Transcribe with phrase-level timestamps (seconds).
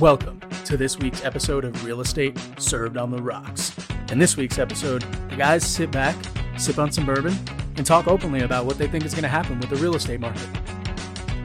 [0.00, 3.74] Welcome to this week's episode of Real Estate Served on the Rocks.
[4.12, 5.00] In this week's episode,
[5.30, 6.14] the guys sit back,
[6.58, 7.34] sip on some bourbon,
[7.78, 10.20] and talk openly about what they think is going to happen with the real estate
[10.20, 10.46] market.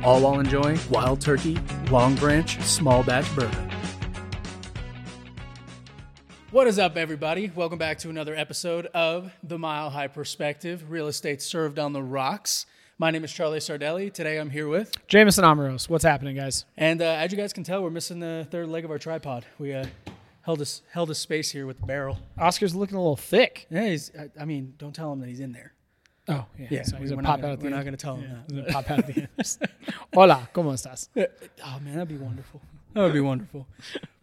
[0.03, 1.55] All while enjoying Wild Turkey,
[1.85, 3.71] Longbranch, Small Batch Bourbon.
[6.51, 7.49] What is up, everybody?
[7.55, 12.03] Welcome back to another episode of The Mile High Perspective Real Estate Served on the
[12.03, 12.65] Rocks.
[13.01, 14.13] My name is Charlie Sardelli.
[14.13, 16.65] Today I'm here with, Jamison Amoros, what's happening, guys?
[16.77, 19.43] and uh, as you guys can tell, we're missing the third leg of our tripod.
[19.57, 19.87] We uh,
[20.43, 22.19] held a, held a space here with the barrel.
[22.37, 23.65] Oscar's looking a little thick.
[23.71, 25.73] Yeah, he's, I, I mean, don't tell him that he's in there.
[26.27, 26.67] Oh, yeah.
[26.69, 27.75] Yeah, so he's we're gonna not pop gonna- out at the we're end.
[27.77, 28.53] not gonna tell him that.
[28.53, 29.71] He's gonna pop out at the end.
[30.13, 31.09] Hola, ¿cómo estás?
[31.65, 32.61] Oh man, that'd be wonderful.
[32.93, 33.65] That would be wonderful.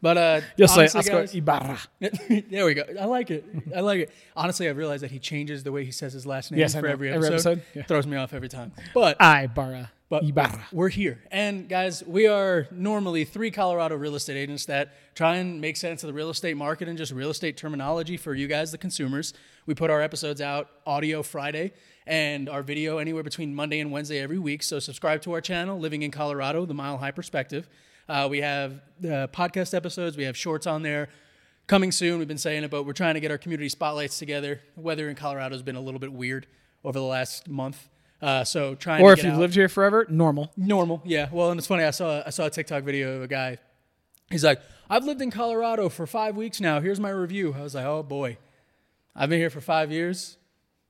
[0.00, 1.78] But uh, Yo soy honestly, Oscar guys- Ibarra.
[2.50, 2.84] there we go.
[3.00, 3.44] I like it.
[3.74, 4.10] I like it.
[4.36, 6.86] Honestly, I realized that he changes the way he says his last name Yes, for
[6.86, 7.58] every Every episode.
[7.58, 7.62] episode?
[7.74, 7.82] Yeah.
[7.84, 8.70] Throws me off every time.
[8.94, 9.90] But Ibarra.
[10.08, 10.66] but Ibarra.
[10.72, 11.18] we're here.
[11.32, 16.05] And guys, we are normally three Colorado real estate agents that try and make sense
[16.05, 19.34] of the real estate market and just real estate terminology for you guys, the consumers.
[19.66, 21.72] We put our episodes out audio Friday
[22.06, 24.62] and our video anywhere between Monday and Wednesday every week.
[24.62, 27.68] So subscribe to our channel, Living in Colorado, The Mile High Perspective.
[28.09, 31.09] Uh, we have the podcast episodes, we have shorts on there.
[31.67, 34.61] Coming soon, we've been saying it, but we're trying to get our community spotlights together.
[34.77, 36.47] Weather in Colorado has been a little bit weird
[36.83, 37.89] over the last month.
[38.23, 40.51] Uh, so trying Or to if you've out- lived here forever, normal.
[40.56, 41.29] Normal, yeah.
[41.31, 41.84] Well, and it's funny.
[41.84, 43.59] I saw I saw a TikTok video of a guy.
[44.31, 46.81] He's like, "I've lived in Colorado for five weeks now.
[46.81, 48.39] Here's my review." I was like, "Oh boy,
[49.14, 50.36] I've been here for five years."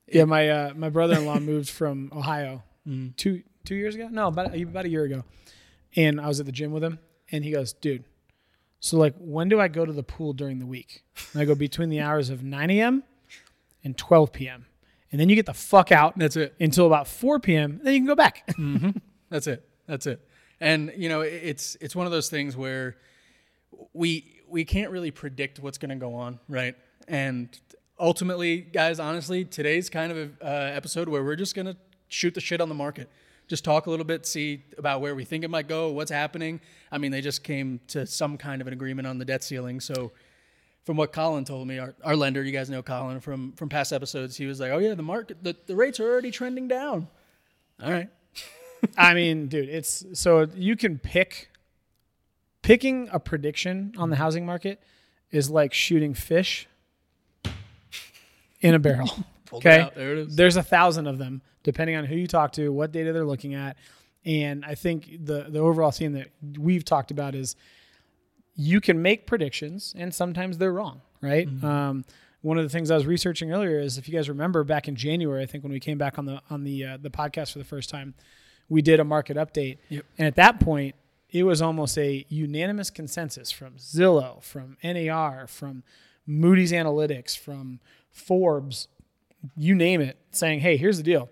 [0.07, 3.15] Yeah, my uh, my brother-in-law moved from Ohio Mm.
[3.15, 4.07] two two years ago.
[4.09, 5.23] No, about about a year ago,
[5.95, 6.97] and I was at the gym with him,
[7.31, 8.03] and he goes, "Dude,
[8.79, 11.55] so like, when do I go to the pool during the week?" And I go
[11.55, 13.03] between the hours of 9 a.m.
[13.83, 14.65] and 12 p.m.
[15.11, 16.53] And then you get the fuck out That's it.
[16.59, 17.79] until about 4 p.m.
[17.83, 18.47] Then you can go back.
[19.29, 19.67] That's it.
[19.87, 20.25] That's it.
[20.61, 22.97] And you know, it's it's one of those things where
[23.93, 26.75] we we can't really predict what's going to go on, right?
[27.07, 27.49] And
[27.99, 32.33] ultimately, guys, honestly, today's kind of a uh, episode where we're just going to shoot
[32.33, 33.09] the shit on the market.
[33.49, 36.61] Just talk a little bit, see about where we think it might go, what's happening.
[36.91, 39.81] I mean, they just came to some kind of an agreement on the debt ceiling,
[39.81, 40.13] so
[40.85, 43.91] from what Colin told me, our, our lender, you guys know Colin from from past
[43.91, 47.07] episodes, he was like, "Oh yeah, the market, the, the rates are already trending down."
[47.83, 48.09] All right,
[48.97, 51.49] I mean, dude, it's so you can pick
[52.61, 54.81] picking a prediction on the housing market
[55.31, 56.67] is like shooting fish
[58.61, 59.11] in a barrel.
[59.51, 59.95] Okay, out.
[59.95, 60.35] There it is.
[60.35, 61.41] There's a thousand of them,
[61.71, 63.77] depending on who you talk to, what data they're looking at,
[64.25, 67.55] and I think the the overall theme that we've talked about is
[68.55, 71.47] you can make predictions, and sometimes they're wrong, right?
[71.63, 72.03] Um,
[72.41, 74.95] one of the things I was researching earlier is if you guys remember back in
[74.95, 77.59] January, I think when we came back on the on the uh, the podcast for
[77.59, 78.13] the first time,
[78.67, 80.05] we did a market update, Yep.
[80.17, 80.95] and at that point,
[81.29, 85.83] it was almost a unanimous consensus from Zillow, from NAR, from
[86.25, 87.79] Moody's Analytics, from
[88.11, 88.87] Forbes,
[89.55, 91.29] you name it, saying, "Hey, here's the deal: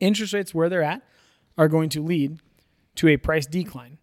[0.00, 1.02] interest rates where they're at
[1.58, 2.40] are going to lead
[2.96, 3.98] to a price decline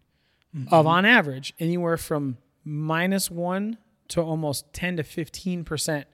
[0.54, 0.86] of, mm-hmm.
[0.86, 3.78] on average, anywhere from minus one
[4.08, 6.06] to almost ten to fifteen percent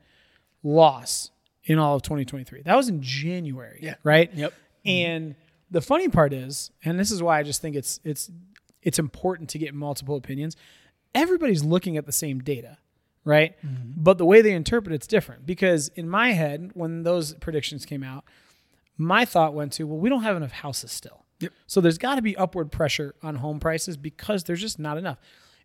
[0.62, 1.30] loss
[1.64, 2.62] in all of 2023.
[2.62, 3.94] That was in January, Yeah.
[4.02, 4.32] right?
[4.34, 4.52] Yep.
[4.52, 4.88] Mm-hmm.
[4.88, 5.34] And
[5.70, 8.30] the funny part is, and this is why I just think it's it's
[8.82, 10.56] it's important to get multiple opinions.
[11.14, 12.78] Everybody's looking at the same data,
[13.24, 13.54] right?
[13.64, 13.92] Mm-hmm.
[14.02, 18.02] But the way they interpret it's different because in my head, when those predictions came
[18.02, 18.24] out,
[19.00, 21.24] my thought went to, well, we don't have enough houses still.
[21.40, 21.52] Yep.
[21.66, 25.18] So there's got to be upward pressure on home prices because there's just not enough.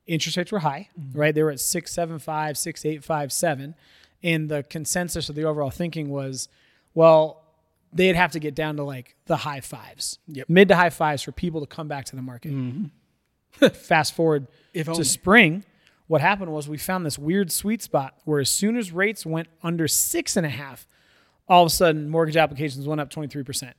[0.07, 1.19] Interest rates were high, mm-hmm.
[1.19, 1.35] right?
[1.35, 3.75] They were at six seven five, six eight five seven,
[4.23, 6.47] and the consensus of the overall thinking was,
[6.94, 7.44] well,
[7.91, 10.50] they'd have to get down to like the high fives, Yep.
[10.50, 12.53] mid to high fives for people to come back to the market.
[12.53, 13.67] Mm-hmm.
[13.73, 15.03] Fast forward If to only.
[15.03, 15.66] spring,
[16.07, 19.47] what happened was we found this weird sweet spot where as soon as rates went
[19.63, 20.88] under six and a half,
[21.48, 23.62] all of a sudden mortgage applications went up 23%.
[23.64, 23.74] And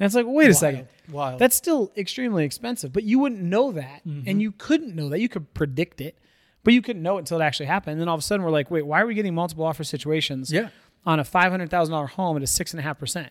[0.00, 0.88] it's like, wait a second.
[1.10, 1.38] Wild.
[1.38, 4.02] That's still extremely expensive, but you wouldn't know that.
[4.06, 4.28] Mm-hmm.
[4.28, 5.20] And you couldn't know that.
[5.20, 6.18] You could predict it,
[6.64, 7.92] but you couldn't know it until it actually happened.
[7.92, 9.84] And then all of a sudden we're like, wait, why are we getting multiple offer
[9.84, 10.68] situations Yeah.
[11.06, 13.30] on a $500,000 home at a 6.5%?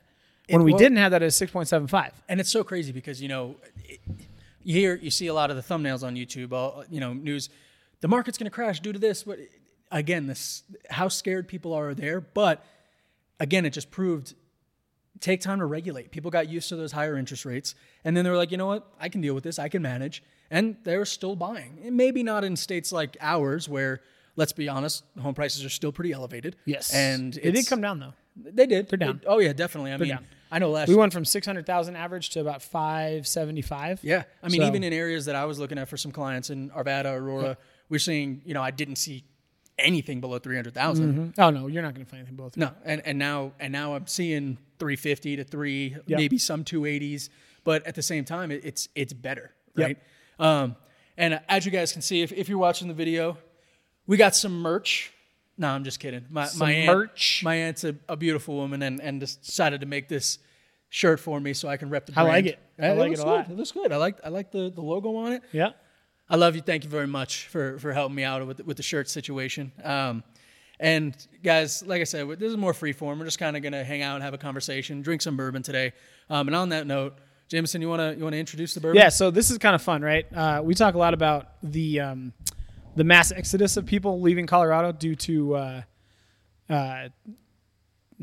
[0.49, 2.13] When It- we well- didn't have that at 6.75.
[2.29, 3.99] and it's so crazy because you know it,
[4.63, 7.49] you hear you see a lot of the thumbnails on YouTube, all you know, news.
[8.01, 9.23] The market's going to crash due to this.
[9.23, 9.37] But
[9.91, 12.19] again, this how scared people are there.
[12.21, 12.63] But
[13.39, 14.33] again, it just proved
[15.19, 16.11] take time to regulate.
[16.11, 17.73] People got used to those higher interest rates,
[18.03, 19.57] and then they were like, you know what, I can deal with this.
[19.59, 20.21] I can manage,
[20.51, 21.79] and they're still buying.
[21.83, 24.01] And maybe not in states like ours where.
[24.37, 26.57] Let's be honest, home prices are still pretty elevated.
[26.65, 26.93] Yes.
[26.93, 28.13] and it did come down though.
[28.35, 28.89] They did.
[28.89, 29.21] They're down.
[29.23, 29.93] It- oh yeah, definitely.
[29.93, 30.25] I mean, down.
[30.51, 34.01] I know last We went from 600,000 average to about 575.
[34.03, 36.49] Yeah, I mean, So- even in areas that I was looking at for some clients
[36.49, 37.57] in Arvada, Aurora,
[37.87, 39.23] we're seeing, you know, I didn't see
[39.77, 41.33] anything below three hundred thousand?
[41.37, 42.49] Oh no, you're not going to find anything below.
[42.49, 42.61] three.
[42.61, 46.17] No, and and now and now I'm seeing 350 to three, Yep.
[46.19, 47.29] maybe some 280s,
[47.63, 49.87] but at the same time, it, it's it's better, Yep.
[49.87, 49.97] right?
[50.37, 50.75] Um,
[51.17, 53.37] and as you guys can see, if, if you're watching the video,
[54.05, 55.13] we got some merch.
[55.57, 56.25] No, I'm just kidding.
[56.29, 57.41] My Some my aunt, merch?
[57.41, 60.39] My aunt's a, a beautiful woman, and and decided to make this
[60.89, 62.27] shirt for me so I can rep the brand.
[62.27, 62.59] I like it.
[62.77, 63.47] I like looks it a lot.
[63.47, 63.53] Good.
[63.53, 63.91] It looks good.
[63.93, 65.43] I like I like the, the logo on it.
[65.53, 65.69] Yeah.
[66.29, 66.61] I love you.
[66.61, 69.71] Thank you very much for for helping me out with with the shirt situation.
[69.83, 70.23] Um,
[70.79, 73.19] and guys, like I said, this is more free form.
[73.19, 75.93] We're just kind of gonna hang out and have a conversation, drink some bourbon today.
[76.29, 77.17] Um, and on that note,
[77.47, 78.97] Jamison, you wanna you wanna introduce the bourbon?
[78.97, 80.25] Yeah, so this is kind of fun, right?
[80.33, 82.33] Uh, we talk a lot about the um,
[82.95, 85.81] the mass exodus of people leaving Colorado due to uh,
[86.69, 87.09] uh,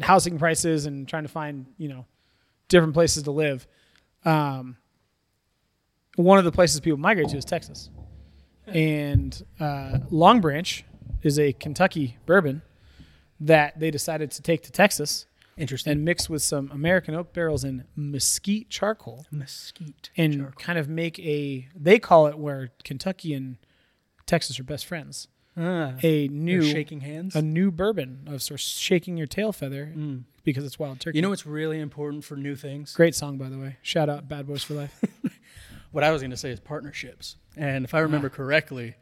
[0.01, 2.07] housing prices and trying to find you know
[2.69, 3.67] different places to live.
[4.25, 4.77] Um,
[6.23, 7.91] one of the places people migrate to is Texas,
[8.67, 10.83] and uh, Longbranch
[11.23, 12.63] is a Kentucky bourbon
[13.41, 15.27] that they decided to take to Texas
[15.57, 15.91] Interesting.
[15.93, 20.11] and mix with some American oak barrels and mesquite charcoal mesquite.
[20.17, 23.57] and kind of make a they call it where Kentucky and
[24.27, 25.29] Texas are best friends.
[25.57, 27.37] Ah, A new shaking hands.
[27.37, 29.93] a new bourbon of sort of shaking your tail feather
[30.45, 31.19] because it's wild turkey.
[31.19, 32.95] you know what's really important for new things?
[32.95, 33.77] great song by the way.
[33.83, 35.05] Shout out Bad Boys for Life.
[35.93, 37.37] What I was gonna say is partnerships.
[37.57, 38.97] And if I remember correctly,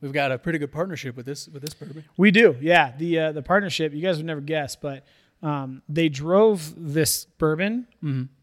[0.00, 2.04] we've got a pretty good partnership with this with this bourbon.
[2.16, 2.92] we do, yeah.
[2.98, 5.04] The uh, the partnership you guys would never guess, but
[5.42, 7.86] um, they drove this bourbon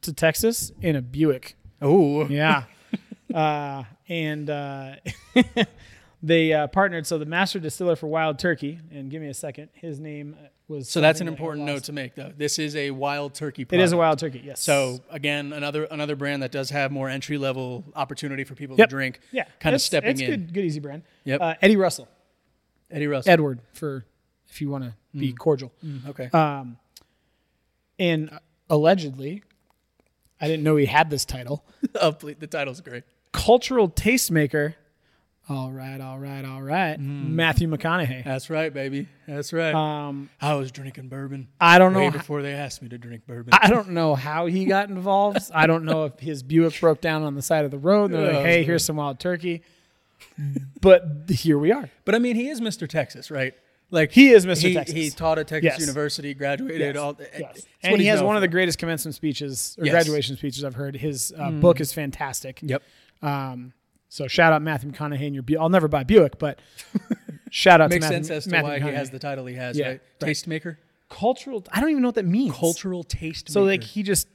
[0.01, 1.55] to Texas in a Buick.
[1.81, 2.63] Oh, Yeah.
[3.33, 4.95] uh, and uh,
[6.23, 7.05] they uh, partnered.
[7.07, 10.35] So the master distiller for Wild Turkey, and give me a second, his name
[10.69, 10.89] was.
[10.89, 12.31] So that's an that important note to make, though.
[12.37, 13.63] This is a wild turkey.
[13.63, 13.85] It Product.
[13.85, 14.61] is a Wild Turkey, yes.
[14.61, 18.89] So again, another another brand that does have more entry level opportunity for people Yep.
[18.89, 19.19] to drink.
[19.31, 20.29] yeah, kind of it's- stepping it's in.
[20.29, 21.03] Good, good, easy brand.
[21.25, 21.41] Yep.
[21.41, 22.07] Uh, Eddie Russell,
[22.91, 23.31] Eddie Russell.
[23.31, 24.05] Edward, for
[24.49, 25.71] if you want to be cordial.
[26.07, 26.29] okay.
[26.31, 26.77] Um,
[27.97, 28.39] and
[28.69, 29.43] allegedly,
[30.39, 31.65] I didn't know he had this title.
[32.01, 33.03] oh, please, the title's great.
[33.33, 34.75] Cultural tastemaker.
[35.49, 36.99] All right, all right, all right.
[36.99, 38.23] Matthew McConaughey.
[38.23, 39.07] That's right, baby.
[39.27, 39.73] That's right.
[39.73, 42.11] Um, I was drinking bourbon I don't know.
[42.11, 43.53] before they asked me to drink bourbon.
[43.59, 45.39] I don't know how he got involved.
[45.51, 48.11] I don't know if his Buick broke down on the side of the road.
[48.11, 49.63] And they're Oh, like, "Hey, here's some wild turkey."
[50.81, 51.89] But here we are.
[52.05, 52.87] but I mean, he is Mr.
[52.87, 53.53] Texas, right?
[53.91, 54.67] Like He is Mr.
[54.67, 54.95] He, Texas.
[54.95, 55.79] he taught at Texas Yes.
[55.79, 56.93] University, graduated.
[56.95, 56.97] Yes.
[56.97, 57.65] All, Yes.
[57.81, 59.93] And he has one of the greatest commencement speeches or Yes.
[59.93, 60.95] graduation speeches I've heard.
[60.95, 62.59] His uh, book is fantastic.
[62.61, 62.83] Yep.
[63.23, 63.73] Um,
[64.09, 66.59] so shout out Matthew McConaughey and your Bu- I'll never buy Buick, but
[67.51, 68.93] shout out Makes to Matthew, Makes sense as to Matthew why he McConaughey.
[68.95, 70.01] has the title he has, Yeah, right?
[70.21, 70.31] right.
[70.31, 70.77] Tastemaker.
[71.09, 71.63] cultural.
[71.71, 72.53] I don't even know what that means.
[72.55, 73.49] Cultural taste.
[73.49, 74.27] So like he just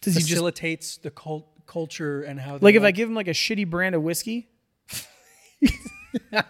[0.00, 2.58] does he just facilitates the cult, culture and how.
[2.58, 4.48] they like if I give him like a shitty brand of whiskey?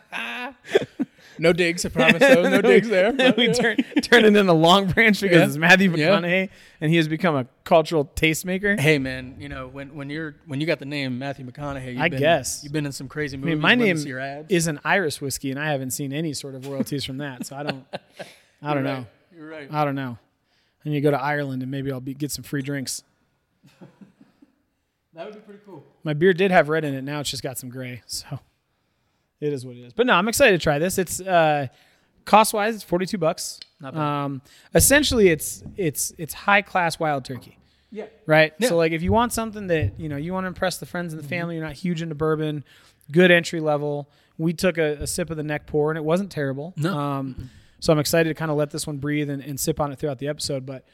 [1.38, 2.20] no digs, I promise.
[2.20, 2.48] Though.
[2.48, 3.12] No digs there.
[3.16, 5.44] but- we turn turn it into Longbranch because Yeah.
[5.46, 6.08] it's Matthew Yeah.
[6.20, 6.48] McConaughey
[6.80, 8.78] and he has become a cultural tastemaker.
[8.78, 12.02] Hey man, you know when, when you're when you got the name Matthew McConaughey, you've
[12.02, 12.60] I been, guess.
[12.62, 13.52] you've been in some crazy I movies.
[13.54, 14.46] mean, my name your ads.
[14.50, 17.46] is an Irish whiskey, and I haven't seen any sort of royalties from that.
[17.46, 17.84] So I don't,
[18.62, 18.94] I don't You're know.
[18.94, 19.06] right.
[19.36, 19.68] You're right.
[19.72, 20.18] I don't know.
[20.84, 23.02] I need to go to Ireland and maybe I'll be, get some free drinks.
[25.14, 25.84] That would be pretty cool.
[26.04, 27.02] My beer did have red in it.
[27.02, 28.00] Now it's just got some gray.
[28.06, 28.40] So
[29.42, 29.92] it is what it is.
[29.92, 30.98] But no, I'm excited to try this.
[30.98, 31.66] It's uh,
[32.24, 33.58] cost wise, it's 42 bucks.
[33.80, 34.00] Not bad.
[34.00, 34.42] Um,
[34.74, 37.58] essentially, it's it's it's high class wild turkey.
[37.90, 38.06] Yeah.
[38.24, 38.52] right?
[38.56, 38.66] Yeah.
[38.66, 38.70] Mm-hmm.
[38.70, 41.12] So like if you want something that you know you want to impress the friends
[41.12, 42.64] and the family, you're not huge into bourbon,
[43.10, 44.08] good entry level.
[44.38, 46.72] We took a, a sip of the neck pour and it wasn't terrible.
[46.76, 46.96] No.
[46.96, 49.90] Um, so I'm excited to kind of let this one breathe and, and sip on
[49.92, 50.64] it throughout the episode.
[50.64, 50.86] But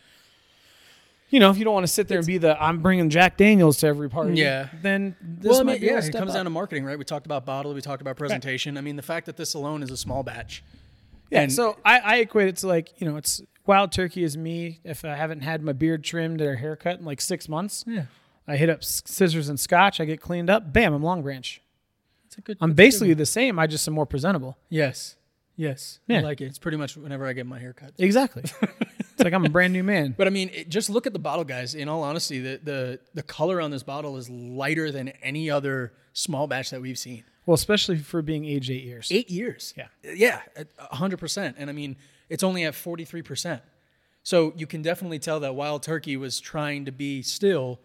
[1.31, 3.37] you know, if you don't want to sit there and be the I'm bringing Jack
[3.37, 4.69] Daniels to every party, Yeah.
[4.83, 6.37] then this well, I might mean, be a yeah, it comes up.
[6.37, 6.99] down to marketing, right?
[6.99, 8.77] We talked about bottle, we talked about presentation.
[8.79, 10.63] I mean, the fact that this alone is a small batch.
[11.31, 14.37] Yeah, And- so I, I equate it to like, you know, it's wild turkey is
[14.37, 17.85] me if I haven't had my beard trimmed or haircut in like six months.
[17.87, 18.05] Yeah,
[18.47, 21.61] I hit up scissors and scotch, I get cleaned up, bam, I'm long branch.
[22.27, 22.57] it's a good.
[22.63, 24.57] I'm a good basically the same, I just am more presentable.
[24.71, 25.17] yes,
[25.57, 25.99] yes.
[26.07, 26.19] Yeah.
[26.19, 26.47] I like it.
[26.47, 27.93] It's pretty much whenever I get my hair cut.
[27.99, 28.45] Exactly.
[29.19, 30.15] it's like I'm a brand new man.
[30.17, 31.75] But I mean, it, just look at the bottle, guys.
[31.75, 35.93] In all honesty, the, the the color on this bottle is lighter than any other
[36.13, 37.25] small batch that we've seen.
[37.47, 39.11] Well, especially for being aged eight years.
[39.11, 39.75] Eight years.
[39.77, 39.89] Yeah.
[40.05, 40.41] Yeah,
[40.79, 41.57] a hundred percent.
[41.59, 41.97] And I mean,
[42.29, 43.63] it's only at forty three percent.
[44.23, 47.81] So you can definitely tell that Wild Turkey was trying to be still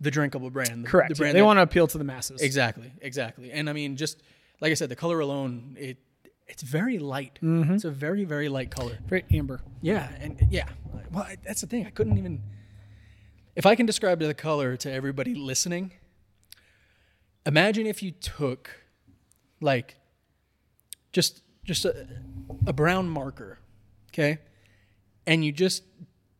[0.00, 0.84] the drinkable brand.
[0.84, 1.16] the- Correct.
[1.16, 2.40] The yeah, they that- want to appeal to the masses.
[2.40, 3.52] Exactly, exactly.
[3.52, 4.22] And I mean, just
[4.60, 5.98] like I said, the color alone, it
[6.46, 7.38] it's very light.
[7.42, 7.74] Mm-hmm.
[7.74, 8.98] It's a very very light color.
[9.06, 9.62] Very amber.
[9.80, 10.68] Yeah, and yeah.
[11.10, 11.86] Well, I, that's the thing.
[11.86, 12.42] I couldn't even.
[13.54, 15.92] If I can describe the color to everybody listening,
[17.44, 18.70] imagine if you took,
[19.60, 19.96] like,
[21.12, 22.06] just just a,
[22.66, 23.58] a brown marker,
[24.10, 24.38] okay,
[25.26, 25.84] and you just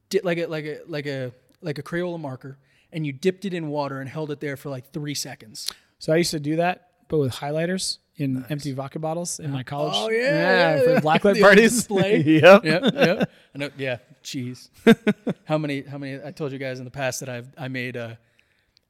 [0.09, 2.59] did like a like a like a like a Crayola marker,
[2.93, 5.73] and you dipped it in water and held it there for like three seconds.
[5.99, 9.63] So I used to do that, but with highlighters in empty vodka bottles in my
[9.63, 9.95] college.
[9.97, 11.01] Oh, yeah, yeah, for yeah.
[11.01, 11.75] blacklight parties.
[11.75, 12.21] display.
[12.23, 12.65] yep.
[12.65, 13.31] yep, yep.
[13.55, 14.71] I know, yeah, cheese.
[15.45, 15.83] how many?
[15.83, 16.23] How many?
[16.25, 18.15] I told you guys in the past that I've I made uh,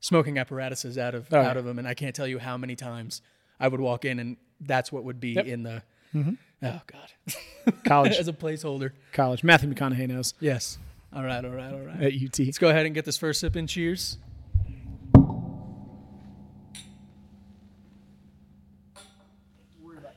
[0.00, 1.48] smoking apparatuses out of Oh, yeah.
[1.50, 3.22] out of them, and I can't tell you how many times
[3.60, 5.46] I would walk in and that's what would be Yep.
[5.46, 5.82] in the.
[6.14, 6.34] Mm-hmm.
[6.64, 8.12] Oh God, College.
[8.16, 8.92] as a placeholder.
[9.12, 9.42] college.
[9.42, 10.78] Matthew McConaughey knows Yes.
[11.14, 11.44] All right.
[11.44, 11.72] All right.
[11.72, 12.02] All right.
[12.02, 12.38] at UT.
[12.40, 13.66] Let's go ahead and get this first sip in.
[13.66, 14.18] Cheers.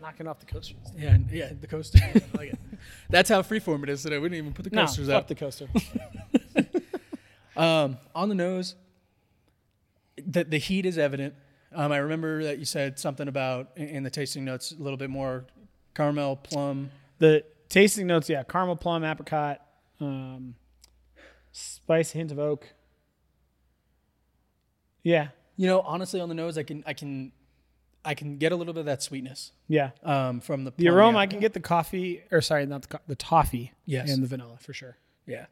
[0.05, 0.77] Knocking off the coasters.
[0.95, 1.97] Yeah, and- yeah, the coaster.
[2.03, 2.59] I like it.
[3.09, 4.19] That's how freeform it is today.
[4.19, 5.27] We didn't even put the No, coasters fuck out.
[5.27, 5.67] the coaster.
[7.57, 8.75] Um, on the nose,
[10.17, 11.33] the the heat is evident.
[11.73, 14.97] Um, I remember that you said something about in, in the tasting notes a little
[14.97, 15.45] bit more
[15.93, 16.91] caramel, plum.
[17.19, 19.61] the tasting notes, yeah, caramel, plum, apricot,
[20.01, 20.55] um,
[21.53, 22.73] spice, hint of oak.
[25.01, 27.31] Yeah, You know, honestly, on the nose, I can I can
[28.05, 29.89] I can get a little bit of that sweetness yeah.
[30.03, 31.21] um, from the The aroma, yeah.
[31.23, 34.11] I can get the coffee, or sorry, not the co- the toffee, Yes.
[34.13, 34.97] and the vanilla for sure.
[35.25, 35.47] Yeah,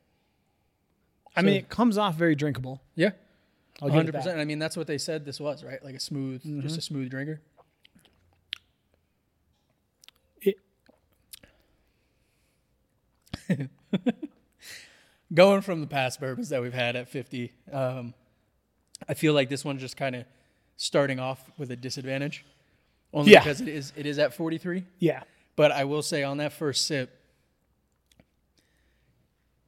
[1.36, 2.82] I So- mean, it comes off very drinkable.
[2.96, 3.12] yeah,
[3.82, 4.18] I'll give it hundred that.
[4.20, 4.40] percent.
[4.40, 5.84] I mean, that's what they said this was, right?
[5.84, 7.42] Like a smooth, just a smooth drinker.
[10.42, 10.60] It-
[15.34, 18.14] Going from the past bourbons that we've had at 50, um,
[19.10, 20.26] I feel like this one's just kind of
[20.78, 22.46] starting off with a disadvantage,
[23.14, 23.40] only Yeah.
[23.44, 24.86] because it is it is at 43.
[25.00, 25.24] Yeah,
[25.56, 27.20] But I will say on that first sip,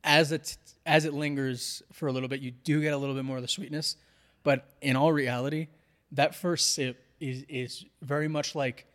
[0.03, 3.25] as it as it lingers for a little bit, you do get a little bit
[3.25, 3.97] more of the sweetness.
[4.43, 5.67] But in all reality,
[6.12, 8.85] that first sip is is very much like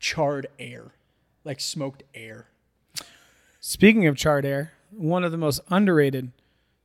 [0.00, 0.92] charred air,
[1.44, 2.48] like smoked air.
[3.60, 6.32] Speaking of charred air, one of the most underrated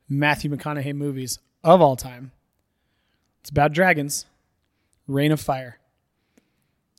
[0.08, 2.32] Matthew McConaughey movies of all time.
[3.44, 4.24] It's about dragons.
[5.06, 5.78] Reign of Fire.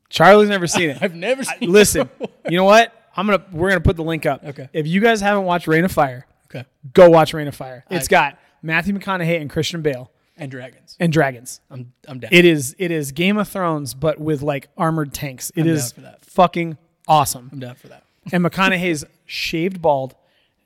[0.09, 0.99] Charlie's never seen it.
[1.01, 1.71] I've never seen.
[1.71, 2.07] Listen,
[2.47, 2.93] you know what?
[3.17, 4.43] I'm gonna we're gonna put the link up.
[4.43, 4.69] Okay.
[4.71, 6.65] If you guys haven't watched Reign of Fire, Okay.
[6.93, 7.83] go watch Reign of Fire.
[7.89, 10.95] It's I- got Matthew McConaughey and Christian Bale And dragons.
[10.99, 11.61] and dragons.
[11.71, 12.29] I'm I'm down.
[12.31, 15.51] It is it is Game of Thrones, but with like armored tanks.
[15.55, 16.25] It I'm is down for that.
[16.25, 17.49] fucking awesome.
[17.51, 18.03] I'm down for that.
[18.31, 20.15] and McConaughey's shaved bald,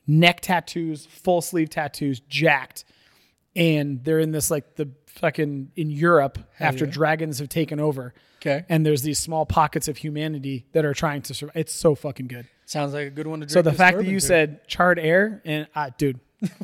[0.05, 2.83] neck tattoos, full sleeve tattoos, jacked,
[3.55, 6.91] and they're in this like the fucking in Europe after yeah.
[6.91, 8.65] dragons have taken over, Okay.
[8.69, 11.55] and there's these small pockets of humanity that are trying to survive.
[11.55, 12.47] It's so fucking good.
[12.65, 13.53] Sounds like a good one to drink.
[13.53, 14.25] So the fact that you to.
[14.25, 16.19] said charred air and uh, dude,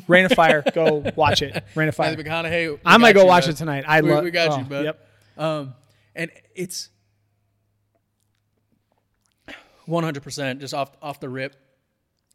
[0.08, 1.62] Reign of Fire, go watch it.
[1.74, 2.16] Reign of Fire.
[2.16, 3.50] McConaughey, I might go you, watch bud.
[3.50, 3.84] it tonight.
[3.86, 4.24] I love.
[4.24, 4.84] we got oh, you, bud.
[4.84, 5.08] Yep.
[5.36, 5.74] Um,
[6.14, 6.88] and it's
[9.88, 11.56] 100% just off off the rip.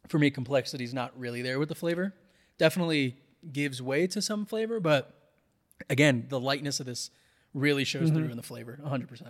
[0.08, 2.14] For me, complexity's not really there with the flavor.
[2.58, 3.16] Definitely
[3.50, 5.21] gives way to some flavor, but
[5.90, 7.10] again, the lightness of this
[7.54, 8.16] really shows Mm-hmm.
[8.18, 8.78] through in the flavor.
[8.84, 9.22] 100%.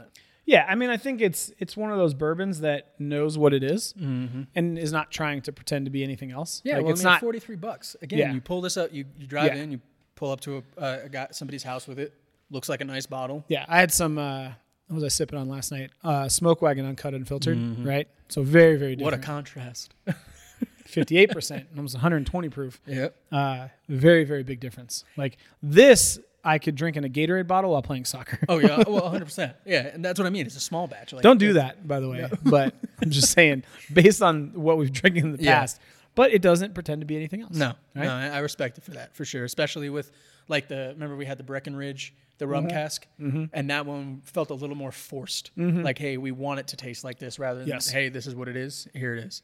[0.44, 3.62] Yeah, I mean, I think it's it's one of those bourbons that knows what it
[3.62, 6.58] is and is not trying to pretend to be anything else.
[6.58, 6.68] Mm-hmm.
[6.68, 7.20] Yeah, like well, it's I mean, not.
[7.20, 7.96] 43 bucks.
[8.02, 8.32] Again, Yeah.
[8.32, 9.62] you pull this up, you, you drive Yeah.
[9.62, 9.80] in, you
[10.16, 12.12] pull up to a, uh, a guy, somebody's house with it.
[12.50, 13.44] Looks like a nice bottle.
[13.48, 14.18] Yeah, I had some.
[14.18, 14.50] Uh,
[14.88, 15.90] what was I sipping on last night?
[16.02, 18.08] Uh, Smoke Wagon Uncut and Unfiltered, right?
[18.28, 19.04] So very, very Mm-hmm.
[19.04, 19.94] What a contrast.
[20.86, 22.80] Fifty-eight percent, almost 120 proof.
[22.86, 23.16] yep.
[23.30, 25.04] Uh, very, very big difference.
[25.16, 28.38] Like this, I could drink in a Gatorade bottle while playing soccer.
[28.48, 29.24] Oh yeah, well, 100.
[29.24, 30.46] percent Yeah, and that's what I mean.
[30.46, 31.12] It's a small batch.
[31.12, 32.28] Like, Don't do that, by the way.
[32.44, 35.60] But I'm just saying, based on what we've drank in the Yeah.
[35.60, 35.80] past.
[36.14, 37.54] But it doesn't pretend to be anything else.
[37.56, 38.04] No, Right?
[38.04, 39.44] no, I I respect it for that for sure.
[39.44, 40.10] Especially with
[40.48, 42.70] like the remember we had the Breckenridge, the rum Mm-hmm.
[42.76, 45.52] cask, and that one felt a little more forced.
[45.56, 47.88] Like, hey, we want it to taste like this rather than Yes.
[47.88, 48.86] hey, this is what it is.
[48.94, 49.42] Here it is.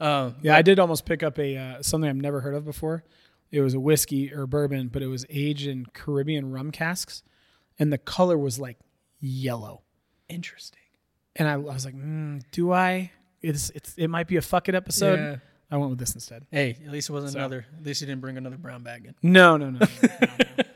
[0.00, 3.04] Um, Yeah, I did almost pick up a uh, something I've never heard of before.
[3.50, 7.22] It was a whiskey or bourbon, but it was aged in Caribbean rum casks,
[7.78, 8.78] and the color was like
[9.20, 9.82] yellow.
[10.28, 10.78] interesting.
[11.36, 13.12] And I, I was like, mm, do I?
[13.40, 15.18] It's it's it might be a fuck it episode.
[15.18, 15.36] Yeah.
[15.70, 16.46] I went with this instead.
[16.50, 17.66] Hey, at least it wasn't another.
[17.78, 19.14] At least you didn't bring another brown bag in.
[19.22, 19.86] No, no, no, no,
[20.20, 20.26] no,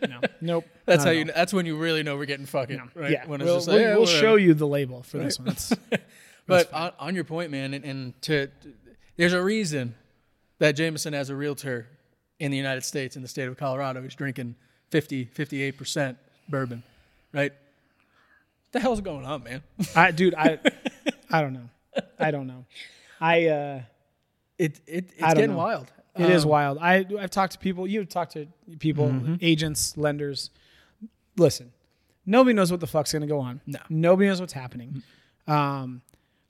[0.02, 0.21] no, no.
[0.41, 0.67] nope.
[0.85, 1.25] That's how you.
[1.25, 2.91] That's when you really know we're getting fucking.
[2.95, 3.11] Right?
[3.11, 5.57] Yeah, When we'll, just we'll, yeah, we'll show you the label for this one.
[6.47, 8.49] But on, on your point, man, and, and to
[9.17, 9.95] there's a reason
[10.59, 11.87] that Jamison, as a realtor
[12.43, 14.57] in the United States, in the state of Colorado, is drinking
[14.91, 16.19] 50, 58 percent
[16.49, 16.83] bourbon,
[17.33, 17.53] right?
[18.73, 19.63] The hell's going on, man?
[19.97, 20.59] I, dude, I,
[21.31, 21.69] I don't know.
[22.19, 22.65] I don't know.
[23.21, 23.81] I uh,
[24.59, 25.57] It it it's getting know.
[25.57, 25.93] wild.
[26.17, 26.79] It is Um, wild.
[26.79, 27.87] I I've talked to people.
[27.87, 28.47] You've talked to
[28.81, 30.51] people, agents, lenders.
[31.37, 31.73] Listen,
[32.27, 33.61] nobody knows what the fuck's going to go on.
[33.67, 33.79] No.
[33.89, 35.03] nobody knows what's happening.
[35.47, 36.03] Um,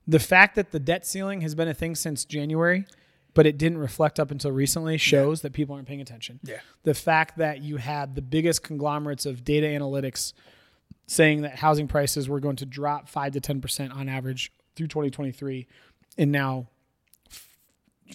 [0.09, 2.87] the fact that the debt ceiling has been a thing since January,
[3.35, 6.41] but it didn't reflect up until recently, shows that people aren't paying attention.
[6.43, 6.61] Yeah.
[6.83, 10.33] The fact that you had the biggest conglomerates of data analytics
[11.07, 14.89] saying that housing prices were going to drop five to ten percent on average through
[14.89, 15.67] 2023,
[16.19, 16.69] and now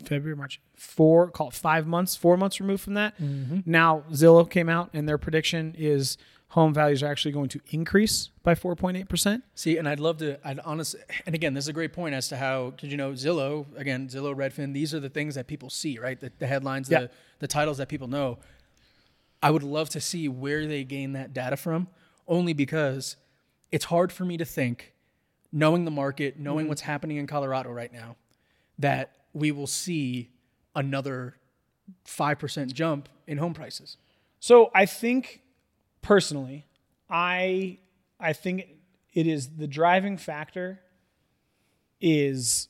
[0.05, 3.19] February, March, four, call it five months, four months removed from that.
[3.19, 3.59] Mm-hmm.
[3.65, 6.17] Now Zillow came out and their prediction is
[6.49, 9.41] home values are actually going to increase by 4.8%.
[9.53, 10.37] See, and I'd love to.
[10.47, 13.11] I'd honestly, and again, this is a great point as to how, because you know,
[13.11, 16.19] Zillow, again, Zillow, Redfin, these are the things that people see, right?
[16.19, 17.01] The, the headlines, Yeah.
[17.01, 18.39] the the titles that people know.
[19.43, 21.87] I would love to see where they gain that data from,
[22.27, 23.17] only because
[23.71, 24.93] it's hard for me to think,
[25.51, 26.69] knowing the market, knowing Mm-hmm.
[26.69, 28.15] what's happening in Colorado right now,
[28.79, 30.29] that we will see
[30.75, 31.35] another
[32.05, 33.97] five percent jump in home prices.
[34.39, 35.41] So I think
[36.01, 36.65] personally,
[37.09, 37.79] I
[38.19, 38.67] I think
[39.13, 40.79] it is the driving factor
[42.01, 42.67] is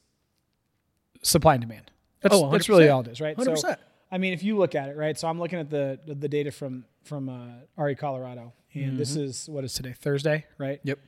[1.22, 1.91] supply and demand.
[2.22, 3.36] That's, Oh, that's really all it is, right?
[3.38, 3.77] 100%.
[4.12, 5.17] I mean, if you look at it, right?
[5.17, 9.63] So I'm looking at the the data from from uh, REcolorado, and this is what
[9.63, 10.79] is today Thursday, right?
[10.84, 11.00] Yep.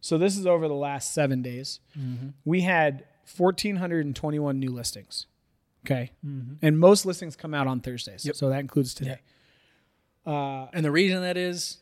[0.00, 1.80] So this is over the last seven days.
[2.44, 3.04] We had
[3.36, 5.26] 1,421 new listings.
[5.86, 6.10] Okay.
[6.62, 8.28] And most listings come out on Thursdays.
[8.34, 9.20] So that includes today.
[10.28, 11.78] Uh, and the reason that is,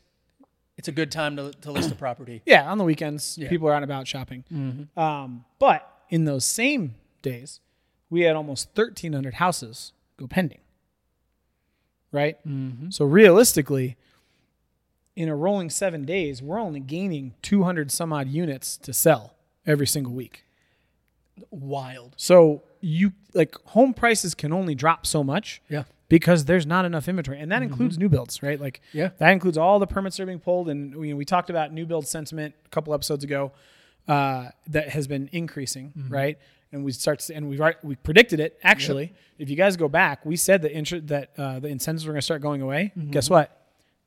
[0.77, 2.43] it's a good time to, to list a property.
[2.47, 3.49] Yeah, on the weekends, Yeah.
[3.49, 4.45] people are out and about shopping.
[4.53, 4.99] Mm-hmm.
[4.99, 7.61] Um, but in those same days,
[8.11, 10.61] we had almost 1,300 houses go pending.
[12.13, 12.39] Right?
[12.47, 12.91] Mm-hmm.
[12.91, 13.97] So realistically,
[15.17, 19.35] in a rolling seven days, we're only gaining 200 some odd units to sell
[19.67, 20.45] every single week.
[21.51, 22.15] Wild.
[22.17, 25.85] So you like home prices can only drop so much Yeah.
[26.09, 28.61] Because there's not enough inventory, and that includes new builds, right?
[28.61, 29.11] Like, Yeah.
[29.19, 31.85] that includes all the permits that are being pulled, and know, we talked about new
[31.87, 33.53] build sentiment a couple episodes ago
[34.09, 36.39] uh, that has been increasing, right?
[36.73, 39.13] And we start to, and we we predicted it actually.
[39.39, 42.21] If you guys go back, we said that inter- that uh, the incentives were going
[42.21, 42.93] to start going away.
[43.11, 43.67] Guess what?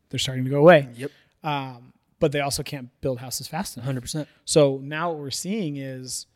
[0.09, 0.89] They're starting to go away.
[0.95, 1.11] Yep.
[1.43, 3.87] Um, but they also can't build houses fast enough.
[3.89, 4.27] 100%.
[4.45, 6.27] So now what we're seeing is,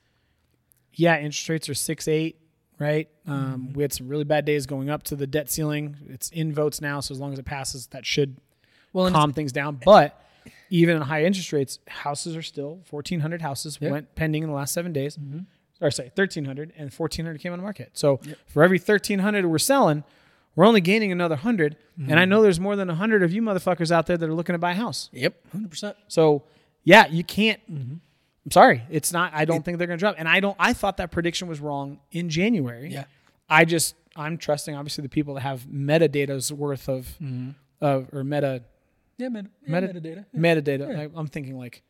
[0.94, 2.38] yeah, interest rates are six eight,
[2.80, 3.08] right?
[3.28, 5.98] Um, We had some really bad days going up to the debt ceiling.
[6.10, 8.38] It's in votes now, so as long as it passes, that should
[8.94, 9.80] Well, calm things down.
[9.84, 10.20] But
[10.70, 13.92] even in high interest rates, houses are still fourteen hundred houses Yeah.
[13.92, 15.18] went pending in the last seven days,
[15.82, 17.92] or sorry, thirteen hundred, and fourteen hundred came on the market.
[17.94, 20.04] So for every thirteen hundred we're selling.
[20.56, 23.90] We're only gaining another 100 and I know there's more than hundred of you motherfuckers
[23.90, 25.10] out there that are looking to buy a house.
[25.12, 25.34] Yep.
[25.52, 25.96] 100%.
[26.08, 26.44] So
[26.84, 27.60] yeah, you can't.
[28.44, 28.48] Mm-hmm.
[28.48, 29.32] I'm sorry, it's not.
[29.34, 30.16] I don't think they're going to drop.
[30.18, 30.56] And I don't.
[30.60, 32.90] I thought that prediction was wrong in January.
[32.92, 33.06] Yeah.
[33.50, 37.08] I just I'm trusting obviously the people that have metadata's worth of
[37.82, 38.64] of or meta
[39.18, 40.26] Yeah, meta, yeah Meta- metadata.
[40.36, 41.00] metadata.
[41.00, 41.84] I, I'm thinking like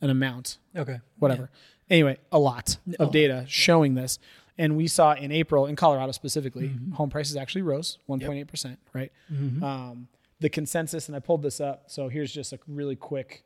[0.00, 1.00] an amount, Okay.
[1.18, 1.50] whatever.
[1.90, 4.18] Anyway, a lot of data showing this.
[4.58, 9.12] And we saw in April, in Colorado specifically, home prices actually rose 1.8%, right?
[9.30, 10.08] Um,
[10.40, 11.84] the consensus, and I pulled this up.
[11.88, 13.44] So here's just a really quick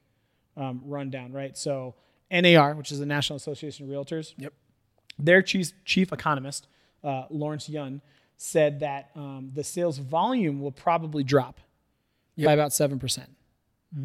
[0.57, 1.57] um, rundown, right?
[1.59, 1.95] So
[2.31, 4.53] NAR, which is the National Association of Realtors, Yep.
[5.19, 6.67] their chief, chief economist,
[7.03, 8.01] uh, Lawrence Yun,
[8.37, 11.61] said that um, the sales volume will probably drop
[12.43, 13.27] by about 7%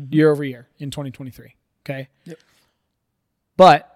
[0.10, 1.54] year over year in 2023.
[1.86, 2.10] Okay.
[2.26, 2.38] Yep.
[3.58, 3.92] But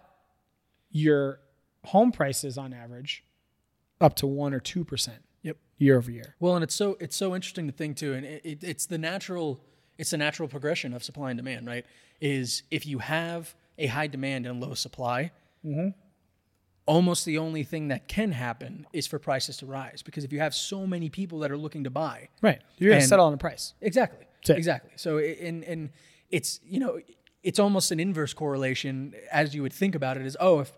[0.91, 1.39] your
[1.85, 3.23] home prices on average
[3.99, 5.09] up to 1 or 2%
[5.41, 5.57] Yep.
[5.77, 6.35] year over year.
[6.39, 8.97] Well, and it's so it's so interesting to think too, and it, it, it's the
[8.97, 9.61] natural
[9.97, 11.85] it's the natural progression of supply and demand, right?
[12.21, 15.31] Is if you have a high demand and low supply,
[15.65, 15.89] mm-hmm.
[16.85, 20.39] almost the only thing that can happen is for prices to rise because if you
[20.39, 22.61] have so many people that are looking to buy, Right.
[22.77, 23.73] You're going to settle on a price.
[23.81, 24.27] Exactly.
[24.47, 24.91] Exactly.
[24.95, 25.89] So and and
[26.29, 26.99] it's you know
[27.43, 30.73] it's almost an inverse correlation as you would think about it is oh if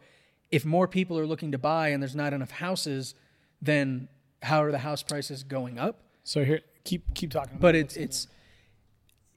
[0.52, 3.16] if more people are looking to buy and there's not enough houses
[3.62, 4.08] then
[4.42, 6.00] how are the house prices going up?
[6.24, 7.58] So here keep keep talking.
[7.60, 8.28] But it's it's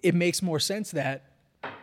[0.03, 1.23] it makes more sense that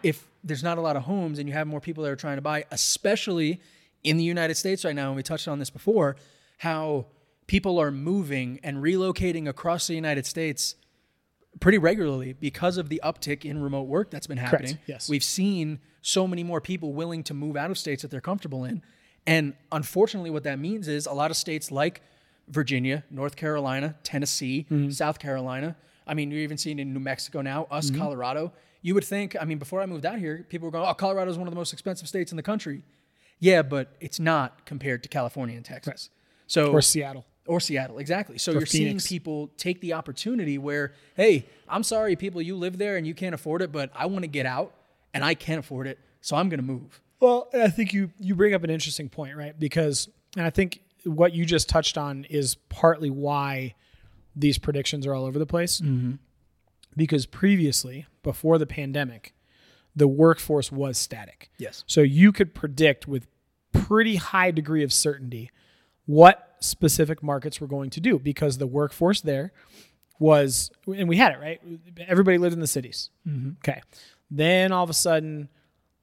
[0.04, 2.38] if there's not a lot of homes and you have more people that are trying
[2.38, 3.62] to buy, especially
[4.04, 6.16] in the United States right now, and we touched on this before,
[6.58, 7.06] how
[7.48, 10.76] people are moving and relocating across the United States
[11.60, 14.80] pretty regularly because of the uptick in remote work that's been happening.
[14.88, 15.10] yes.
[15.10, 18.64] We've seen so many more people willing to move out of states that they're comfortable
[18.64, 18.82] in.
[19.28, 22.02] And unfortunately, what that means is a lot of states like
[22.48, 24.90] Virginia, North Carolina, Tennessee, mm-hmm.
[24.90, 25.76] South Carolina.
[26.08, 28.02] I mean, you're even seeing in New Mexico now, us, mm-hmm.
[28.02, 28.52] Colorado.
[28.82, 31.30] You would think, I mean, before I moved out here, people were going, oh, Colorado
[31.30, 32.84] is one of the most expensive states in the country.
[33.40, 36.10] Yeah, but it's not compared to California and Texas.
[36.48, 37.26] So Or Seattle.
[37.48, 38.38] or Seattle, exactly.
[38.38, 42.98] So you're seeing people take the opportunity where, hey, I'm sorry, people, you live there
[42.98, 44.74] and you can't afford it, but I want to get out
[45.14, 47.02] and I can't afford it, so I'm going to move.
[47.20, 49.58] Well, I think you you bring up an interesting point, right?
[49.60, 53.76] Because and I think what you just touched on is partly why
[54.36, 55.82] these predictions are all over the place.
[55.82, 56.14] Mm-hmm.
[56.96, 59.34] Because previously, before the pandemic,
[59.96, 61.50] the workforce was static.
[61.58, 61.84] Yes.
[61.88, 63.28] So you could predict with
[63.74, 65.52] pretty high degree of certainty
[66.06, 69.54] what specific markets were going to do because the workforce there
[70.20, 71.62] was, and we had it right.
[72.08, 73.10] Everybody lived in the cities.
[73.28, 73.52] Mm-hmm.
[73.60, 73.82] Okay.
[74.30, 75.50] Then all of a sudden,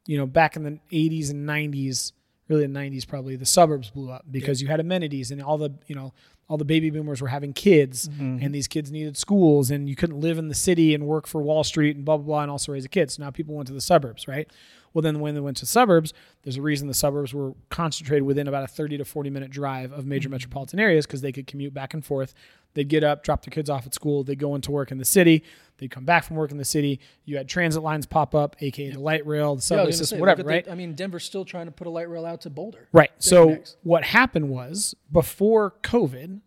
[0.07, 2.13] you know, back in the 80s and 90s,
[2.49, 5.71] really the 90s probably, the suburbs blew up because you had amenities and all the,
[5.87, 6.13] you know,
[6.49, 8.39] all the baby boomers were having kids mm-hmm.
[8.43, 11.43] and these kids needed schools and you couldn't live in the city and work for
[11.43, 13.11] Wall Street and blah, blah, blah, and also raise a kid.
[13.11, 14.51] So now people went to the suburbs, right?
[14.95, 18.49] Well, then when they went to suburbs, there's a reason the suburbs were concentrated within
[18.49, 20.35] about a 30 to 40 minute drive of major mm-hmm.
[20.35, 22.33] metropolitan areas because they could commute back and forth.
[22.79, 25.05] They'd get up, drop their kids off at school, they'd go into work in the
[25.05, 25.43] city,
[25.79, 27.01] they'd come back from work in the city.
[27.25, 30.17] You had transit lines pop up, aka the light rail, the Yeah, subway gonna system,
[30.19, 30.65] say, whatever, right?
[30.65, 32.87] the- I mean, Denver's still trying to put a light rail out to Boulder.
[32.93, 33.11] Right.
[33.19, 33.79] So next.
[33.83, 36.41] what happened was before COVID,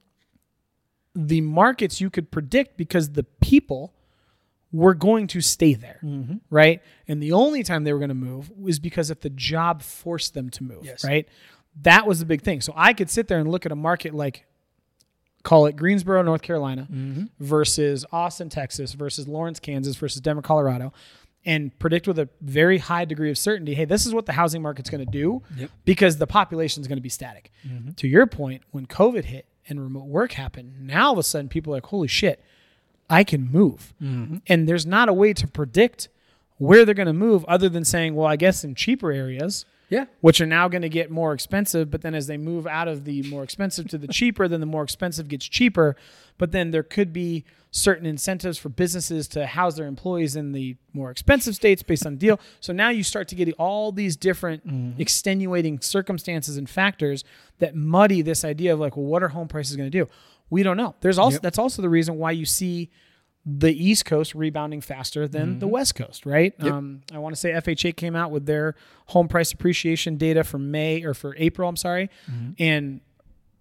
[1.13, 3.93] the markets you could predict because the people
[4.71, 6.35] were going to stay there, Mm-hmm.
[6.49, 6.81] right?
[7.09, 10.33] And the only time they were going to move was because if the job forced
[10.33, 11.03] them to move, Yes.
[11.03, 11.27] right?
[11.81, 12.61] That was the big thing.
[12.61, 14.45] So I could sit there and look at a market like
[15.43, 17.23] call it Greensboro, North Carolina Mm-hmm.
[17.39, 20.93] versus Austin, Texas versus Lawrence, Kansas versus Denver, Colorado
[21.43, 24.61] and predict with a very high degree of certainty, hey, this is what the housing
[24.61, 25.71] market's going to do Yep.
[25.85, 27.51] because the population is going to be static.
[27.95, 31.49] To your point, when COVID hit and remote work happened, now all of a sudden
[31.49, 32.43] people are like, holy shit,
[33.09, 33.91] I can move.
[33.99, 36.09] And there's not a way to predict
[36.59, 40.05] where they're going to move other than saying, well, I guess in cheaper areas, Yeah.
[40.21, 41.91] which are now going to get more expensive.
[41.91, 44.65] But then as they move out of the more expensive to the cheaper, then the
[44.65, 45.97] more expensive gets cheaper.
[46.37, 50.77] But then there could be certain incentives for businesses to house their employees in the
[50.93, 52.39] more expensive states based on deal.
[52.61, 55.01] So now you start to get all these different mm-hmm.
[55.01, 57.23] extenuating circumstances and factors
[57.59, 60.09] that muddy this idea of like, well, what are home prices going to do?
[60.49, 60.95] We don't know.
[61.01, 62.91] There's also that's also the reason why you see
[63.45, 65.73] the East Coast rebounding faster than the mm-hmm.
[65.73, 66.53] West Coast, right?
[66.63, 68.75] Um, I want to say FHA came out with their
[69.07, 72.09] home price appreciation data for May or for April, I'm sorry.
[72.29, 72.51] Mm-hmm.
[72.59, 73.01] And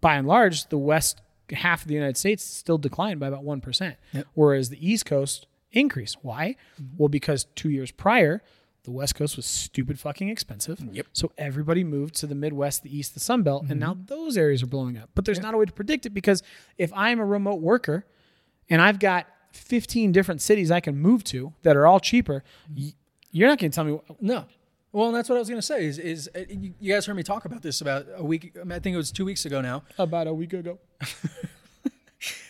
[0.01, 3.97] by and large, the West half of the United States still declined by about 1%,
[4.13, 4.27] Yep.
[4.35, 6.19] whereas the East Coast increased.
[6.23, 6.57] Why?
[6.81, 6.97] Mm-hmm.
[6.99, 8.43] Well, because two years prior,
[8.85, 10.81] the West Coast was stupid fucking expensive.
[10.93, 11.07] Yep.
[11.13, 14.63] So everybody moved to the Midwest, the East, the Sun Belt, and now those areas
[14.63, 15.11] are blowing up.
[15.15, 16.43] But there's not a way to predict it because
[16.79, 18.07] if I'm a remote worker
[18.69, 22.43] and I've got 15 different cities I can move to that are all cheaper,
[23.31, 24.01] you're not going to tell me.
[24.21, 24.45] No.
[24.93, 25.85] Well, and that's what I was going to say.
[25.85, 28.57] Is is uh, you you guys heard me talk about this about a week?
[28.59, 29.85] I think it was two weeks ago now.
[29.99, 30.79] About a week ago.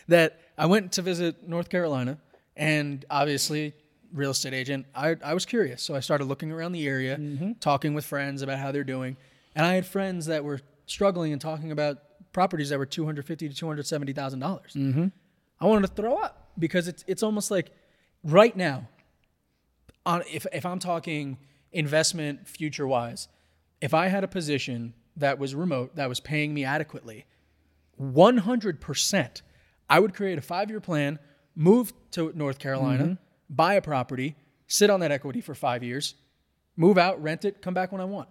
[0.09, 2.19] That I went to visit North Carolina,
[2.57, 3.75] and obviously,
[4.13, 4.87] real estate agent.
[4.93, 7.17] I I was curious, so I started looking around the area,
[7.61, 9.17] talking with friends about how they're doing,
[9.55, 11.99] and I had friends that were struggling and talking about
[12.33, 14.73] properties that were two hundred fifty to two hundred seventy thousand dollars.
[14.75, 15.07] Mm-hmm.
[15.61, 17.71] I wanted to throw up because it's it's almost like
[18.25, 18.89] right now.
[20.07, 21.39] On if if I'm talking
[21.73, 23.29] investment future wise,
[23.81, 27.27] if I had a position that was remote that was paying me adequately,
[28.01, 29.43] 100%,
[29.89, 31.19] I would create a five year plan,
[31.55, 33.15] move to North Carolina, mm-hmm.
[33.49, 34.37] buy a property,
[34.67, 36.15] sit on that equity for five years,
[36.77, 38.29] move out, rent it, come back when I want.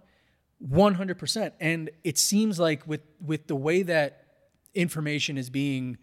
[0.67, 1.51] 100%.
[1.59, 4.25] And it seems like with, with the way that
[4.73, 5.97] information is being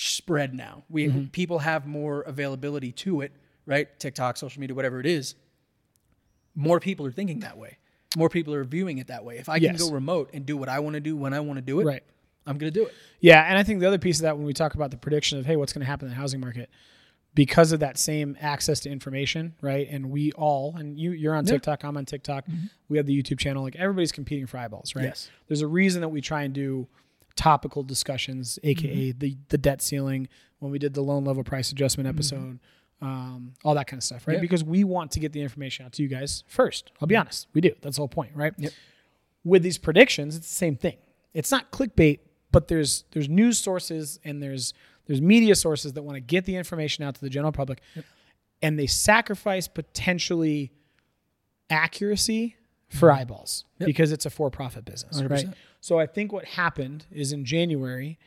[0.00, 1.24] spread now, we mm-hmm.
[1.26, 3.32] people have more availability to it,
[3.66, 3.86] right?
[4.00, 5.34] TikTok, social media, whatever it is.
[6.54, 7.76] More people are thinking that way.
[8.16, 9.36] More people are viewing it that way.
[9.36, 11.58] If I can go remote and do what I want to do when I want
[11.58, 12.02] to do it, Right.
[12.46, 12.94] I'm going to do it.
[13.20, 15.38] Yeah, and I think the other piece of that when we talk about the prediction
[15.38, 16.70] of hey, what's going to happen in the housing market,
[17.34, 19.86] because of that same access to information, right?
[19.88, 22.66] And we all, and you, you're on TikTok, I'm on TikTok, mm-hmm.
[22.88, 23.62] we have the YouTube channel.
[23.62, 25.04] Like everybody's competing for eyeballs, right?
[25.04, 25.30] Yes.
[25.46, 26.88] There's a reason that we try and do
[27.36, 28.70] topical discussions, mm-hmm.
[28.70, 30.28] aka the the debt ceiling.
[30.58, 32.16] When we did the loan level price adjustment mm-hmm.
[32.16, 32.58] episode.
[33.02, 34.34] Um, all that kind of stuff, right?
[34.34, 34.40] Yeah.
[34.42, 36.92] Because we want to get the information out to you guys first.
[37.00, 37.20] I'll be mm-hmm.
[37.20, 37.72] honest, we do.
[37.80, 38.52] That's the whole point, right?
[38.58, 38.72] Yep.
[39.42, 40.98] with these predictions, it's the same thing.
[41.32, 42.18] It's not clickbait,
[42.52, 44.74] but there's there's news sources and there's
[45.06, 47.80] there's media sources that want to get the information out to the general public,
[48.62, 50.70] and they sacrifice potentially
[51.68, 52.56] accuracy
[52.88, 53.86] for eyeballs Yep.
[53.86, 55.48] because it's a for-profit business, right?
[55.80, 55.84] 100%.
[55.84, 58.18] So I think what happened is in January,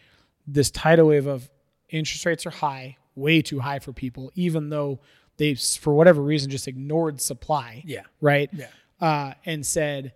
[0.47, 1.49] this tidal wave of
[1.89, 4.99] interest rates are high, way too high for people, even though
[5.37, 8.01] they, for whatever reason, just ignored supply Yeah.
[8.21, 8.49] right?
[8.53, 8.67] Yeah.
[8.99, 10.13] Uh, and said,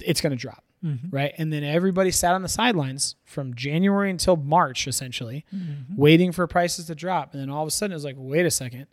[0.00, 0.64] it's going to drop.
[0.84, 1.08] Mm-hmm.
[1.10, 1.34] Right.
[1.38, 5.96] And then everybody sat on the sidelines from January until March, essentially, mm-hmm.
[5.96, 7.32] waiting for prices to drop.
[7.32, 8.86] And then all of a sudden, it was like, wait a second.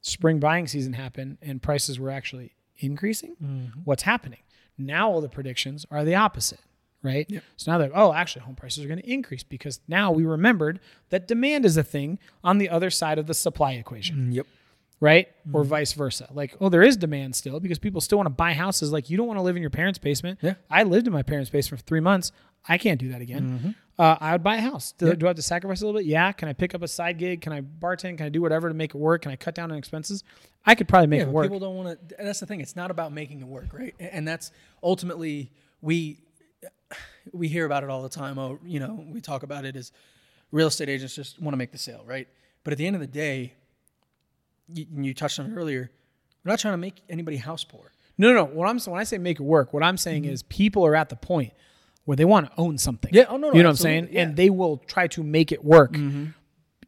[0.00, 3.36] Spring buying season happened and prices were actually increasing.
[3.42, 3.80] Mm-hmm.
[3.84, 4.38] What's happening?
[4.78, 6.60] Now, all the predictions are the opposite.
[7.02, 7.30] Right.
[7.56, 10.80] So now they're, oh, actually, home prices are going to increase because now we remembered
[11.10, 14.46] that demand is a thing on the other side of the supply equation mm, Yep.
[15.00, 15.28] right?
[15.52, 15.70] Or mm-hmm.
[15.70, 16.28] vice versa.
[16.32, 18.90] Like, oh, there is demand still because people still want to buy houses.
[18.90, 20.40] Like, you don't want to live in your parents' basement.
[20.42, 20.54] Yeah.
[20.68, 22.32] I lived in my parents' basement for three months.
[22.68, 23.42] I can't do that again.
[23.42, 23.70] Mm-hmm.
[24.00, 24.92] Uh, I would buy a house.
[24.92, 26.06] Do, do I have to sacrifice a little bit?
[26.06, 26.32] Yeah.
[26.32, 27.40] Can I pick up a side gig?
[27.40, 28.18] Can I bartend?
[28.18, 29.22] Can I do whatever to make it work?
[29.22, 30.24] Can I cut down on expenses?
[30.66, 31.44] I could probably make Yeah, it work.
[31.44, 32.16] people don't want to.
[32.18, 32.60] That's the thing.
[32.60, 33.94] It's not about making it work, right?
[34.00, 34.50] And that's
[34.82, 36.18] ultimately we
[37.32, 38.38] we hear about it all the time.
[38.38, 39.92] Oh, you know, we talk about it as
[40.50, 42.28] real estate agents just want to make the sale, right?
[42.64, 43.54] But at the end of the day,
[44.72, 45.90] you, you touched on it earlier.
[46.44, 47.92] We're not trying to make anybody house poor.
[48.16, 48.44] No, no, no.
[48.44, 51.08] What I'm when I say make it work, what I'm saying is people are at
[51.08, 51.52] the point
[52.04, 53.10] where they want to own something.
[53.10, 53.16] Mm-hmm.
[53.16, 54.04] Yeah, oh, no, no, you know what I'm saying?
[54.04, 54.08] yeah.
[54.08, 54.28] Mm-hmm.
[54.30, 55.96] And they will try to make it work,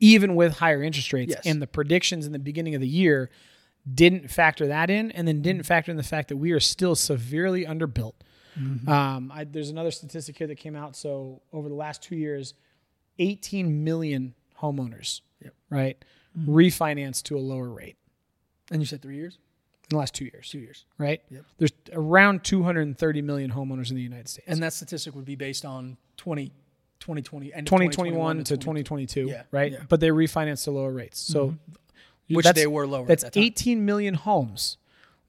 [0.01, 1.35] even with higher interest rates.
[1.37, 1.43] Yes.
[1.45, 3.31] And the predictions in the beginning of the year
[3.93, 6.95] didn't factor that in, and then didn't factor in the fact that we are still
[6.95, 8.15] severely underbuilt.
[8.59, 8.89] Mm-hmm.
[8.89, 10.97] Um, I, there's another statistic here that came out.
[10.97, 12.55] So over the last two years,
[13.19, 15.55] 18 million homeowners, Yep.
[15.71, 16.05] right,
[16.39, 16.55] Mm-hmm.
[16.55, 17.97] refinanced to a lower rate
[18.71, 21.21] And you said three years, in the last two years two years, right?
[21.29, 21.45] Yep.
[21.59, 24.47] There's around 230 million homeowners in the United States.
[24.49, 26.53] and that statistic would be based on 20,
[27.01, 29.73] 2020 and 2021 to 2022, Yeah, right?
[29.73, 29.79] yeah.
[29.79, 29.87] Mm-hmm.
[29.89, 31.19] But they refinanced to lower rates.
[31.19, 31.57] So
[32.29, 33.07] which they were lower.
[33.07, 33.45] That's at that time.
[33.45, 34.77] 18 million homes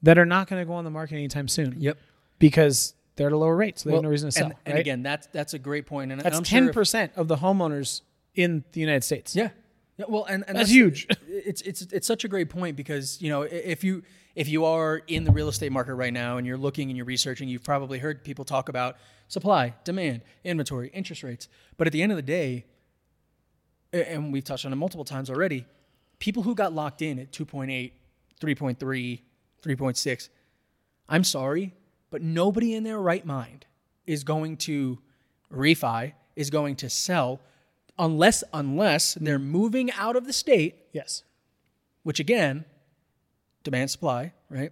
[0.04, 1.78] that are not going to go on the market anytime soon.
[1.80, 1.98] Yep.
[2.38, 4.46] Because they're at a lower rate, so they have no reason to sell.
[4.46, 4.82] And, and right?
[4.82, 6.12] again, that's that's a great point.
[6.12, 8.02] And that's 10% if- of the homeowners
[8.36, 9.36] in the United States.
[9.36, 9.50] Yeah.
[9.98, 11.08] Yeah, well, and, and That's huge.
[11.28, 14.04] It's it's it's such a great point because you know if you
[14.36, 17.06] if you are in the real estate market right now and you're looking and you're
[17.06, 18.96] researching, you've probably heard people talk about
[19.28, 21.48] supply, demand, inventory, interest rates.
[21.78, 22.66] But at the end of the day,
[23.92, 25.66] and we've touched on it multiple times already,
[26.20, 27.92] people who got locked in at 2.8,
[28.40, 29.22] 3.3,
[29.64, 30.30] 3.6,
[31.10, 31.74] I'm sorry,
[32.12, 33.66] but nobody in their right mind
[34.06, 35.00] is going to
[35.52, 37.40] refi, is going to sell
[37.98, 39.52] unless unless they're mm-hmm.
[39.52, 41.24] moving out of the state, Yes.
[42.04, 42.66] which again,
[43.64, 44.72] demand supply, right?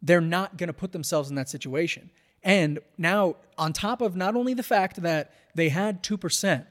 [0.00, 2.10] They're not going to put themselves in that situation.
[2.42, 6.66] And now on top of not only the fact that they had 2%,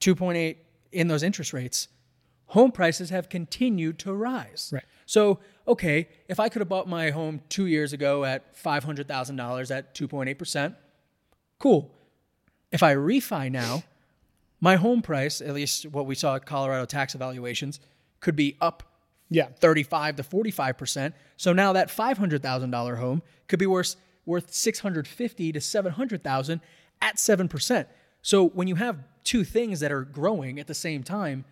[0.00, 0.56] 2.8
[0.92, 1.88] in those interest rates,
[2.46, 4.70] home prices have continued to rise.
[4.72, 4.84] Right.
[5.06, 9.94] So, okay, if I could have bought my home 2 years ago at $500,000 at
[9.94, 10.74] 2.8%,
[11.58, 11.90] cool.
[12.72, 13.82] If I refi now,
[14.60, 17.80] my home price, at least what we saw at Colorado tax evaluations,
[18.20, 18.82] could be up
[19.32, 19.46] Yeah.
[19.60, 21.14] 35 to 45%.
[21.36, 23.94] So now that $500,000 home could be worth
[24.26, 26.60] worth 650 to 700,000
[27.00, 27.86] at 7%.
[28.22, 31.44] So when you have two things that are growing at the same time,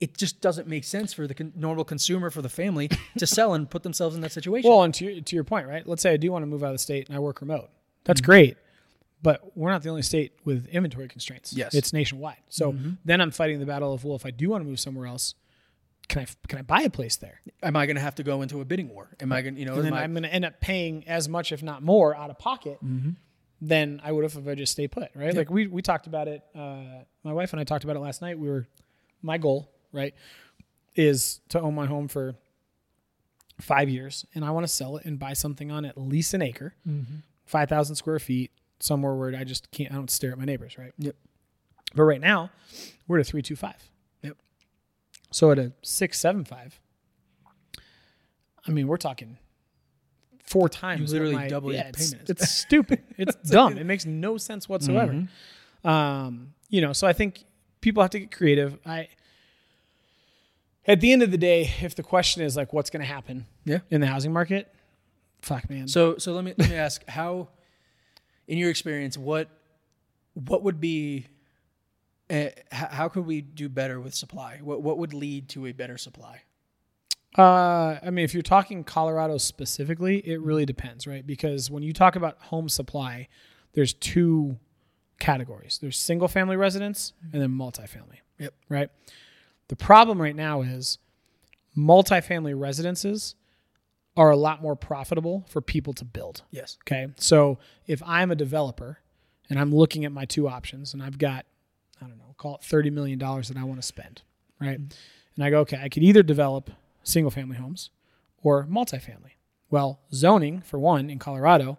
[0.00, 3.54] it just doesn't make sense for the con- normal consumer for the family to sell
[3.54, 4.70] and put themselves in that situation.
[4.70, 5.86] Well, and to your, to your point, right?
[5.86, 7.68] Let's say I do want to move out of the state and I work remote.
[8.04, 8.30] That's Mm-hmm.
[8.30, 8.56] great.
[9.20, 11.52] But we're not the only state with inventory constraints.
[11.52, 11.74] Yes.
[11.74, 12.36] It's nationwide.
[12.48, 12.90] So Mm-hmm.
[13.04, 15.34] then I'm fighting the battle of, well, if I do want to move somewhere else,
[16.08, 17.40] can I can I buy a place there?
[17.62, 19.08] am I going to have to go into a bidding war?
[19.20, 21.06] Am I going to, you know, And then I- I'm going to end up paying
[21.08, 23.10] as much, if not more, out of pocket Mm-hmm.
[23.60, 25.34] than I would have if I just stay put, right?
[25.34, 26.42] Like we, we talked about it.
[26.54, 28.38] Uh, my wife and I talked about it last night.
[28.38, 28.68] We were,
[29.20, 30.14] my goal, right,
[30.94, 32.34] is to own my home for
[33.60, 36.42] five years and I want to sell it and buy something on at least an
[36.42, 37.16] acre, Mm-hmm.
[37.46, 40.92] 5,000 square feet, somewhere where I just can't, I don't stare at my neighbors, right?
[40.98, 41.16] Yep.
[41.94, 42.50] But right now,
[43.06, 43.74] we're at a 325.
[44.22, 44.36] Yep.
[45.30, 46.78] So at a 675,
[48.66, 49.38] I mean, we're talking
[50.44, 51.10] four times.
[51.12, 52.30] what literally my- double your it's, payment.
[52.30, 53.02] It's stupid.
[53.16, 53.78] It's dumb.
[53.78, 55.12] It makes no sense whatsoever.
[55.12, 55.88] Mm-hmm.
[55.88, 57.44] Um, you know, so I think
[57.80, 58.78] people have to get creative.
[58.84, 59.08] I,
[60.88, 63.46] at the end of the day, if the question is like, what's going to happen
[63.64, 63.78] Yeah.
[63.90, 64.74] in the housing market?
[65.42, 65.86] Fuck, man.
[65.86, 67.48] So so let me let me ask how,
[68.48, 69.48] in your experience, what
[70.34, 71.26] what would be,
[72.30, 74.58] uh, how could we do better with supply?
[74.62, 76.40] What what would lead to a better supply?
[77.36, 81.24] Uh, I mean, if you're talking Colorado specifically, it really depends, right?
[81.24, 83.28] Because when you talk about home supply,
[83.74, 84.58] there's two
[85.20, 85.78] categories.
[85.80, 88.18] There's single family residence and then multifamily.
[88.38, 88.54] Yep.
[88.68, 88.90] Right.
[89.68, 90.98] The problem right now is
[91.76, 93.34] multifamily residences
[94.16, 96.42] are a lot more profitable for people to build.
[96.50, 96.76] Yes.
[96.82, 97.08] Okay.
[97.16, 98.98] So if I'm a developer
[99.48, 101.46] and I'm looking at my two options and I've got,
[102.02, 104.22] I don't know, call it $30 million that I want to spend,
[104.60, 104.78] right?
[104.78, 106.70] And I go, okay, I could either develop
[107.04, 107.90] single family homes
[108.42, 109.32] or multifamily.
[109.70, 111.78] Well, zoning, for one, in Colorado,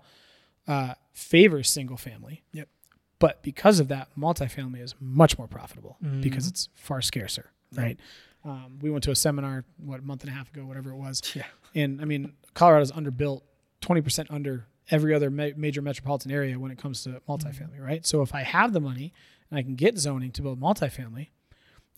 [0.68, 2.44] uh, favors single family.
[2.54, 2.70] Yep.
[3.18, 6.22] But because of that, multifamily is much more profitable Mm-hmm.
[6.22, 8.00] because it's far scarcer, right?
[8.46, 10.96] Um, we went to a seminar what a month and a half ago, whatever it
[10.96, 11.44] was, Yeah.
[11.76, 13.42] and I mean Colorado's underbuilt,
[13.82, 18.06] twenty percent under every other ma- major metropolitan area when it comes to multifamily, right?
[18.06, 19.14] So if I have the money
[19.52, 21.28] and I can get zoning to build multifamily,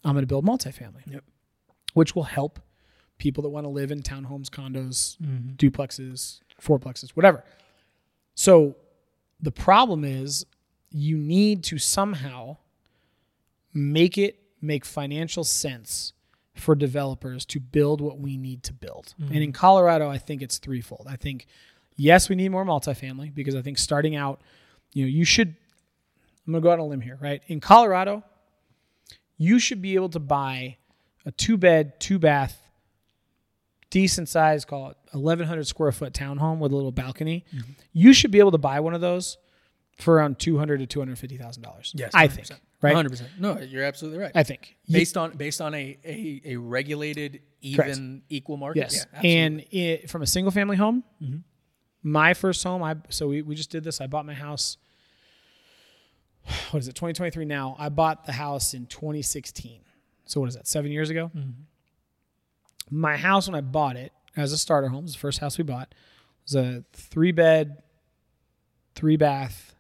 [0.03, 1.23] I'm going to build multifamily, Yep.
[1.93, 2.59] which will help
[3.17, 5.51] people that want to live in townhomes, condos, Mm-hmm.
[5.55, 7.43] duplexes, fourplexes, whatever.
[8.35, 8.75] So
[9.39, 10.45] the problem is
[10.89, 12.57] you need to somehow
[13.73, 16.13] make it make financial sense
[16.53, 19.15] for developers to build what we need to build.
[19.17, 19.41] And mm-hmm.
[19.41, 21.07] in Colorado, I think it's threefold.
[21.09, 21.47] I think
[21.95, 24.41] yes, we need more multifamily because I think starting out,
[24.93, 25.55] you know, you should
[26.45, 27.41] I'm going to go out on a limb here, right?
[27.47, 28.23] In Colorado,
[29.37, 30.77] you should be able to buy
[31.25, 32.61] a two bed, two bath,
[33.89, 37.45] decent size, call it 1,100 square foot townhome with a little balcony.
[37.55, 37.71] Mm-hmm.
[37.93, 39.37] You should be able to buy one of those
[40.01, 41.93] for around 200 to 250 thousand dollars.
[41.95, 42.31] Yes, I 100%.
[42.47, 42.95] think, right?
[42.95, 43.21] 100%.
[43.39, 44.31] No, you're absolutely right.
[44.35, 47.41] I think You- based on based on a a, a regulated,
[47.75, 47.91] Correct.
[47.91, 48.79] even, equal market.
[48.79, 51.37] Yes, Yeah, and it, from a single family home, mm-hmm.
[52.03, 54.01] my first home, I so we, we just did this.
[54.01, 54.77] I bought my house.
[56.71, 56.93] What is it?
[56.95, 57.75] 2023 now.
[57.77, 59.81] I bought the house in 2016.
[60.25, 60.67] So what is that?
[60.67, 61.29] Seven years ago.
[61.35, 61.51] Mm-hmm.
[62.89, 65.57] My house when I bought it as a starter home, it was the first house
[65.59, 65.95] we bought, It
[66.51, 67.83] was a three bed,
[68.95, 69.70] three bath.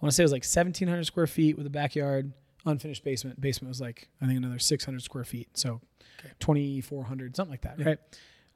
[0.00, 2.32] I want to say it was like 1,700 square feet with a backyard,
[2.64, 3.40] unfinished basement.
[3.40, 5.48] Basement was like I think another 600 square feet.
[5.54, 5.80] So
[6.40, 7.98] 2,400, something like that, right?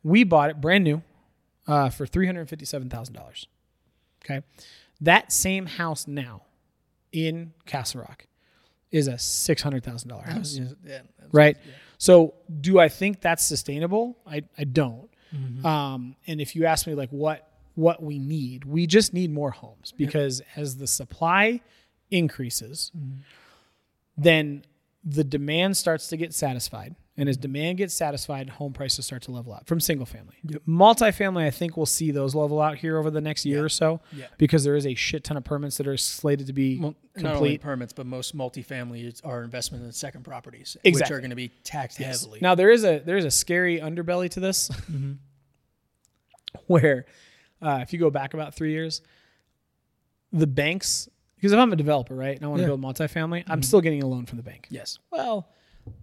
[0.02, 1.02] We bought it brand new
[1.66, 3.46] uh, for $357,000.
[4.24, 4.42] Okay.
[5.00, 6.42] That same house now
[7.12, 8.26] in Castle Rock
[8.90, 11.56] is a $600,000 house, Yeah, that's- right?
[11.98, 14.18] So do I think that's sustainable?
[14.26, 15.08] I, I don't.
[15.64, 19.50] Um, and if you ask me like what what we need, we just need more
[19.50, 21.60] homes because as the supply
[22.10, 23.18] increases, mm-hmm.
[24.16, 24.64] then
[25.04, 26.94] the demand starts to get satisfied.
[27.16, 30.34] And as demand gets satisfied, home prices start to level out from single family.
[30.66, 34.00] Multifamily, I think we'll see those level out here over the next year or so
[34.12, 34.26] Yeah.
[34.36, 37.36] because there is a shit ton of permits that are slated to be Well, not
[37.36, 37.60] only complete.
[37.60, 41.98] permits, but most multifamily are investment in second properties, which are going to be taxed
[41.98, 42.40] heavily.
[42.42, 45.12] Now there is a there is a scary underbelly to this, mm-hmm.
[46.66, 47.06] where
[47.64, 49.02] uh, if you go back about three years,
[50.32, 52.68] the banks because if I'm a developer, right, and I want to Yeah.
[52.68, 53.62] build multifamily, I'm mm-hmm.
[53.62, 54.66] still getting a loan from the bank.
[54.70, 54.98] yes.
[55.10, 55.48] Well,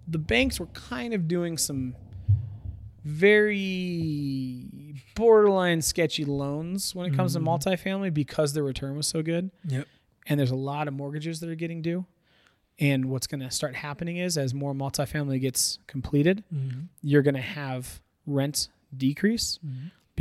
[0.08, 1.96] the banks were kind of doing some
[3.04, 7.48] very borderline sketchy loans when it comes to mm-hmm.
[7.48, 9.88] multifamily because the return was so good Yep.
[10.28, 12.06] and there's a lot of mortgages that are getting due.
[12.80, 16.82] And what's going to start happening is as more multifamily gets completed, mm-hmm.
[17.02, 19.60] you're going to have rent decrease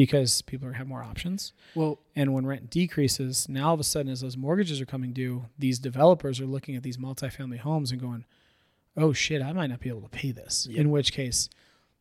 [0.00, 1.52] because people have more options.
[1.74, 5.12] Well, And when rent decreases, now all of a sudden, as those mortgages are coming
[5.12, 8.24] due, these developers are looking at these multifamily homes and going,
[8.96, 11.50] "Oh shit, I might not be able to pay this." In which case,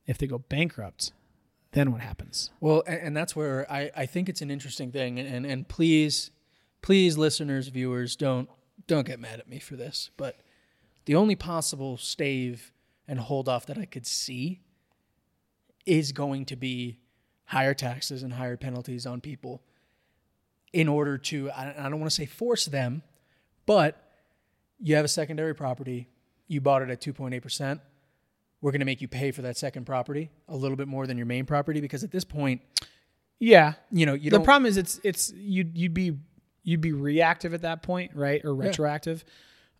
[0.07, 1.11] if they go bankrupt,
[1.73, 2.51] then what happens?
[2.61, 6.31] Well, and, and that's where I, I think it's an interesting thing, and, and please,
[6.81, 8.47] please, listeners, viewers, don't
[8.87, 10.37] don't get mad at me for this, but
[11.03, 12.71] the only possible stave
[13.09, 14.61] and hold off that I could see
[15.85, 16.99] is going to be
[17.49, 19.59] higher taxes and higher penalties on people
[20.71, 23.01] in order to I, don't want to say force them,
[23.65, 23.99] but
[24.79, 26.07] you have a secondary property,
[26.47, 27.81] you bought it at 2.8 percent.
[28.61, 31.17] We're going to make you pay for that second property a little bit more than
[31.17, 32.61] your main property because at this point,
[33.39, 36.17] Yeah, you know, you the problem is it's it's you'd you'd be
[36.63, 39.25] you'd be reactive at that point, right, or retroactive.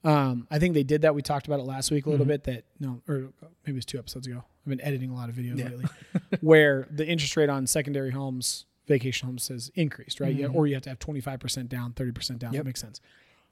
[0.04, 1.14] Um, I think they did that.
[1.14, 2.46] We talked about it last week a little bit.
[2.46, 3.30] That no, or
[3.66, 4.38] maybe it was two episodes ago.
[4.38, 5.86] I've been editing a lot of videos lately,
[6.42, 10.34] where the interest rate on secondary homes, vacation homes, has increased, right?
[10.34, 12.54] You or you have to have twenty five percent down, thirty percent down.
[12.54, 13.02] That makes sense.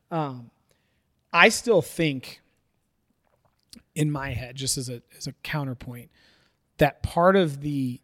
[0.09, 0.51] Um,
[1.33, 2.39] I still think,
[3.93, 6.09] in my head, just as a as a counterpoint,
[6.77, 7.99] that part of the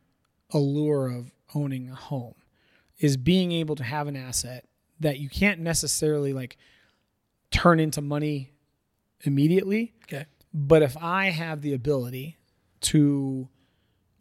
[0.52, 2.36] allure of owning a home
[3.00, 4.66] is being able to have an asset
[5.00, 6.58] that you can't necessarily like
[7.54, 8.52] turn into money
[9.22, 9.94] immediately.
[10.04, 10.26] okay.
[10.54, 12.38] But if I have the ability
[12.82, 13.48] to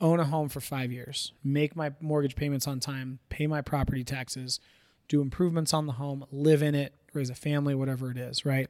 [0.01, 4.05] own a home for five years, make my mortgage payments on time, pay my property
[4.05, 4.61] taxes,
[5.09, 8.68] do improvements on the home, live in it, raise a family, whatever it is, right?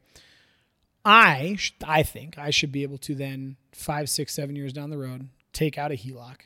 [1.04, 4.90] I sh- I think I should be able to then five, six, seven years down
[4.90, 6.36] the road take out a HELOC,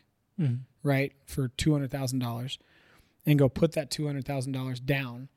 [0.41, 0.55] mm-hmm.
[0.83, 2.59] right, for two hundred thousand dollars,
[3.25, 5.29] and go put that two hundred thousand dollars down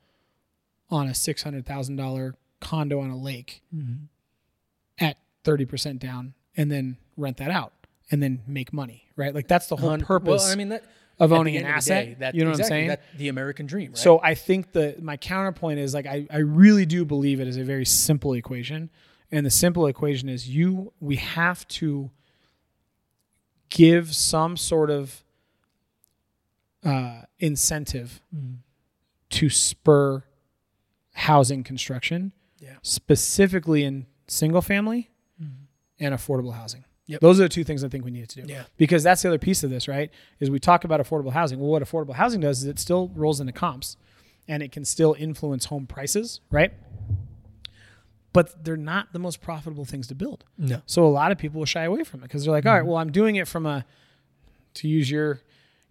[0.89, 3.62] on a six hundred thousand dollar condo on a lake
[4.99, 7.74] at thirty percent down, and then rent that out,
[8.12, 9.34] and then make money, right?
[9.34, 10.43] Like that's the whole purpose.
[10.43, 10.84] Well, I mean that
[11.20, 12.05] of owning an asset.
[12.05, 12.88] day, that, you know what I'm saying?
[12.88, 13.97] that- the American dream, right?
[13.97, 17.57] So I think that my counterpoint is like I, I really do believe it is
[17.57, 18.89] a very simple equation.
[19.32, 22.10] And the simple equation is you we have to
[23.70, 25.24] give some sort of
[26.84, 28.22] uh, incentive
[29.30, 30.24] to spur
[31.14, 32.74] housing construction, Yeah.
[32.82, 35.10] specifically in single family
[35.41, 35.64] mm-hmm.
[35.99, 36.84] and affordable housing.
[37.07, 37.22] Yep.
[37.22, 38.47] Those are the two things I think we need to do.
[38.47, 38.64] Yeah.
[38.78, 40.12] Because that's the other piece of this, right?
[40.39, 41.60] Is we talk about affordable housing.
[41.60, 43.97] Well, what affordable housing does is it still rolls into comps
[44.47, 46.72] and it can still influence home prices, right?
[48.32, 50.45] But they're not the most profitable things to build.
[50.57, 50.84] no.
[50.86, 52.82] So a lot of people will shy away from it because they're like, all right,
[52.82, 52.89] mm-hmm.
[52.89, 53.86] well, I'm doing it from a,
[54.76, 55.41] to use your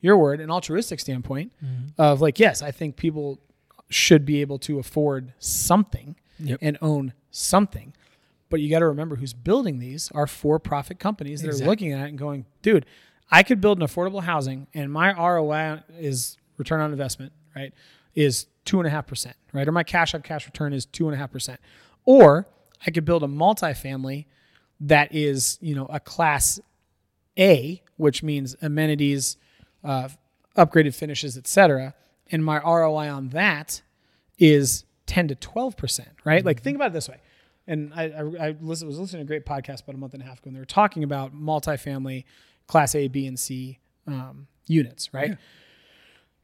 [0.01, 2.01] your word, an altruistic standpoint mm-hmm.
[2.01, 3.41] of like, yes, I think people
[3.91, 6.59] should be able to afford something Yep.
[6.62, 7.95] and own something.
[8.51, 11.66] But you got to remember who's building these are for-profit companies that Exactly.
[11.66, 12.86] are looking at it and going, dude,
[13.30, 17.74] I could build an affordable housing and my ROI is return on investment, right?
[18.14, 19.68] Is two and a half percent, right?
[19.68, 21.61] Or my cash on cash return is two and a half percent.
[22.05, 22.47] Or
[22.86, 24.24] I could build a multifamily
[24.80, 26.59] that is, you know, a class
[27.39, 29.36] A, which means amenities,
[29.84, 30.09] uh,
[30.57, 31.95] upgraded finishes, et cetera.
[32.30, 33.82] And my ROI on that
[34.39, 36.44] is 10 to 12 percent, right?
[36.44, 37.18] Like think about it this way.
[37.66, 40.22] And I, I, I listen, was listening to a great podcast about a month and
[40.22, 42.24] a half ago, and they were talking about multifamily
[42.66, 45.36] class A, B, and C um, units, right?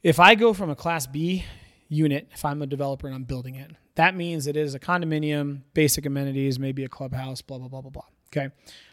[0.03, 1.45] If I go from a class B
[1.89, 5.63] unit, if I'm a developer and I'm building it, that means it is a condominium,
[5.73, 8.05] basic amenities, maybe a clubhouse, blah, blah, blah, blah, blah.
[8.29, 8.53] Okay.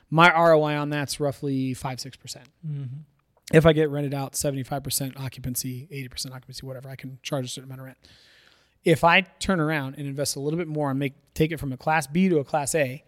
[0.09, 2.19] My ROI on that's roughly five, 6%.
[2.19, 2.47] percent
[3.53, 7.69] If I get rented out 75% occupancy, 80% occupancy, whatever, I can charge a certain
[7.69, 7.97] amount of rent.
[8.84, 11.72] If I turn around and invest a little bit more and make take it from
[11.72, 13.04] a class B to a class A,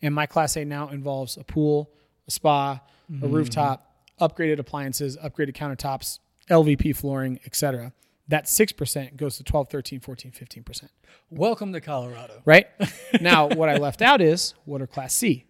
[0.00, 1.90] and my class A now involves a pool,
[2.26, 3.30] a spa, a mm-hmm.
[3.30, 6.18] rooftop, upgraded appliances, upgraded countertops,
[6.50, 7.92] LVP flooring, etc.
[8.28, 10.88] That 6% goes to 12, 13, 14, 15%.
[11.30, 12.42] Welcome to Colorado.
[12.44, 12.66] Right?
[13.20, 15.46] now, what I left out is what are class C?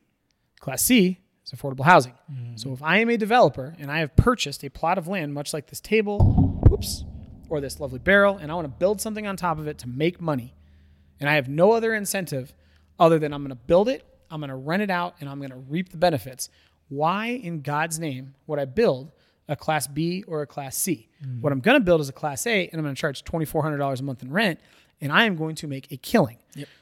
[0.61, 2.15] Class C is affordable housing.
[2.57, 2.75] So mm-hmm.
[2.75, 5.67] if I am a developer and I have purchased a plot of land, much like
[5.67, 6.21] this table,
[6.69, 7.05] whoops,
[7.49, 9.89] or this lovely barrel, and I want to build something on top of it to
[9.89, 10.55] make money,
[11.21, 12.55] and I have no other incentive
[12.99, 15.39] other than I'm going to build it, I'm going to rent it out, and I'm
[15.39, 16.51] going to reap the benefits.
[16.89, 19.13] Why in God's name would I build
[19.49, 21.09] a class B or a class C?
[21.23, 21.41] Mm-hmm.
[21.41, 24.01] What I'm going to build is a class A, and I'm going to charge $2,400
[24.01, 24.61] a month in rent,
[25.01, 26.39] and I am going to make a killing.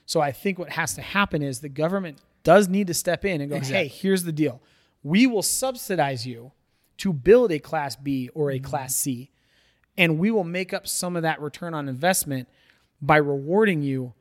[0.07, 3.41] So I think what has to happen is the government does need to step in
[3.41, 4.63] and go, hey, here's the deal.
[5.03, 6.53] We will subsidize you
[6.99, 8.65] to build a class B or a mm-hmm.
[8.65, 9.31] class C,
[9.99, 12.49] and we will make up some of that return on investment
[13.01, 14.13] by rewarding you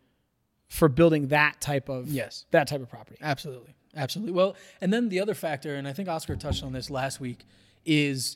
[0.68, 2.46] for building that type of Yes.
[2.52, 3.18] that type of property.
[3.22, 3.76] Absolutely.
[3.96, 4.34] Absolutely.
[4.34, 7.46] Well, and then the other factor, and I think Oscar touched on this last week,
[7.86, 8.36] is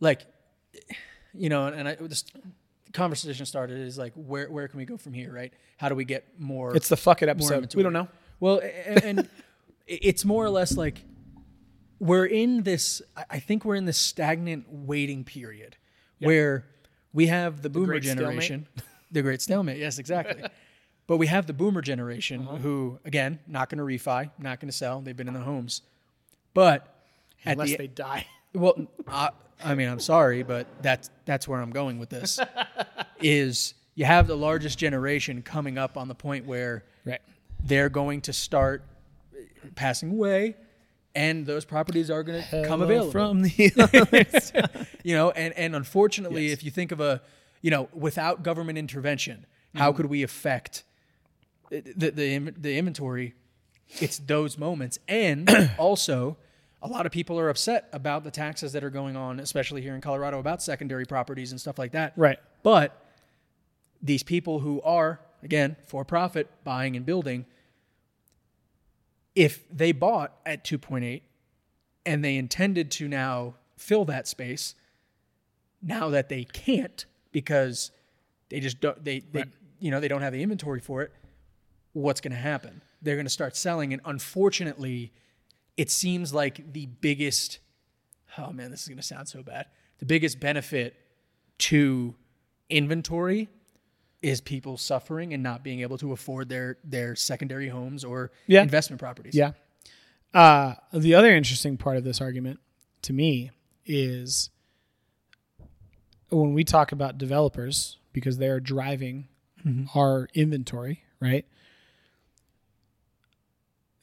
[0.00, 0.26] like,
[1.34, 2.24] you know, and I, this
[2.92, 5.52] conversation started is like, where, where can we go from here, right?
[5.76, 6.74] How do we get more?
[6.74, 7.72] It's the fuck it episode.
[7.76, 8.08] We don't know.
[8.40, 9.28] Well, and, and
[9.86, 11.04] it's more or less like
[12.00, 13.00] we're in this.
[13.16, 15.76] I- I think we're in this stagnant waiting period
[16.20, 16.64] where
[17.12, 18.66] we have the boomer generation,
[19.10, 19.78] the great stalemate.
[19.78, 20.42] Yes, exactly.
[21.06, 22.56] but we have the boomer generation Uh-huh.
[22.56, 25.00] who, again, not going to refi, not going to sell.
[25.00, 25.82] They've been in their homes,
[26.54, 26.94] but
[27.44, 28.26] Unless the they die.
[28.54, 28.74] well,
[29.06, 29.30] I,
[29.64, 32.38] I mean, I'm sorry, but that's that's where I'm going with this.
[33.20, 37.20] is you have the largest generation coming up on the point where Right.
[37.64, 38.82] they're going to start
[39.74, 40.56] passing away,
[41.14, 43.10] and those properties are going to come available.
[43.10, 47.22] from the you know, and and unfortunately, if you think of a,
[47.62, 49.96] you know, without government intervention, how mm-hmm.
[49.96, 50.84] could we affect
[51.70, 53.34] the the the inventory?
[54.00, 56.36] It's those moments, and also.
[56.80, 59.96] A lot of people are upset about the taxes that are going on, especially here
[59.96, 62.12] in Colorado, about secondary properties and stuff like that.
[62.14, 62.38] right.
[62.62, 63.04] But
[64.00, 67.46] these people who are, again, for profit, buying and building,
[69.38, 71.22] if they bought at 2.8
[72.04, 74.74] and they intended to now fill that space,
[75.80, 77.92] now that they can't because
[78.48, 79.44] they just don't, they, they
[79.78, 81.12] you know, they don't have the inventory for it,
[81.92, 82.82] what's going to happen?
[83.00, 83.92] They're going to start selling.
[83.92, 85.12] And unfortunately,
[85.76, 87.60] it seems like the biggest,
[88.38, 89.66] oh man, this is going to sound so bad.
[90.00, 90.96] The biggest benefit
[91.58, 92.16] to
[92.68, 93.48] inventory
[94.22, 98.62] is people suffering and not being able to afford their their secondary homes or Yeah.
[98.62, 99.34] investment properties.
[99.34, 99.52] Yeah.
[100.34, 102.60] Uh, the other interesting part of this argument
[103.02, 103.50] to me
[103.86, 104.50] is
[106.30, 109.28] when we talk about developers, because they are driving
[109.94, 111.46] our inventory, right?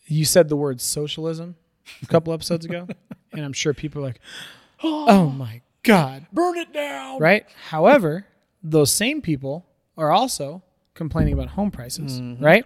[0.08, 1.56] You said the word socialism
[2.02, 2.88] a couple episodes ago,
[3.32, 4.20] and I'm sure people are like,
[4.84, 6.26] oh my God.
[6.34, 7.20] Burn it down.
[7.20, 7.46] Right?
[7.70, 8.26] However,
[8.64, 9.66] those same people
[9.98, 12.44] are also complaining about home prices, Mm-hmm.
[12.44, 12.66] right?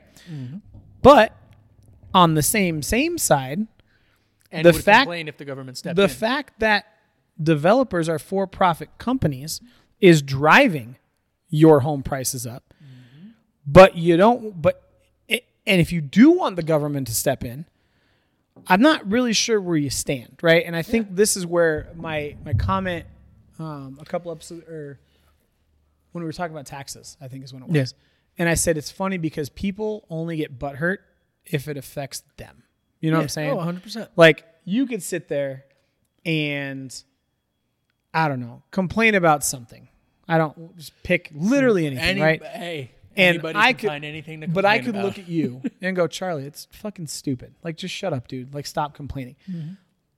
[1.01, 1.36] But
[2.13, 3.67] on the same same side,
[4.51, 6.09] And The fact- complain if the government stepped the in.
[6.09, 6.86] fact that
[7.41, 9.61] developers are for-profit companies
[10.01, 10.97] is driving
[11.49, 12.73] your home prices up.
[13.65, 14.82] But you don't but
[15.27, 17.65] it, and if you do want the government to step in,
[18.67, 20.63] I'm not really sure where you stand, right?
[20.65, 23.05] And I think this is where my my comment
[23.59, 24.99] um, a couple episodes or
[26.12, 27.76] when we were talking about taxes, I think is when it was.
[27.76, 27.86] Yeah.
[28.39, 30.97] And I said it's funny because people only get butthurt
[31.45, 32.64] if it affects them.
[33.01, 33.51] You know what I'm saying?
[33.51, 34.10] Oh, 100%.
[34.16, 35.66] Like you could sit there
[36.26, 36.93] and
[38.14, 39.88] I don't know, complain about something.
[40.28, 42.43] I don't just pick literally anything, Any, right?
[42.43, 45.05] Hey, And anybody I can could- find anything to But I could about.
[45.05, 47.55] look at you and go, Charlie, it's fucking stupid.
[47.64, 48.53] Like, just shut up, dude.
[48.53, 49.36] Like, stop complaining.
[49.49, 49.74] Mm-hmm.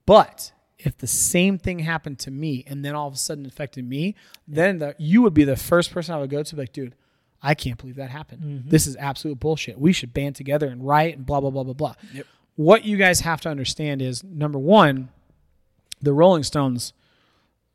[0.06, 0.52] But
[0.86, 4.16] if the same thing happened to me and then all of a sudden affected me,
[4.48, 6.96] then the, you would be the first person I would go to, like, dude,
[7.42, 8.42] I can't believe that happened.
[8.42, 8.70] Mm-hmm.
[8.70, 9.80] This is absolute bullshit.
[9.80, 11.94] We should band together and riot and blah, blah, blah, blah, blah.
[12.14, 12.26] Yep.
[12.56, 15.10] What you guys have to understand is number one,
[16.02, 16.94] the Rolling Stones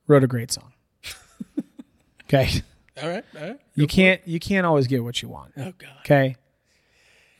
[0.06, 0.72] wrote a great song.
[2.24, 2.62] okay.
[3.02, 3.24] All right.
[3.36, 3.60] All right.
[3.74, 5.52] You can't you can't always get what you want.
[5.56, 5.90] Oh, God.
[6.00, 6.36] Okay.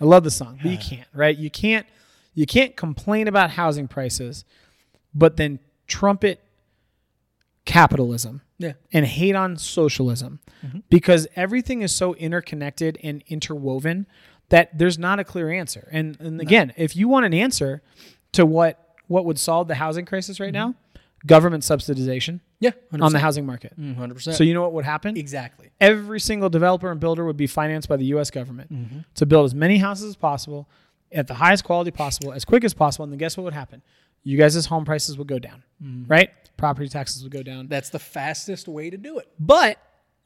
[0.00, 1.36] I love the song, but you can't, right?
[1.36, 1.86] You can't
[2.34, 4.44] you can't complain about housing prices,
[5.16, 6.42] but then trumpet
[7.64, 8.72] capitalism Yeah.
[8.92, 10.40] and hate on socialism
[10.88, 14.06] because everything is so interconnected and interwoven
[14.48, 15.88] that there's not a clear answer.
[15.92, 17.82] And and again, if you want an answer
[18.32, 20.74] to what what would solve the housing crisis right now,
[21.26, 22.70] government subsidization Yeah.
[22.92, 23.02] 100%.
[23.02, 23.78] on the housing market.
[23.78, 24.34] Mm, 100%.
[24.36, 25.16] So you know what would happen?
[25.16, 25.70] exactly.
[25.80, 28.30] every single developer and builder would be financed by the U.S.
[28.30, 28.70] government
[29.14, 30.68] to build as many houses as possible
[31.12, 33.04] at the highest quality possible, as quick as possible.
[33.04, 33.82] And then guess what would happen?
[34.22, 36.10] You guys' home prices would go down, mm-hmm.
[36.10, 36.30] right?
[36.56, 37.68] Property taxes would go down.
[37.68, 39.28] That's the fastest way to do it.
[39.38, 39.78] But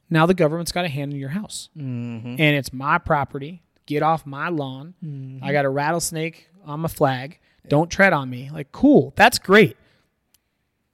[0.09, 2.27] now the government's got a hand in your house, mm-hmm.
[2.27, 3.61] and it's my property.
[3.85, 4.93] Get off my lawn.
[5.03, 5.43] Mm-hmm.
[5.43, 7.39] I got a rattlesnake on my flag.
[7.67, 8.49] Don't tread on me.
[8.51, 9.13] Like, cool.
[9.15, 9.77] That's great.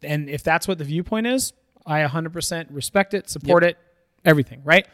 [0.04, 1.54] And if that's what the viewpoint is,
[1.86, 3.78] I 100% respect it, support it,
[4.26, 4.86] everything, right?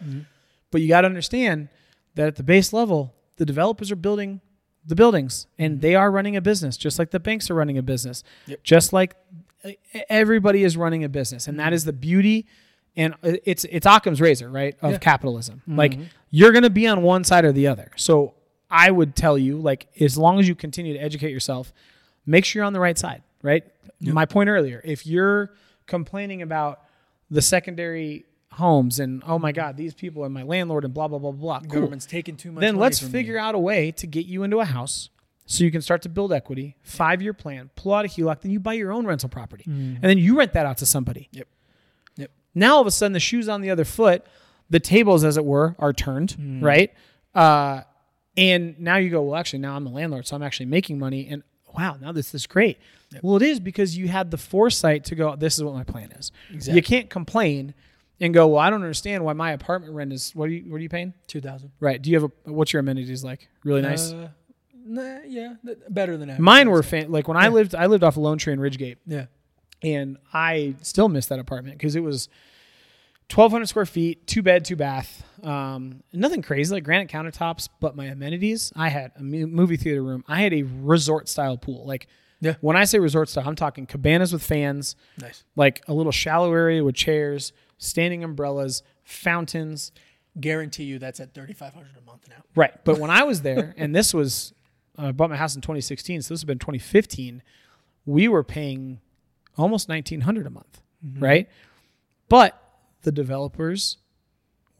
[0.72, 1.70] But you got to understand
[2.16, 4.42] that at the base level, the developers are building
[4.86, 5.82] the buildings and mm-hmm.
[5.82, 8.64] they are running a business, just like the banks are running a business, Yep.
[8.64, 9.16] just like
[10.10, 11.48] everybody is running a business.
[11.48, 11.74] And that mm-hmm.
[11.74, 12.46] is the beauty.
[12.96, 14.98] And uh, it's it's Occam's razor, right, of Yeah.
[15.00, 15.62] capitalism.
[15.62, 15.78] Mm-hmm.
[15.78, 15.98] Like
[16.30, 17.92] you're going to be on one side or the other.
[17.96, 18.34] So
[18.70, 21.72] I would tell you, like, as long as you continue to educate yourself,
[22.26, 23.64] make sure you're on the right side, right?
[24.02, 25.54] My point earlier, if you're
[25.86, 26.82] complaining about
[27.30, 31.20] the secondary homes and oh my god, these people and my landlord and blah blah
[31.20, 31.70] blah blah, cool.
[31.70, 32.62] Government's taking too much.
[32.62, 33.40] then let's figure me.
[33.40, 35.10] out a way to get you into a house
[35.46, 38.52] so you can start to build equity, five year plan, pull out a HELOC, then
[38.52, 41.30] you buy your own rental property, and then you rent that out to somebody.
[41.32, 41.48] Yep.
[42.18, 42.32] Yep.
[42.56, 44.26] Now all of a sudden the shoe's on the other foot,
[44.70, 46.94] the tables, as it were, are turned, right?
[47.36, 47.82] Uh,
[48.38, 51.28] and now you go, well, actually, now I'm the landlord, so I'm actually making money,
[51.30, 51.44] and
[51.78, 52.78] wow, now this is great.
[53.22, 56.12] Well, it is because you had the foresight to go, this is what my plan
[56.14, 56.32] is.
[56.52, 56.76] Exactly.
[56.76, 57.74] You can't complain
[58.20, 60.78] and go, well, I don't understand why my apartment rent is what are you what
[60.78, 61.14] are you paying?
[61.28, 61.72] two thousand.
[61.80, 62.02] Right.
[62.02, 63.50] Do you have a what's your amenities like?
[63.64, 64.12] Really nice.
[64.14, 64.30] Uh,
[64.86, 65.56] nah, yeah,
[65.90, 66.42] better than average.
[66.42, 68.98] Mine were fan- like when I lived I lived off of Lone Tree in Ridgegate,
[69.06, 69.26] Yeah.
[69.82, 72.30] and I still miss that apartment because it was
[73.34, 75.24] 1,200 square feet, two bed, two bath.
[75.44, 78.72] Um, nothing crazy like granite countertops, but my amenities.
[78.76, 80.24] I had a movie theater room.
[80.28, 81.86] I had a resort style pool.
[81.88, 82.08] Like
[82.42, 82.56] Yeah.
[82.62, 85.44] when I say resort style, I'm talking cabanas with fans, Nice.
[85.56, 89.92] like a little shallow area with chairs, standing umbrellas, fountains.
[90.40, 92.44] Guarantee you that's at thirty five hundred a month now.
[92.56, 92.74] Right.
[92.84, 94.54] But when I was there, and this was,
[94.98, 97.44] I bought my house in 2016, so this has been 2015,
[98.06, 99.00] we were paying
[99.58, 101.24] almost 1900 a month, mm-hmm.
[101.24, 101.50] right?
[102.30, 102.60] But
[103.04, 103.98] the developers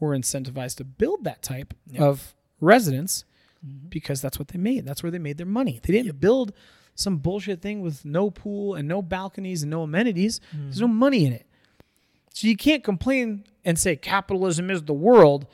[0.00, 3.24] were incentivized to build that type of residence
[3.64, 3.88] mm-hmm.
[3.88, 4.84] because that's what they made.
[4.84, 5.80] That's where they made their money.
[5.82, 6.52] They didn't build
[6.94, 10.40] some bullshit thing with no pool and no balconies and no amenities.
[10.52, 10.82] There's mm.
[10.82, 11.46] no money in it.
[12.34, 15.46] So you can't complain and say capitalism is the world,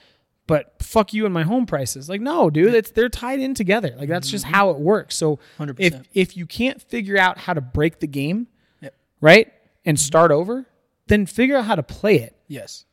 [0.46, 2.08] but fuck you and my home prices.
[2.08, 3.94] Like, no, dude, it's they're tied in together.
[3.96, 5.14] Like that's just how it works.
[5.14, 5.74] So 100%.
[5.78, 8.48] if if you can't figure out how to break the game,
[8.80, 8.94] Yep.
[9.20, 9.52] right,
[9.84, 10.66] and start over,
[11.06, 12.86] then figure out how to play it Yes.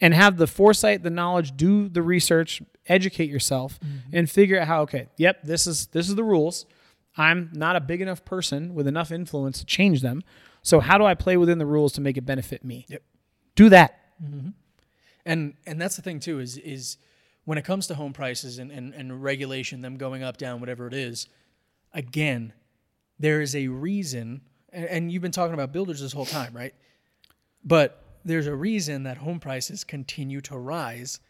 [0.00, 3.78] and have the foresight, the knowledge, do the research, educate yourself,
[4.12, 4.82] and figure out how.
[4.82, 6.64] Okay, yep, this is this is the rules.
[7.16, 10.22] I'm not a big enough person with enough influence to change them.
[10.62, 12.86] So how do I play within the rules to make it benefit me?
[12.88, 13.02] Yep.
[13.54, 14.00] Do that.
[14.22, 14.50] Mm-hmm.
[15.26, 16.98] And and that's the thing too is is
[17.44, 20.86] when it comes to home prices and, and, and regulation, them going up, down, whatever
[20.86, 21.28] it is,
[21.92, 22.54] again,
[23.18, 24.40] there is a reason
[24.74, 26.74] and, and you've been talking about builders this whole time, right?
[27.64, 31.20] But there's a reason that home prices continue to rise.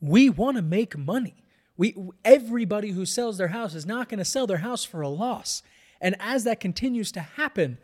[0.00, 1.42] We want to make money.
[1.76, 5.08] We everybody who sells their house is not going to sell their house for a
[5.08, 5.62] loss.
[6.00, 7.78] And as that continues to happen,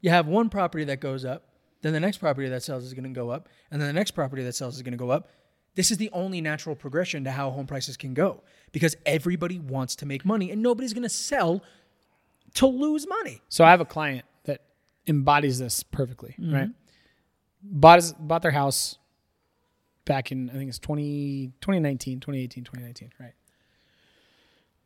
[0.00, 1.45] you have one property that goes up,
[1.86, 4.10] then the next property that sells is going to go up, and then the next
[4.12, 5.28] property that sells is going to go up.
[5.76, 9.94] This is the only natural progression to how home prices can go because everybody wants
[9.96, 11.62] to make money and nobody's going to sell
[12.54, 13.42] to lose money.
[13.50, 14.62] So I have a client that
[15.06, 16.54] embodies this perfectly, mm-hmm.
[16.54, 16.70] right?
[17.62, 18.96] Bought his, bought their house
[20.06, 23.34] back in I think it's 20, 2019, 2018, 2019, right?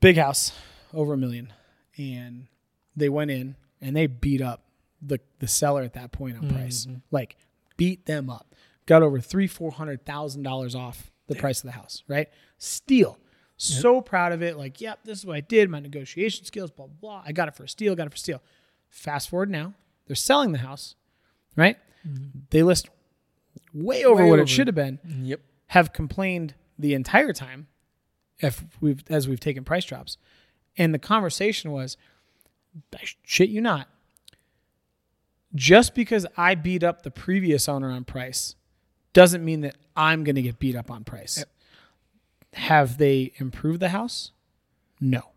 [0.00, 0.52] Big house,
[0.92, 1.52] over a million.
[1.96, 2.48] And
[2.96, 4.64] they went in and they beat up
[5.02, 6.86] the the seller at that point on price.
[6.86, 6.98] Mm-hmm.
[7.10, 7.36] Like
[7.76, 8.54] beat them up.
[8.86, 12.28] Got over three, four hundred thousand dollars off the price of the house, right?
[12.58, 13.18] Steal.
[13.56, 14.56] So proud of it.
[14.56, 15.68] Like, yep, this is what I did.
[15.68, 17.22] My negotiation skills, blah, blah, blah.
[17.26, 18.42] I got it for a steal, got it for steal.
[18.88, 19.74] Fast forward now,
[20.06, 20.94] they're selling the house,
[21.56, 21.76] right?
[22.08, 22.38] Mm-hmm.
[22.48, 22.88] They list
[23.74, 24.42] way over Way what over.
[24.44, 25.40] it should have been, Yep.
[25.68, 27.66] have complained the entire time
[28.38, 30.16] if we've as we've taken price drops.
[30.78, 31.98] And the conversation was,
[32.94, 33.88] I shit you not,
[35.54, 38.54] just because I beat up the previous owner on price
[39.12, 41.44] doesn't mean that I'm going to get beat up on price.
[42.54, 44.32] Have they improved the house?
[45.00, 45.30] No.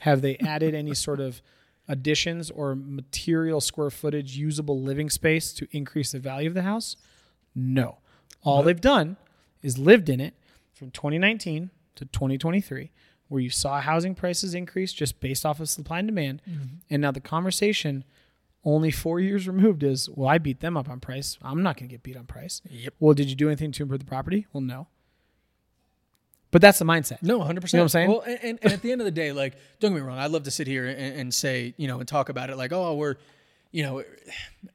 [0.00, 1.40] Have they added any sort of
[1.88, 6.96] additions or material square footage, usable living space to increase the value of the house?
[7.54, 7.98] No.
[8.42, 9.16] All they've done
[9.62, 10.34] is lived in it
[10.72, 12.90] from 2019 to 2023,
[13.28, 16.42] where you saw housing prices increase just based off of supply and demand.
[16.48, 16.64] Mm-hmm.
[16.90, 18.04] And now the conversation,
[18.64, 21.38] only four years removed, is well, I beat them up on price.
[21.42, 22.60] I'm not going to get beat on price.
[22.70, 22.94] Yep.
[23.00, 24.46] Well, did you do anything to improve the property?
[24.52, 24.88] Well, no.
[26.50, 27.22] But that's the mindset.
[27.22, 27.78] No, hundred percent.
[27.78, 28.10] You know what I'm saying?
[28.10, 30.18] Well, and, and, and at the end of the day, like, don't get me wrong,
[30.18, 32.72] I'd love to sit here and, and say, you know, and talk about it like,
[32.72, 33.16] oh, we're,
[33.70, 34.04] you know,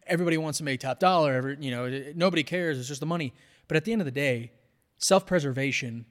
[0.07, 1.33] everybody wants to make top dollar.
[1.33, 2.79] Every, you know, nobody cares.
[2.79, 3.31] It's just the money.
[3.67, 4.51] But at the end of the day,
[4.97, 6.05] self-preservation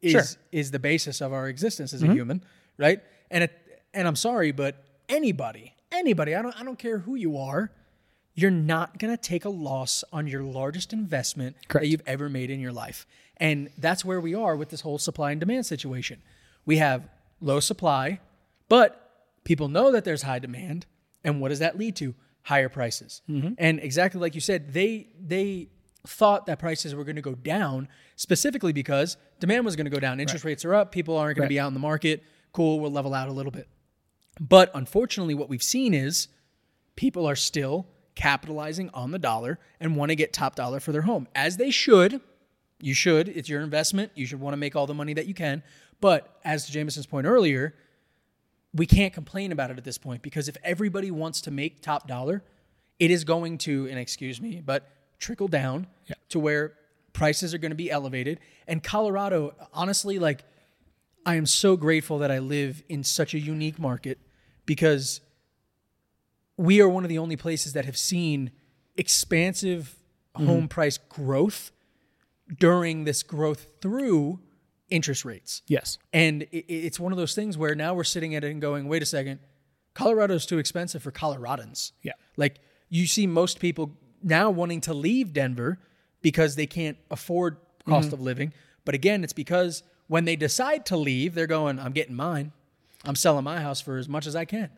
[0.00, 0.20] is Sure.
[0.22, 0.42] Mm-hmm.
[0.50, 2.42] is the basis of our existence as a human,
[2.76, 3.00] right?
[3.30, 3.52] And it,
[3.94, 7.70] and I'm sorry, but anybody, anybody, I don't, I don't care who you are,
[8.34, 11.84] you're not gonna take a loss on your largest investment Correct.
[11.84, 13.06] that you've ever made in your life.
[13.36, 16.22] And that's where we are with this whole supply and demand situation.
[16.64, 17.08] We have
[17.40, 18.20] low supply,
[18.68, 19.10] but
[19.44, 20.86] people know that there's high demand.
[21.24, 22.14] And what does that lead to?
[22.44, 23.22] Higher prices.
[23.28, 23.54] Mm-hmm.
[23.58, 25.68] And exactly like you said, they they
[26.06, 27.86] thought that prices were going to go down
[28.16, 30.18] specifically because demand was going to go down.
[30.20, 31.48] Interest rates are up, people aren't going Right.
[31.48, 32.24] to be out in the market.
[32.52, 33.68] Cool, we'll level out a little bit.
[34.40, 36.28] But unfortunately, what we've seen is
[36.96, 41.02] people are still capitalizing on the dollar and want to get top dollar for their
[41.02, 42.20] home, as they should.
[42.80, 43.28] You should.
[43.28, 44.12] It's your investment.
[44.14, 45.62] You should want to make all the money that you can.
[46.00, 47.74] But as to Jamison's point earlier,
[48.74, 52.08] we can't complain about it at this point because if everybody wants to make top
[52.08, 52.42] dollar,
[52.98, 56.16] it is going to, and excuse me, but trickle down Yeah.
[56.30, 56.74] to where
[57.12, 58.40] prices are going to be elevated.
[58.66, 60.42] And Colorado, honestly, like,
[61.24, 64.18] I am so grateful that I live in such a unique market
[64.66, 65.20] because
[66.56, 68.50] we are one of the only places that have seen
[68.96, 69.96] expansive
[70.34, 71.70] home price growth
[72.58, 74.40] during this growth through
[74.90, 75.62] interest rates.
[75.66, 75.98] Yes.
[76.12, 78.88] And it, it's one of those things where now we're sitting at it and going,
[78.88, 79.40] wait a second,
[79.94, 81.92] Colorado's too expensive for Coloradans.
[82.02, 82.12] Yeah.
[82.36, 83.92] Like you see most people
[84.22, 85.78] now wanting to leave Denver
[86.20, 87.56] because they can't afford
[87.86, 88.14] cost Mm-hmm.
[88.14, 88.52] of living.
[88.84, 92.52] But again, it's because when they decide to leave, they're going, I'm getting mine.
[93.06, 94.68] I'm selling my house for as much as I can.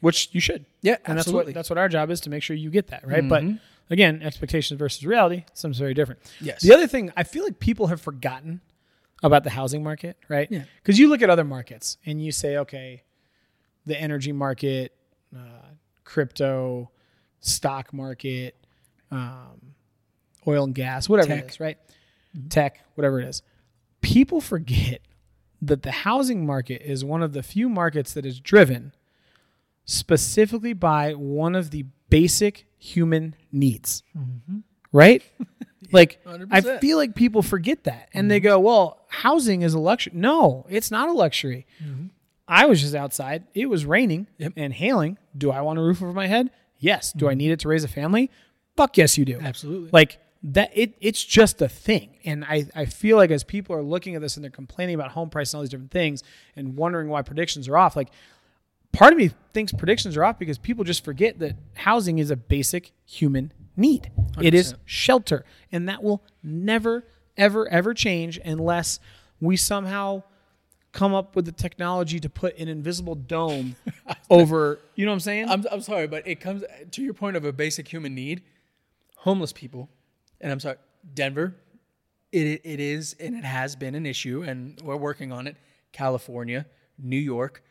[0.00, 0.64] Which you should.
[0.80, 1.50] Yeah, and that's absolutely.
[1.50, 3.28] what that's what our job is to make sure you get that right.
[3.28, 3.44] But
[3.90, 6.22] again, expectations versus reality, something's very different.
[6.40, 6.62] Yes.
[6.62, 8.62] The other thing I feel like people have forgotten
[9.22, 10.48] about the housing market, right?
[10.50, 10.64] Yeah.
[10.82, 13.02] Because you look at other markets and you say, okay,
[13.84, 14.94] the energy market,
[15.36, 15.74] uh,
[16.04, 16.90] crypto,
[17.40, 18.56] stock market,
[19.10, 19.74] um,
[20.48, 21.44] oil and gas, whatever Tech.
[21.44, 21.76] it is, right?
[22.48, 23.42] Tech, whatever it is.
[24.00, 25.00] People forget
[25.62, 28.92] that the housing market is one of the few markets that is driven
[29.84, 34.02] specifically by one of the basic human needs.
[34.16, 34.58] Mm-hmm.
[34.92, 35.22] Right?
[35.92, 36.80] like, I 100%.
[36.80, 38.48] feel like people forget that and they mm-hmm.
[38.48, 40.12] go, well, housing is a luxury.
[40.14, 41.66] No, it's not a luxury.
[41.82, 42.06] Mm-hmm.
[42.48, 43.44] I was just outside.
[43.54, 44.54] It was raining Yep.
[44.56, 45.18] and hailing.
[45.36, 46.50] Do I want a roof over my head?
[46.78, 47.12] Yes.
[47.12, 48.30] Do I need it to raise a family?
[48.76, 49.38] Fuck yes, you do.
[49.40, 49.90] Absolutely.
[49.92, 52.16] Like that it it's just a thing.
[52.24, 55.10] And I, I feel like as people are looking at this and they're complaining about
[55.12, 56.22] home price and all these different things
[56.56, 58.08] and wondering why predictions are off, like
[58.92, 62.36] part of me thinks predictions are off because people just forget that housing is a
[62.36, 64.10] basic human need.
[64.40, 64.76] It is 100%.
[64.84, 65.44] shelter.
[65.72, 67.04] And that will never,
[67.36, 68.98] ever, ever change unless
[69.40, 70.22] we somehow
[70.92, 73.76] come up with the technology to put an invisible dome
[74.30, 75.48] over you know what I'm saying?
[75.48, 78.42] I'm, I'm sorry, but it comes to your point of a basic human need.
[79.18, 79.88] homeless people,
[80.40, 80.76] and I'm sorry,
[81.14, 81.56] Denver,
[82.32, 85.56] it it is and it has been an issue, and we're working on it.
[85.92, 86.66] California,
[86.98, 87.64] New York,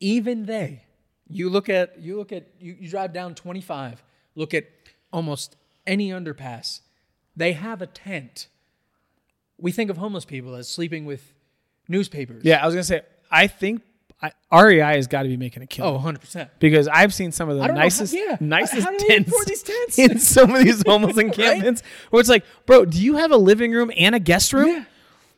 [0.00, 0.84] even they,
[1.28, 4.02] you look at you look at you, you drive down 25,
[4.34, 4.64] look at
[5.12, 6.80] almost any underpass,
[7.36, 8.48] they have a tent.
[9.58, 11.32] We think of homeless people as sleeping with
[11.88, 12.44] newspapers.
[12.44, 13.02] Yeah, I was gonna say.
[13.30, 13.82] I think
[14.22, 15.86] I, REI has got to be making a kill.
[15.86, 16.50] Oh, 100 percent.
[16.58, 18.36] because I've seen some of the don't how- nicest, yeah.
[18.40, 19.98] nicest How tents, tents?
[19.98, 21.82] in some of these homeless encampments.
[22.10, 24.84] Where it's like, bro, do you have a living room and a guest room Yeah.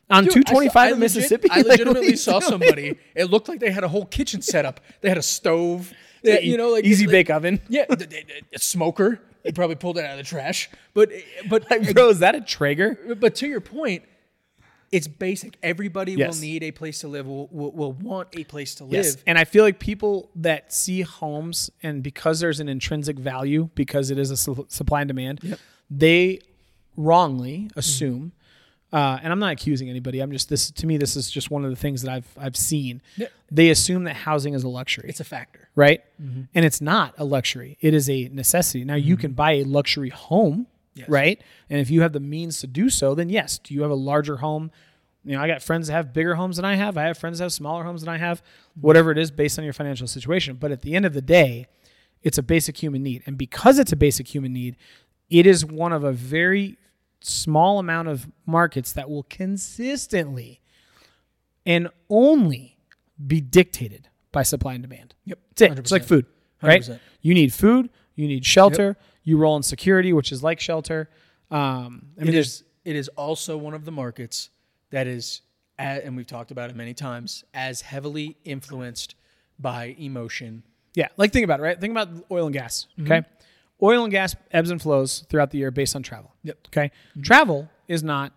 [0.09, 1.47] on Dude, two I saw- twenty five I in Mississippi?
[1.49, 2.97] I Like, legitimately you saw somebody.
[3.15, 4.81] It looked like they had a whole kitchen set up.
[5.01, 5.93] They had a stove.
[6.21, 7.61] They, you know, like easy like- bake oven.
[7.69, 9.21] Yeah, a smoker.
[9.43, 10.69] They probably pulled it out of the trash.
[10.93, 11.09] But
[11.49, 13.15] but Bro, is that a Traeger?
[13.19, 14.03] but to your point,
[14.93, 15.57] it's basic.
[15.63, 16.35] Everybody Yes.
[16.35, 17.25] will need a place to live.
[17.25, 19.15] Will will, will want a place to Yes.
[19.15, 19.23] live.
[19.25, 24.11] And I feel like people that see homes and because there's an intrinsic value, because
[24.11, 25.57] it is a su- supply and demand,
[25.89, 26.39] they
[26.95, 27.79] wrongly mm-hmm.
[27.79, 28.31] assume.
[28.93, 30.19] Uh, and I'm not accusing anybody.
[30.19, 30.97] I'm just this to me.
[30.97, 33.01] This is just one of the things that I've I've seen.
[33.17, 33.27] Yeah.
[33.49, 35.09] They assume that housing is a luxury.
[35.09, 35.67] It's a factor.
[35.75, 36.03] right?
[36.21, 36.41] Mm-hmm.
[36.53, 38.85] And it's not a luxury; it is a necessity.
[38.85, 39.21] Now, you mm-hmm.
[39.21, 41.09] can buy a luxury home, Yes.
[41.09, 41.41] right?
[41.69, 43.57] And if you have the means to do so, then yes.
[43.57, 44.71] Do you have a larger home?
[45.25, 46.97] You know, I got friends that have bigger homes than I have.
[46.97, 48.43] I have friends that have smaller homes than I have.
[48.79, 50.57] Whatever it is, based on your financial situation.
[50.57, 51.67] But at the end of the day,
[52.21, 54.77] it's a basic human need, and because it's a basic human need,
[55.29, 56.77] it is one of a very
[57.19, 60.61] small amount of markets that will consistently
[61.65, 62.77] and only
[63.25, 65.15] be dictated by supply and demand.
[65.25, 65.39] Yep.
[65.55, 65.79] That's it.
[65.79, 66.25] It's like food,
[66.61, 66.81] right?
[66.81, 66.99] 100%.
[67.21, 71.09] You need food, you need shelter, you roll in security, which is like shelter.
[71.51, 74.49] Um, I mean, It is it is also one of the markets
[74.89, 75.41] that is,
[75.77, 79.15] and we've talked about it many times, as heavily influenced
[79.59, 80.63] by emotion.
[80.95, 81.79] yeah, like think about it, right?
[81.79, 82.87] Think about oil and gas.
[83.01, 83.23] Okay,
[83.81, 86.33] oil and gas ebbs and flows throughout the year based on travel.
[86.43, 86.57] Yep.
[86.67, 88.33] Okay, travel is not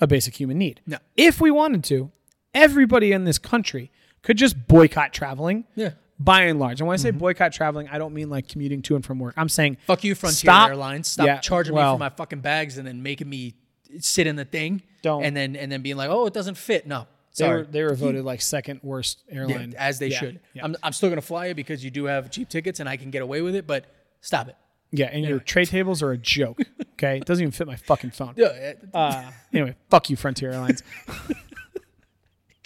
[0.00, 0.80] a basic human need.
[0.86, 0.98] No.
[1.16, 2.10] If we wanted to,
[2.54, 3.90] everybody in this country
[4.22, 5.64] could just boycott traveling.
[5.74, 5.90] Yeah.
[6.20, 8.96] By and large, and when I say boycott traveling, I don't mean like commuting to
[8.96, 9.34] and from work.
[9.36, 11.06] I'm saying Fuck you, Frontier Stop- Airlines.
[11.08, 13.54] Stop Yeah, charging me for my fucking bags and then making me
[14.00, 14.82] sit in the thing.
[15.02, 15.22] Don't.
[15.24, 16.86] And then and then being like, oh, it doesn't fit.
[16.88, 17.06] No.
[17.36, 17.58] they Sorry.
[17.58, 20.40] were they were voted like second worst Yeah, airline as they Yeah, should.
[20.54, 20.64] Yeah.
[20.64, 22.96] I'm, I'm still going to fly you because you do have cheap tickets and I
[22.96, 23.84] can get away with it, but
[24.20, 24.56] stop it.
[24.90, 26.58] Yeah, and your tray tables are a joke.
[26.98, 28.34] Okay, it doesn't even fit my fucking phone.
[28.36, 30.82] Yeah, Uh, anyway, fuck you, Frontier Airlines.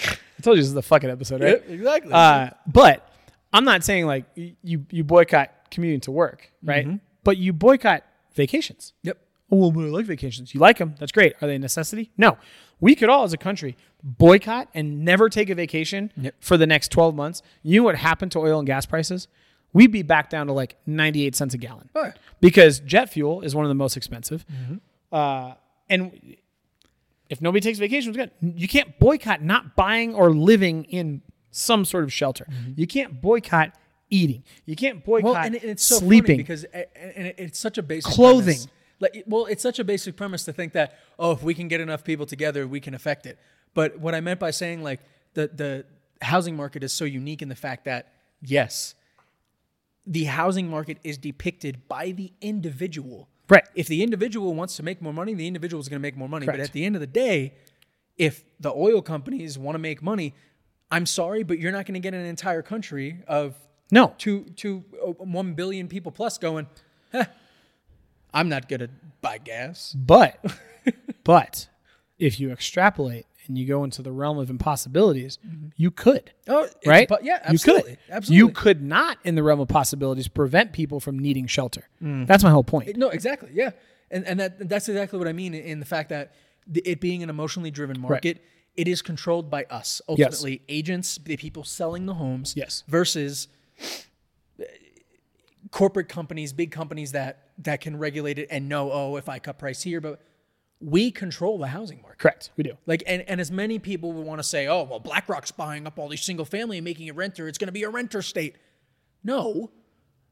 [0.01, 1.63] I told you this is the fucking episode, right?
[1.69, 2.13] exactly.
[2.13, 3.09] Uh, but
[3.53, 7.01] I'm not saying like you you boycott commuting to work, right?
[7.25, 8.93] But you boycott vacations.
[9.03, 9.19] yep.
[9.51, 10.55] Oh, well, I like vacations.
[10.55, 10.95] You like them?
[10.99, 11.35] That's great.
[11.43, 12.11] Are they a necessity?
[12.17, 12.39] No.
[12.81, 16.35] We could all, as a country, boycott and never take a vacation Yep.
[16.41, 17.43] for the next 12 months.
[17.63, 19.29] You know what happened to oil and gas prices?
[19.75, 22.13] We'd be back down to like 98 cents a gallon Oh, yeah.
[22.41, 24.47] because jet fuel is one of the most expensive.
[24.51, 24.75] Mm-hmm.
[25.15, 25.55] Uh,
[25.91, 26.37] and
[27.29, 28.31] if nobody takes vacations, good.
[28.41, 31.21] You can't boycott not buying or living in
[31.53, 32.47] some sort of shelter.
[32.75, 33.75] You can't boycott
[34.11, 34.43] eating.
[34.67, 35.35] You can't boycott Mm-hmm.
[35.37, 36.37] Well, and it- it's so sleeping.
[36.39, 38.45] because and it- it's such a basic Clothing.
[38.57, 38.67] premise.
[38.99, 41.81] Like, well, it's such a basic premise to think that oh, if we can get
[41.81, 43.39] enough people together, we can affect it.
[43.75, 45.01] But what I meant by saying like
[45.35, 45.87] the the
[46.21, 48.95] housing market is so unique in the fact that yes,
[50.07, 53.29] the housing market is depicted by the individual.
[53.49, 53.65] Right.
[53.75, 56.29] If the individual wants to make more money, the individual is going to make more
[56.29, 56.47] money.
[56.47, 57.55] But at the end of the day,
[58.17, 60.35] if the oil companies want to make money,
[60.93, 63.55] I'm sorry, but you're not going to get an entire country of
[63.91, 64.15] no.
[64.19, 66.67] two two uh, one billion people plus going,
[67.11, 67.25] "Huh,
[68.35, 68.89] I'm not gonna
[69.21, 69.93] buy gas.
[69.93, 70.45] But
[71.25, 71.69] but
[72.19, 75.39] if you extrapolate and you go into the realm of impossibilities,
[75.77, 76.33] you could.
[76.47, 77.09] Oh, Right?
[77.09, 77.99] But yeah, You absolutely, could.
[78.11, 78.37] absolutely.
[78.37, 81.89] You could not in the realm of possibilities prevent people from needing shelter.
[82.01, 82.97] That's my whole point.
[82.97, 83.51] No, exactly.
[83.53, 83.71] Yeah,
[84.11, 86.33] and and that that's exactly what I mean in the fact that
[86.73, 88.43] it being an emotionally driven market,
[88.77, 92.55] it is controlled by us ultimately, agents, the people selling the homes.
[92.57, 92.85] Yes.
[92.89, 93.49] Versus
[94.59, 94.65] uh,
[95.71, 99.59] corporate companies, big companies that that can regulate it and know, oh, if I cut
[99.59, 100.21] price here, but
[100.81, 102.19] we control the housing market.
[102.19, 102.51] Correct.
[102.57, 102.73] We do.
[102.87, 105.99] Like, and, and as many people would want to say, oh, well, BlackRock's buying up
[105.99, 107.47] all these single family and making it renter.
[107.47, 108.57] It's going to be a renter state.
[109.23, 109.71] No.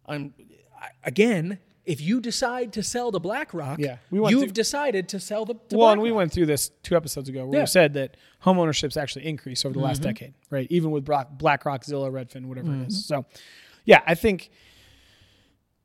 [0.06, 0.34] I'm,
[0.80, 5.18] I, again, if you decide to sell to BlackRock, Yeah, we you've through- decided to
[5.20, 7.62] sell the to Well, and we went through this two episodes ago where Yeah.
[7.62, 10.08] we said that home ownership's actually increased over the last Mm-hmm.
[10.10, 10.66] decade, right?
[10.70, 13.04] Even with BlackRock, Zillow, Redfin, whatever it is.
[13.06, 13.24] So,
[13.84, 14.50] yeah, I think,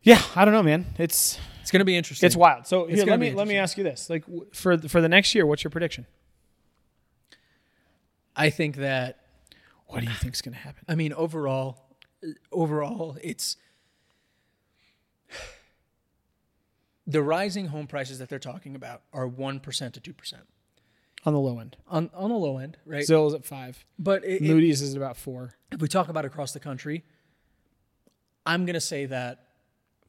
[0.04, 0.86] yeah, I don't know, man.
[0.98, 2.28] It's It's going to be interesting.
[2.28, 2.68] it's wild.
[2.68, 4.24] So here, let me let me ask you this: like
[4.54, 6.06] for for the next year, what's your prediction?
[8.36, 9.20] I think that,
[9.88, 10.84] What do you think's going to happen?
[10.88, 11.86] I mean, overall,
[12.52, 13.56] overall, it's
[17.08, 19.62] the rising home prices that they're talking about are 1%
[19.93, 20.34] to 2%
[21.26, 21.78] on the low end.
[21.88, 23.03] on, on the low end, right?
[23.03, 23.86] Zillow's at five.
[23.97, 25.56] but it, it- Moody's is about four.
[25.72, 27.03] if we talk about across the country,
[28.45, 29.43] I'm going to say that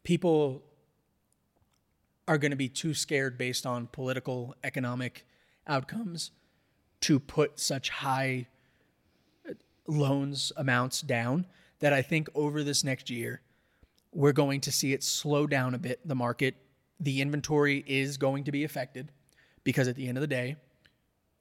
[0.05, 0.62] people
[2.28, 5.26] are going to be too scared based on political, economic
[5.66, 6.32] outcomes
[7.03, 8.47] to put such high
[9.49, 9.53] uh,
[9.86, 11.47] loans amounts down
[11.80, 13.40] that I think over this next year,
[14.12, 16.01] we're going to see it slow down a bit.
[16.07, 16.57] The market,
[16.99, 19.12] the inventory is going to be affected
[19.64, 20.57] because at the end of the day,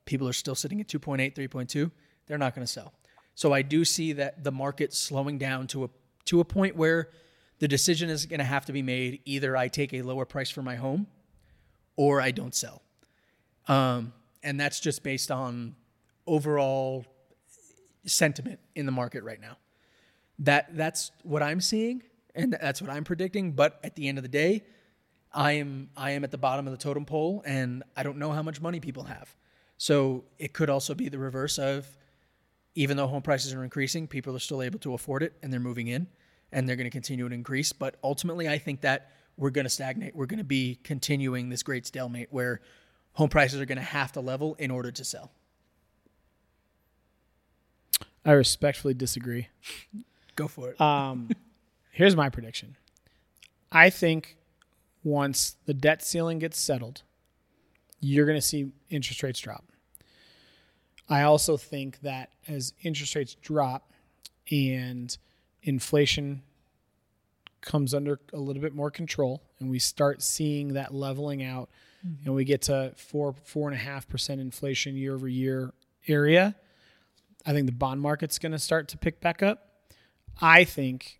[0.05, 1.91] people are still sitting at 2.8, 3.2.
[2.27, 2.93] They're not going to sell.
[3.35, 5.89] So I do see that the market slowing down to a
[6.25, 7.09] to a point where
[7.59, 9.19] the decision is going to have to be made.
[9.25, 11.07] Either I take a lower price for my home,
[11.95, 12.81] or I don't sell.
[13.67, 15.75] Um, and that's just based on
[16.25, 17.05] overall
[18.05, 19.57] sentiment in the market right now.
[20.39, 22.03] That that's what I'm seeing,
[22.33, 23.51] and that's what I'm predicting.
[23.51, 24.63] But at the end of the day,
[25.35, 28.31] I am I am at the bottom of the totem pole, and I don't know
[28.31, 29.35] how much money people have.
[29.77, 31.85] So it could also be the reverse of
[32.75, 35.59] even though home prices are increasing, people are still able to afford it and they're
[35.59, 36.07] moving in
[36.51, 37.73] and they're going to continue to increase.
[37.73, 40.15] But ultimately, I think that we're going to stagnate.
[40.15, 42.61] We're going to be continuing this great stalemate where
[43.13, 45.31] home prices are going to have to level in order to sell.
[48.25, 49.47] I respectfully disagree.
[50.35, 50.81] Go for it.
[50.81, 51.29] Um,
[51.91, 52.75] here's my prediction.
[53.71, 54.37] I think
[55.05, 57.03] once the debt ceiling gets settled,
[58.01, 59.63] you're going to see interest rates drop.
[61.07, 63.93] I also think that as interest rates drop
[64.51, 65.15] and
[65.61, 66.41] inflation
[67.61, 71.69] comes under a little bit more control and we start seeing that leveling out
[72.05, 72.25] mm-hmm.
[72.25, 75.73] and we get to four four and a half percent inflation year over year
[76.07, 76.55] area
[77.43, 79.69] i think the bond market's going to start to pick back up.
[80.39, 81.19] I think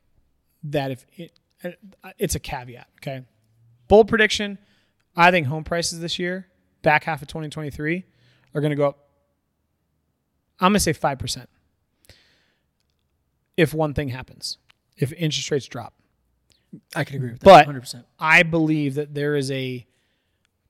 [0.66, 1.32] that if it,
[1.64, 3.24] uh, it's a caveat okay
[3.88, 4.58] bold prediction
[5.16, 6.48] i think home prices this year
[6.82, 8.04] back half of 2023
[8.54, 9.10] are going to go up
[10.60, 11.48] i'm going to say 5%
[13.58, 14.58] if one thing happens
[14.98, 15.94] if interest rates drop
[16.96, 17.74] I can agree with but- that.
[17.74, 18.04] 100%.
[18.20, 19.86] I believe that there is a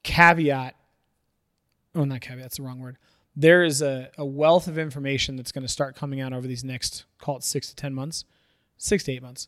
[0.03, 0.75] caveat.
[1.95, 2.43] Oh, not caveat.
[2.43, 2.97] That's the wrong word.
[3.35, 6.63] There is a, a wealth of information that's going to start coming out over these
[6.63, 8.23] next, call it six to 10 months,
[8.77, 9.47] six to eight months,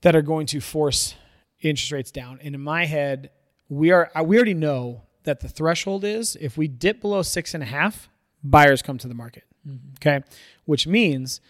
[0.00, 1.14] that are going to force
[1.62, 2.38] interest rates down.
[2.42, 3.30] And in my head,
[3.68, 7.62] we are, we already know that the threshold is if we dip below six and
[7.62, 8.08] a half,
[8.44, 9.44] buyers come to the market.
[9.66, 9.88] Mm-hmm.
[9.98, 10.24] Okay.
[10.64, 11.40] Which means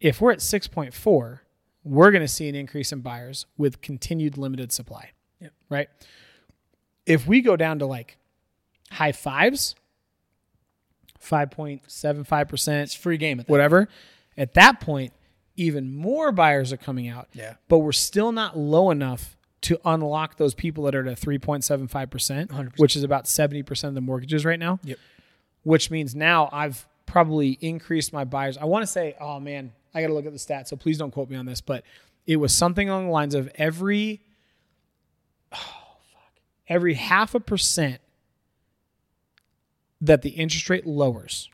[0.00, 1.40] if we're at 6.4,
[1.84, 5.10] we're going to see an increase in buyers with continued limited supply.
[5.40, 5.52] Yep.
[5.68, 5.88] Right.
[7.06, 8.18] If we go down to like
[8.90, 9.74] high fives,
[11.22, 13.50] 5.75%, It's free game at that.
[13.52, 13.88] whatever,
[14.36, 15.12] at that point,
[15.56, 17.28] even more buyers are coming out.
[17.32, 17.54] Yeah.
[17.68, 22.78] But we're still not low enough to unlock those people that are at 3.75%, 100%.
[22.78, 24.78] which is about 70% of the mortgages right now.
[24.84, 24.98] Yep.
[25.62, 28.56] Which means now I've probably increased my buyers.
[28.56, 30.96] I want to say, oh man, I got to look at the stats, so please
[30.96, 31.84] don't quote me on this, but
[32.26, 34.22] it was something along the lines of every
[35.52, 38.00] oh fuck, every half a percent
[40.00, 41.50] that the interest rate lowers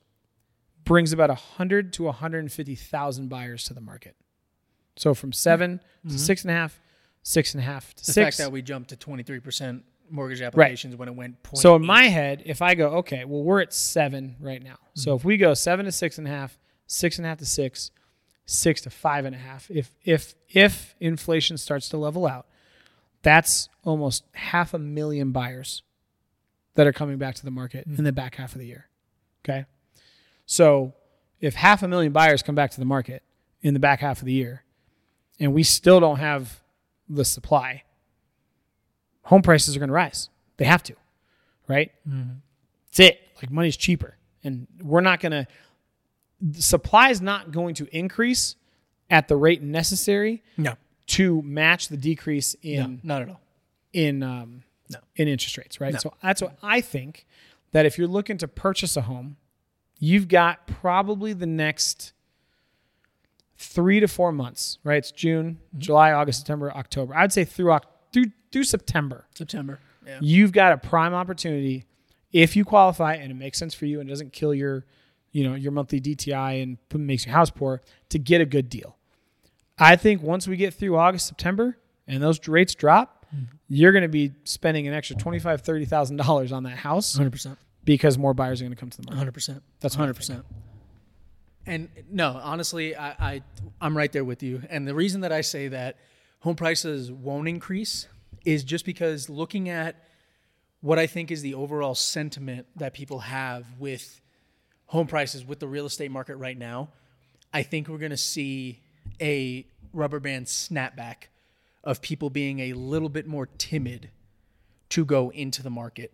[0.84, 4.14] brings about 100 to 150,000 buyers to the market.
[4.96, 6.08] So from 7 mm-hmm.
[6.08, 6.80] to six and a half,
[7.26, 8.24] six and a half to The six.
[8.24, 12.04] fact that we jumped to 23% mortgage applications when it went point So in my
[12.04, 14.76] head, if I go, okay, well, we're at seven right now.
[14.94, 15.16] So mm-hmm.
[15.16, 16.56] if we go seven to six and a half,
[16.86, 17.90] six and a half to six,
[18.44, 22.46] six to five and a half, if if if inflation starts to level out,
[23.22, 25.82] that's almost half a million buyers
[26.76, 28.14] that are coming back to the market in the mm.
[28.14, 28.88] back half of the year.
[29.44, 29.64] Okay.
[30.44, 30.94] So
[31.40, 33.24] if half a million buyers come back to the market
[33.62, 34.62] in the back half of the year,
[35.40, 36.62] and we still don't have
[37.08, 37.82] the supply,
[39.22, 40.28] home prices are going to rise.
[40.56, 40.94] They have to,
[41.68, 41.92] right?
[42.06, 43.20] That's it.
[43.42, 45.46] Like money's cheaper, and we're not going to.
[46.60, 48.56] Supply is not going to increase
[49.10, 50.74] at the rate necessary no,
[51.06, 53.40] to match the decrease no, in not at all.
[53.92, 54.98] in um, No.
[55.16, 55.92] in interest rates, right?
[55.94, 55.98] No.
[55.98, 57.26] So that's what I think
[57.72, 59.36] that if you're looking to purchase a home,
[59.98, 62.12] you've got probably the next
[63.58, 64.98] three to four months, right?
[64.98, 65.78] It's June, Mm-hmm.
[65.78, 67.14] July, August, September, October.
[67.16, 67.76] I'd say through
[68.12, 69.80] through through September, September.
[70.06, 70.18] Yeah.
[70.22, 71.84] you've got a prime opportunity
[72.32, 74.84] if you qualify and it makes sense for you and doesn't kill your
[75.32, 78.96] you know your monthly DTI and makes your house poor to get a good deal.
[79.78, 81.76] I think once we get through August, September,
[82.06, 83.26] and those rates drop,
[83.68, 87.18] you're going to be spending an extra twenty five, thirty thousand dollars on that house
[87.18, 87.56] 100%.
[87.84, 89.18] because more buyers are going to come to the market.
[89.18, 89.62] hundred percent.
[89.80, 90.44] That's hundred percent.
[91.66, 93.42] And no, honestly, I, I
[93.80, 94.62] I'm right there with you.
[94.70, 95.96] And the reason that I say that
[96.40, 98.06] home prices won't increase
[98.44, 99.96] is just because looking at
[100.80, 104.20] what I think is the overall sentiment that people have with
[104.86, 106.90] home prices, with the real estate market right now,
[107.52, 108.80] I think we're going to see
[109.20, 111.24] a rubber band snapback
[111.82, 114.10] of people being a little bit more timid
[114.90, 116.12] to go into the market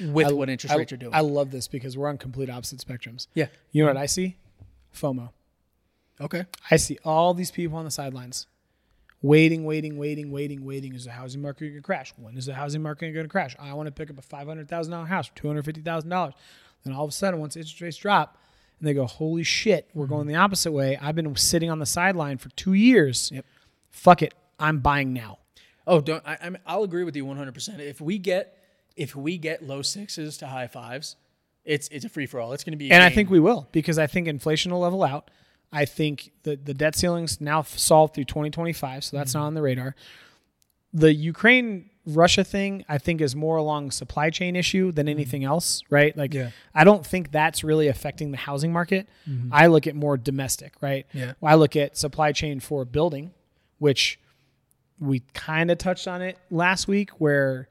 [0.00, 1.14] with what interest I, rates are doing.
[1.14, 3.28] I love this because we're on complete opposite spectrums.
[3.34, 3.46] yeah.
[3.72, 4.36] You know what I see?
[4.94, 5.30] FOMO.
[6.20, 6.46] Okay.
[6.70, 8.46] I see all these people on the sidelines
[9.22, 10.94] waiting, waiting, waiting, waiting, waiting.
[10.94, 12.12] Is the housing market going to crash?
[12.16, 13.56] When is the housing market going to crash?
[13.58, 16.32] I want to pick up a $500,000 house for $250,000.
[16.84, 18.38] Then all of a sudden, once interest rates drop,
[18.78, 20.14] and they go, holy shit, we're mm-hmm.
[20.14, 20.96] going the opposite way.
[21.00, 23.30] I've been sitting on the sideline for two years.
[23.32, 23.44] Yep.
[23.90, 24.34] Fuck it.
[24.58, 25.38] I'm buying now.
[25.86, 27.54] Oh, don't I, I'm, I'll agree with you 100.
[27.54, 28.56] percent If we get
[28.96, 31.16] if we get low sixes to high fives,
[31.68, 32.52] it's it's a free for all.
[32.52, 32.90] It's going to be.
[32.90, 35.30] And I think we will because I think inflation will level out.
[35.70, 39.46] I think the, the debt ceiling's now solved through 2025, so that's not mm-hmm.
[39.48, 39.94] on the radar.
[40.94, 45.10] The Ukraine Russia thing, I think, is more along supply chain issue than mm-hmm.
[45.10, 46.16] anything else, right?
[46.16, 46.50] Like, Yeah.
[46.74, 49.10] I don't think that's really affecting the housing market.
[49.28, 49.50] Mm-hmm.
[49.52, 51.06] I look at more domestic, right?
[51.12, 51.34] Yeah.
[51.42, 53.32] I look at supply chain for building,
[53.78, 54.18] which
[54.98, 57.68] we kind of touched on it last week, where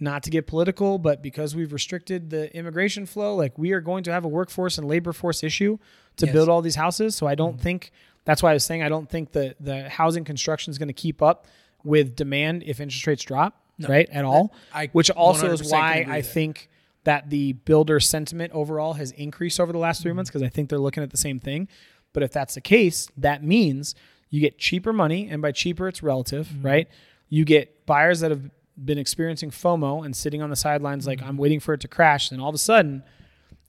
[0.00, 4.04] not to get political, but because we've restricted the immigration flow, like we are going
[4.04, 5.78] to have a workforce and labor force issue
[6.16, 6.32] to Yes.
[6.32, 7.14] build all these houses.
[7.14, 7.92] So I don't think
[8.24, 10.92] that's why I was saying I don't think the the housing construction is going to
[10.94, 11.46] keep up
[11.84, 14.08] with demand if interest rates drop, right?
[14.10, 14.52] At all.
[14.72, 16.70] I Which also is why I think
[17.04, 20.08] that the builder sentiment overall has increased over the last Mm-hmm.
[20.08, 21.68] 3 months because I think they're looking at the same thing.
[22.14, 23.94] But if that's the case, that means
[24.30, 26.66] you get cheaper money, and by cheaper, it's relative, Mm-hmm.
[26.66, 26.88] right?
[27.28, 28.50] You get buyers that have
[28.82, 31.28] been experiencing FOMO and sitting on the sidelines like Mm-hmm.
[31.28, 32.30] I'm waiting for it to crash.
[32.30, 33.02] Then all of a sudden,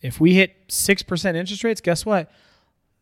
[0.02, 2.32] if we hit six percent interest rates, guess what?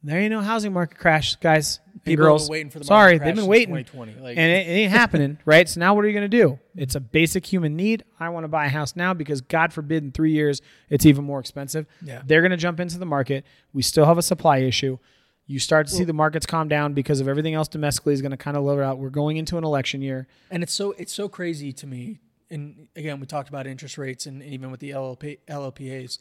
[0.06, 2.50] There ain't no housing market crash, guys and People girls.
[2.50, 4.16] been waiting for the Sorry, crash they've been waiting, 2020.
[4.22, 5.68] Like- and it, it ain't happening, right?
[5.70, 6.60] So now, what are you going to do?
[6.76, 8.04] It's a basic human need.
[8.20, 11.24] I want to buy a house now because, God forbid, in three years it's even
[11.24, 11.86] more expensive.
[12.02, 12.22] Yeah.
[12.26, 13.46] They're going to jump into the market.
[13.72, 14.98] We still have a supply issue.
[15.46, 18.32] You start to see the markets calm down because of everything else domestically is going
[18.32, 18.98] to kind of level out.
[18.98, 20.28] We're going into an election year.
[20.50, 22.20] and it's so it's so crazy to me.
[22.50, 26.20] And again, we talked about interest rates and even with the LLP, LLPAs.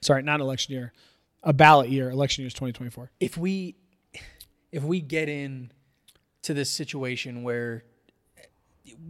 [0.00, 0.92] Sorry, not election year,
[1.42, 2.10] a ballot year.
[2.10, 3.10] Election year is 2024.
[3.20, 3.76] If we
[4.72, 5.70] if we get in
[6.42, 7.84] to this situation where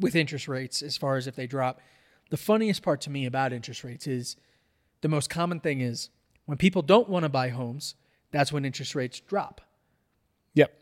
[0.01, 1.81] with interest rates, as far as if they drop,
[2.31, 4.37] the funniest part to me about interest rates is
[5.01, 6.11] the most common thing is
[6.47, 7.95] when people don't want to buy homes,
[8.31, 9.61] that's when interest rates drop.
[10.55, 10.73] Yep.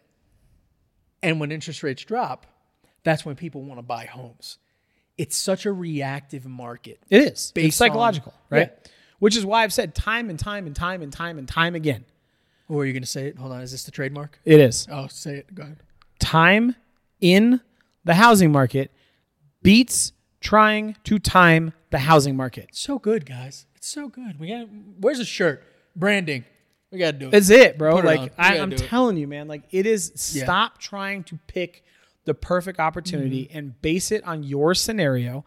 [1.22, 2.46] And when interest rates drop,
[3.02, 4.58] that's when people want to buy homes.
[5.16, 7.00] It's such a reactive market.
[7.08, 7.52] It is.
[7.54, 8.72] it's psychological, on- right?
[8.72, 8.90] yeah.
[9.20, 12.04] Which is why I've said time and time and time and time and time again.
[12.68, 13.38] Or are you going to say it?
[13.38, 13.60] Hold on.
[13.62, 14.38] Is this the trademark?
[14.44, 14.86] It is.
[14.90, 15.54] Oh, say it.
[15.54, 15.78] Go ahead.
[16.18, 16.74] time
[17.20, 17.60] in
[18.04, 18.90] the housing market
[19.62, 22.68] beats trying to time the housing market.
[22.72, 23.66] So good, guys.
[23.76, 24.38] It's so good.
[24.40, 24.66] We got.
[24.98, 25.62] Where's the shirt?
[25.96, 26.44] Branding.
[26.94, 27.30] We got to do it.
[27.32, 27.96] That's it, bro.
[27.96, 28.04] Put.
[28.06, 28.78] Like You I, it.
[28.78, 29.48] telling you, man.
[29.48, 30.32] Like it is.
[30.34, 30.44] Yeah.
[30.44, 31.84] Stop trying to pick
[32.24, 33.58] the perfect opportunity Mm-hmm.
[33.58, 35.44] and base it on your scenario.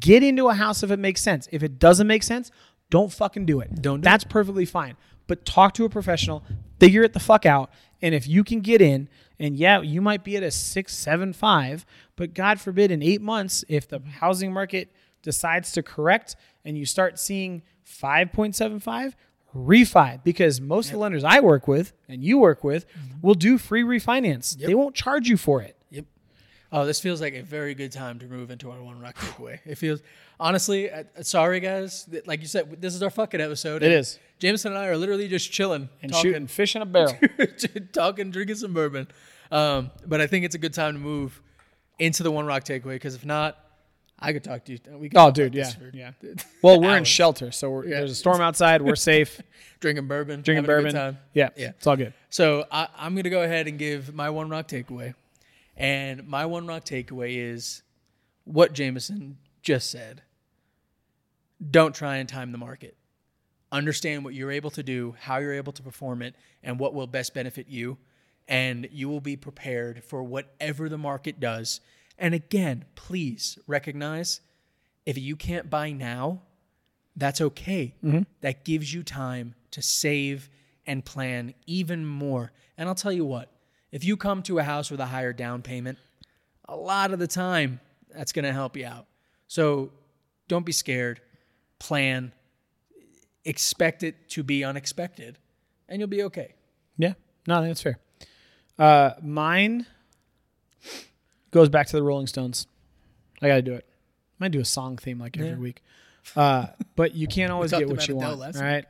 [0.00, 1.48] Get into a house if it makes sense.
[1.52, 2.50] If it doesn't make sense,
[2.88, 3.82] don't fucking do it.
[3.82, 4.96] Don't do That's perfectly fine.
[5.26, 6.42] But talk to a professional.
[6.80, 7.70] Figure it the fuck out.
[8.00, 11.32] And if you can get in, and yeah, you might be at a six, seven,
[11.32, 11.84] five,
[12.16, 14.92] but God forbid, in eight months, if the housing market
[15.22, 19.14] decides to correct and you start seeing 5.75,
[19.54, 22.86] refi because most of the lenders I work with and you work with
[23.22, 24.56] will do free refinance.
[24.56, 25.76] They won't charge you for it.
[25.90, 26.04] Yep.
[26.72, 29.60] Oh, this feels like a very good time to move into our one rock takeaway.
[29.64, 30.02] It feels
[30.40, 30.90] honestly.
[30.90, 32.08] Uh, sorry, guys.
[32.26, 33.82] Like you said, this is our fucking episode.
[33.82, 34.18] It is.
[34.40, 37.16] Jamison and I are literally just chilling And talking, shooting fish in a barrel.
[37.92, 39.08] talking, drinking some bourbon.
[39.50, 41.40] Um, but I think it's a good time to move
[41.98, 43.56] into the one rock takeaway because if not,
[44.18, 44.78] I could talk to you.
[44.96, 46.12] We could Oh, dude, yeah, for yeah.
[46.62, 47.08] Well, we're in hours.
[47.08, 47.98] shelter, so we're, Yeah.
[47.98, 48.80] there's a storm outside.
[48.80, 49.40] We're safe,
[49.80, 51.14] drinking bourbon, drinking having a good bourbon.
[51.14, 51.18] time.
[51.34, 51.70] Yeah, Yeah.
[51.70, 52.14] it's all good.
[52.30, 55.14] So I, I'm going to go ahead and give my one rock takeaway.
[55.76, 57.82] And my one rock takeaway is
[58.44, 60.22] what Jamison just said.
[61.70, 62.96] Don't try and time the market.
[63.72, 67.06] Understand what you're able to do, how you're able to perform it, and what will
[67.06, 67.98] best benefit you.
[68.46, 71.80] And you will be prepared for whatever the market does.
[72.18, 74.40] And again, please recognize
[75.04, 76.42] if you can't buy now,
[77.16, 77.94] that's okay.
[78.40, 80.48] That gives you time to save
[80.86, 82.52] and plan even more.
[82.76, 83.50] And I'll tell you what,
[83.92, 85.98] if you come to a house with a higher down payment,
[86.68, 87.80] a lot of the time
[88.14, 89.06] that's going to help you out.
[89.46, 89.92] So
[90.48, 91.20] don't be scared.
[91.78, 92.32] Plan.
[93.44, 95.38] Expect it to be unexpected,
[95.86, 96.54] and you'll be okay.
[96.96, 97.12] Yeah,
[97.46, 97.98] no, that's fair.
[98.78, 99.84] Uh, mine
[101.54, 102.66] goes back to the Rolling Stones.
[103.40, 103.86] I got to do it.
[103.88, 105.56] I might do a song theme like every Yeah.
[105.56, 105.82] week.
[106.36, 108.38] Uh, but you can't always talked get what about you want.
[108.40, 108.70] last All week.
[108.70, 108.84] right.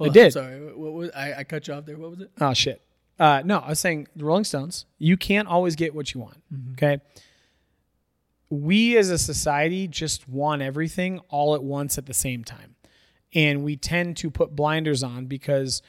[0.00, 0.32] I did.
[0.32, 1.96] Sorry, what was I, I cut you off there?
[1.96, 2.30] What was it?
[2.40, 2.82] Oh shit.
[3.18, 4.84] Uh, no, I was saying the Rolling Stones.
[4.98, 6.36] You can't always get what you want.
[6.72, 7.00] Okay.
[8.50, 12.76] We as a society just want everything all at once at the same time,
[13.34, 15.82] and we tend to put blinders on because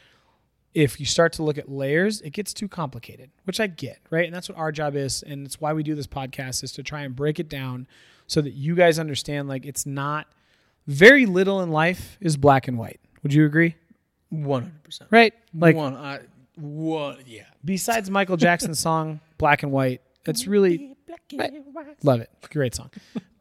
[0.73, 4.25] if you start to look at layers, it gets too complicated, which I get, right?
[4.25, 6.83] And that's what our job is, and it's why we do this podcast is to
[6.83, 7.87] try and break it down
[8.27, 10.27] so that you guys understand like it's not
[10.87, 12.99] very little in life is black and white.
[13.23, 13.75] Would you agree?
[14.29, 15.09] One hundred percent.
[15.11, 15.33] Right?
[15.53, 16.19] Like one, I,
[16.55, 17.43] one, yeah.
[17.65, 20.95] besides Michael Jackson's song Black and White, it's really
[21.33, 21.51] Right.
[22.03, 22.29] love it.
[22.51, 22.91] Great song.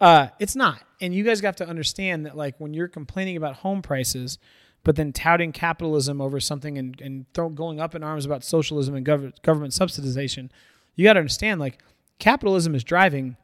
[0.00, 0.82] Uh, it's not.
[1.00, 4.38] And you guys have to understand that like when you're complaining about home prices,
[4.84, 8.94] but then touting capitalism over something and, and throw, going up in arms about socialism
[8.94, 10.50] and gov- government subsidization,
[10.94, 11.78] you got to understand like
[12.18, 13.36] capitalism is driving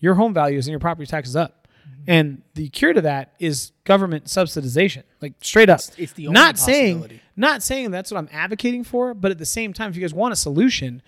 [0.00, 1.58] your home values and your property taxes up.
[2.06, 5.80] And the cure to that is government subsidization, like straight up.
[5.98, 9.46] it's the only not saying not saying that's what I'm advocating for, but at the
[9.46, 11.02] same time, if you guys want a solution,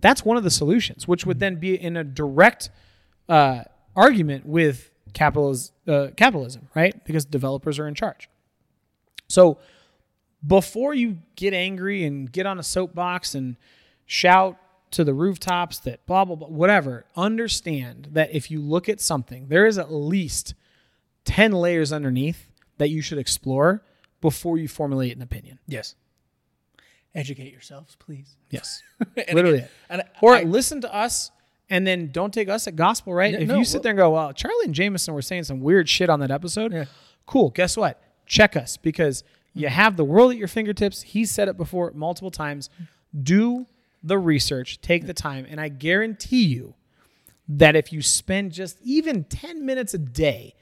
[0.00, 2.70] that's one of the solutions, which would then be in a direct
[3.28, 3.64] uh,
[3.94, 7.04] argument with capitalism, uh, capitalism, right?
[7.04, 8.28] Because developers are in charge.
[9.28, 9.58] So
[10.46, 13.56] before you get angry and get on a soapbox and
[14.06, 14.56] shout
[14.92, 19.48] to the rooftops that blah blah blah whatever understand that if you look at something
[19.48, 20.54] there is at least
[21.24, 22.48] 10 layers underneath
[22.78, 23.82] that you should explore
[24.20, 25.96] before you formulate an opinion Yes.
[27.14, 28.36] Educate yourselves, please.
[28.50, 28.82] yes
[29.16, 31.32] And literally again, and or I- listen to us
[31.68, 33.90] and then don't take us at gospel right Yeah, if no, you sit well- there
[33.90, 36.84] and go well charlie and jamison were saying some weird shit on that episode Yeah.
[37.26, 39.24] cool guess what check us because
[39.54, 39.74] you mm-hmm.
[39.74, 42.68] have the world at your fingertips he's said it before multiple times
[43.22, 43.66] do
[44.02, 46.74] the research take the time and i guarantee you
[47.48, 50.54] that if you spend just even 10 minutes a day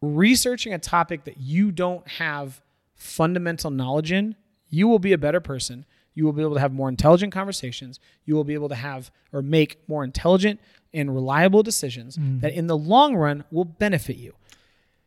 [0.00, 2.60] researching a topic that you don't have
[2.94, 4.34] fundamental knowledge in,
[4.68, 5.84] you will be a better person.
[6.14, 8.00] You will be able to have more intelligent conversations.
[8.24, 10.60] You will be able to have or make more intelligent
[10.92, 12.40] and reliable decisions mm.
[12.40, 14.34] that in the long run will benefit you.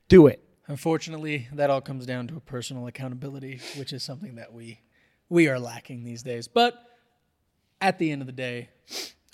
[0.08, 0.42] Do it.
[0.68, 4.80] Unfortunately, that all comes down to a personal accountability, which is something that we
[5.30, 6.48] we are lacking these days.
[6.48, 6.82] But
[7.82, 8.70] at the end of the day,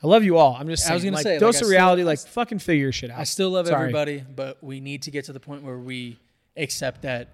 [0.03, 0.55] I love you all.
[0.59, 2.59] I'm just saying, I was gonna like, say, dose I of reality, I like fucking
[2.59, 3.19] figure your shit out.
[3.19, 3.81] I still love Sorry.
[3.81, 6.19] everybody, but we need to get to the point where we
[6.57, 7.29] accept that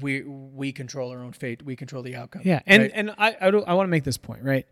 [0.00, 1.62] we we control our own fate.
[1.62, 2.42] We control the outcome.
[2.44, 2.92] Yeah, and right?
[2.94, 4.66] and I I, I want to make this point right.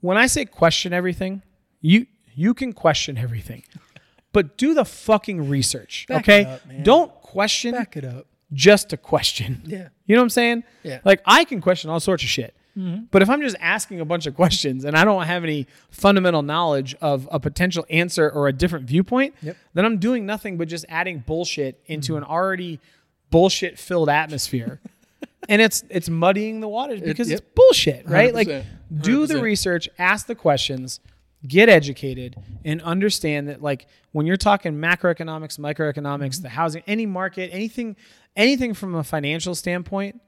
[0.00, 1.42] When I say question everything,
[1.80, 3.64] you you can question everything,
[4.36, 6.04] but do the fucking research.
[6.06, 8.26] Back okay, it up, don't question back it up.
[8.52, 9.62] just to question.
[9.66, 9.88] Yeah.
[10.04, 10.64] You know what I'm saying?
[10.82, 11.00] Yeah.
[11.06, 12.54] Like I can question all sorts of shit.
[12.76, 13.04] Mm-hmm.
[13.10, 16.42] But if I'm just asking a bunch of questions and I don't have any fundamental
[16.42, 19.56] knowledge of a potential answer or a different viewpoint, Yep.
[19.72, 22.78] then I'm doing nothing but just adding bullshit into an already
[23.30, 24.80] bullshit filled atmosphere.
[25.48, 27.38] and it's it's muddying the waters because yep.
[27.38, 28.34] it's bullshit, right?
[28.34, 28.64] Like 100%.
[29.00, 31.00] do the research, ask the questions,
[31.46, 37.50] get educated, and understand that like when you're talking macroeconomics, microeconomics, the housing, any market,
[37.52, 37.96] anything,
[38.34, 40.20] anything from a financial standpoint,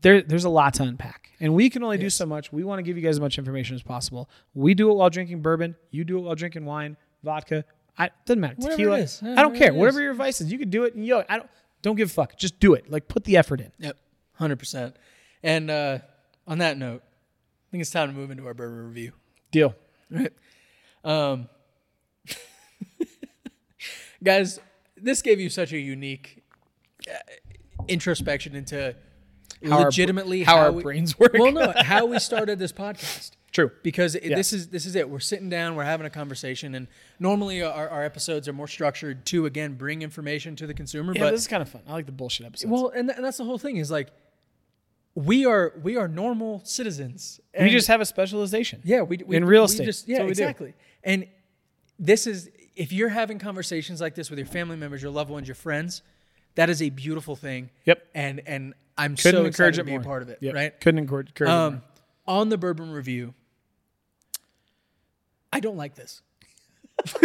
[0.00, 1.30] there there's a lot to unpack.
[1.40, 2.52] And we can only do so much.
[2.52, 4.30] We want to give you guys as much information as possible.
[4.54, 5.74] We do it while drinking bourbon.
[5.90, 7.64] You do it while drinking wine, vodka.
[7.98, 8.54] I doesn't matter.
[8.56, 8.98] Whatever Tequila.
[8.98, 9.22] it is.
[9.22, 9.74] I don't care.
[9.74, 10.94] Whatever your vice is, you can do it.
[10.94, 11.50] And yo, I don't
[11.82, 12.36] don't give a fuck.
[12.36, 12.90] Just do it.
[12.90, 13.72] Like put the effort in.
[13.78, 13.96] Yep,
[14.34, 14.96] hundred percent.
[15.42, 15.98] And uh,
[16.46, 19.12] on that note, I think it's time to move into our bourbon review.
[19.50, 19.74] Deal.
[20.12, 20.32] Right.
[21.04, 21.48] Um,
[24.22, 24.60] guys,
[24.96, 26.42] this gave you such a unique
[27.08, 27.14] uh,
[27.88, 28.94] introspection into
[29.64, 31.32] How our- legitimately how our we- brains work.
[31.34, 33.32] Well, no, how we started this podcast.
[33.52, 33.70] True.
[33.82, 34.36] Because it, Yes.
[34.38, 35.10] this is this is it.
[35.10, 39.26] We're sitting down, we're having a conversation, and normally our, our episodes are more structured
[39.26, 41.12] to again bring information to the consumer.
[41.14, 41.82] Yeah, but this is kind of fun.
[41.86, 42.70] I like the bullshit episodes.
[42.70, 44.08] well, and, th- and that's the whole thing is like
[45.14, 47.40] we are we are normal citizens.
[47.58, 48.80] we just have a specialization.
[48.84, 49.84] yeah, we, we in real estate.
[49.84, 50.42] Just, yeah, what we do.
[50.42, 50.74] exactly.
[51.04, 51.26] And
[51.98, 55.46] this is if you're having conversations like this with your family members, your loved ones,
[55.46, 56.02] your friends,
[56.54, 57.68] that is a beautiful thing.
[57.84, 58.06] Yep.
[58.14, 60.00] And and I'm Couldn't so encourage to be more.
[60.00, 60.38] a part of it.
[60.40, 60.54] Yep.
[60.54, 60.80] Right.
[60.80, 61.48] Couldn't encourage, it more.
[61.50, 61.82] Um,
[62.26, 63.34] on the bourbon review,
[65.52, 66.22] I don't like this.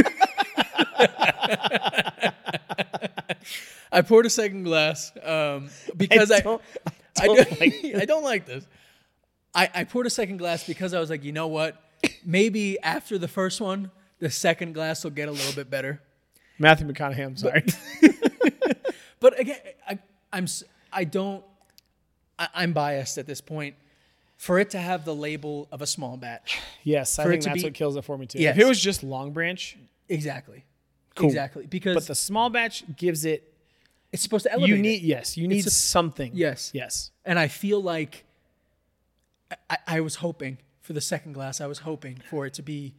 [3.92, 6.92] I poured a second glass um, because I, don't- I
[7.26, 8.66] don't don't, like I don't like this.
[9.54, 11.82] I, I poured a second glass because I was like, you know what?
[12.24, 16.02] Maybe after the first one, the second glass will get a little bit better.
[16.60, 17.26] Matthew McConaughey.
[17.26, 17.66] I'm sorry.
[19.20, 19.58] But again,
[19.88, 20.00] I,
[20.32, 20.46] I'm
[20.92, 21.44] I don't
[22.38, 23.76] I, I'm biased at this point.
[24.38, 27.64] For it to have the label of a small batch, yes, I think that's be-
[27.64, 28.38] what kills it for me too.
[28.38, 28.56] Yes.
[28.56, 29.76] If it was just Longbranch,
[30.08, 30.64] exactly,
[31.16, 31.30] Cool.
[31.30, 33.52] exactly because But the small batch gives it
[34.12, 34.70] it's supposed to elevate.
[34.70, 34.82] you it.
[34.82, 36.32] need yes, you need a- something.
[36.34, 36.72] Yes.
[36.74, 37.12] Yes.
[37.26, 38.26] and I feel like
[39.70, 41.62] I, I was hoping for the second glass.
[41.62, 42.96] I was hoping for it to be,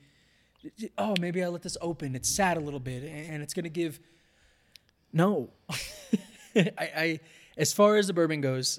[0.96, 2.14] oh, maybe I let this open.
[2.14, 4.00] It's sad a little bit, and it's gonna give.
[5.12, 5.50] No,
[6.56, 7.20] I, I
[7.56, 8.78] as far as the bourbon goes,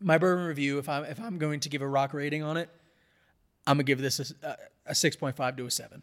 [0.00, 0.78] my bourbon review.
[0.78, 2.68] If I'm if I'm going to give a rock rating on it,
[3.66, 4.56] I'm gonna give this a,
[4.86, 6.02] a six point five to a seven,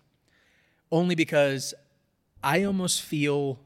[0.91, 1.73] only because
[2.43, 3.59] I almost feel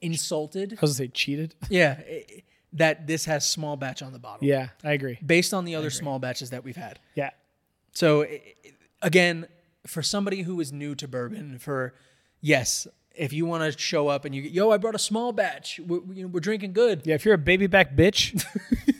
[0.00, 1.54] insulted I was gonna say cheated.
[1.68, 2.42] yeah, i- i-
[2.74, 4.46] that this has small batch on the bottle.
[4.46, 5.18] yeah, I agree.
[5.24, 6.98] Based on the other small batches that we've had.
[7.14, 7.30] Yeah.
[7.92, 8.26] So
[9.00, 9.46] again,
[9.86, 11.94] for somebody who is new to bourbon, for
[12.42, 15.80] yes, if you want to show up and you yo, I brought a small batch.
[15.84, 17.02] We're, we're drinking good.
[17.06, 18.44] Yeah, if you're a baby back bitch,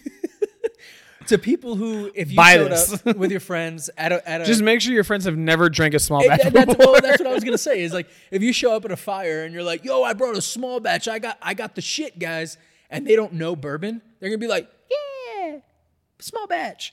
[1.28, 3.06] To people who, if you Buy showed this.
[3.06, 5.68] up with your friends at a, at a just make sure your friends have never
[5.68, 6.42] drank a small It- batch.
[6.42, 6.92] that- that's, before.
[6.92, 7.82] well, that's what I was gonna say.
[7.82, 10.36] Is like if you show up at a fire and you're like, "Yo, I brought
[10.36, 11.06] a small batch.
[11.08, 12.56] I got, I got the shit, guys,"
[12.90, 15.58] and they don't know bourbon, they're gonna be like, "Yeah,
[16.18, 16.92] small batch."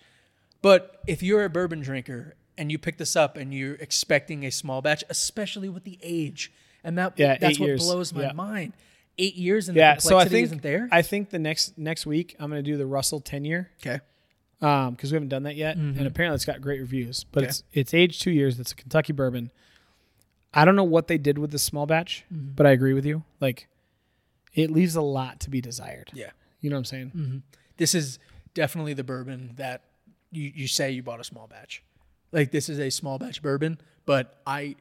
[0.62, 4.52] But if you're a bourbon drinker and you pick this up and you're expecting a
[4.52, 6.52] small batch, especially with the age,
[6.84, 7.84] and that Yeah, that's eight what years.
[7.86, 8.32] blows my Yeah.
[8.34, 8.74] mind.
[9.18, 10.90] Eight years and yeah, the so complexity I think isn't there.
[10.92, 14.02] I think the next next week I'm gonna do the Russell 10 year okay.
[14.62, 15.98] Um because we haven't done that yet, Mm-hmm.
[16.00, 17.26] and apparently it's got great reviews.
[17.32, 18.60] But it's it's aged two years.
[18.60, 19.52] It's a Kentucky bourbon.
[20.54, 22.52] I don't know what they did with the small batch, Mm-hmm.
[22.56, 23.24] but I agree with you.
[23.42, 23.68] Like,
[24.54, 26.12] it leaves a lot to be desired.
[26.14, 26.30] Yeah.
[26.62, 27.44] You know what I'm saying?
[27.78, 28.20] this is
[28.54, 29.82] definitely the bourbon that
[30.32, 31.84] you, you say you bought a small batch.
[32.32, 34.76] Like this is a small batch bourbon, but I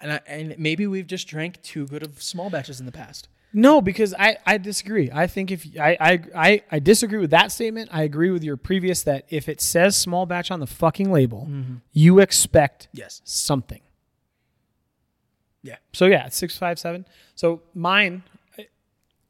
[0.00, 3.28] and I, and maybe we've just drank too good of small batches in the past.
[3.52, 5.10] No, because I, I disagree.
[5.12, 7.88] I think if I, I I I disagree with that statement.
[7.92, 11.46] I agree with your previous that if it says small batch on the fucking label,
[11.50, 11.76] mm-hmm.
[11.92, 13.22] you expect Yes.
[13.24, 13.80] something.
[15.62, 15.76] Yeah.
[15.92, 17.06] So yeah, it's six five seven.
[17.34, 18.22] So mine,
[18.58, 18.68] I-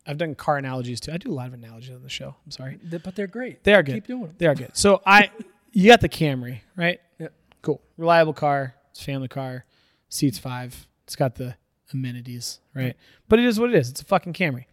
[0.06, 1.12] I've done car analogies too.
[1.12, 2.34] I do a lot of analogies on the show.
[2.44, 2.78] I'm sorry.
[2.82, 3.62] But they're great.
[3.64, 3.94] They are good.
[3.94, 4.34] Keep doing them.
[4.38, 4.76] They are good.
[4.76, 5.30] So I,
[5.72, 7.00] you got the Camry, right?
[7.18, 7.28] Yeah.
[7.62, 7.80] Cool.
[7.96, 8.74] Reliable car.
[8.90, 9.64] It's family car.
[10.08, 10.86] Seats five.
[11.04, 11.54] It's got the
[11.92, 12.96] amenities, right?
[13.28, 13.90] But it is what it is.
[13.90, 14.64] It's a fucking Camry.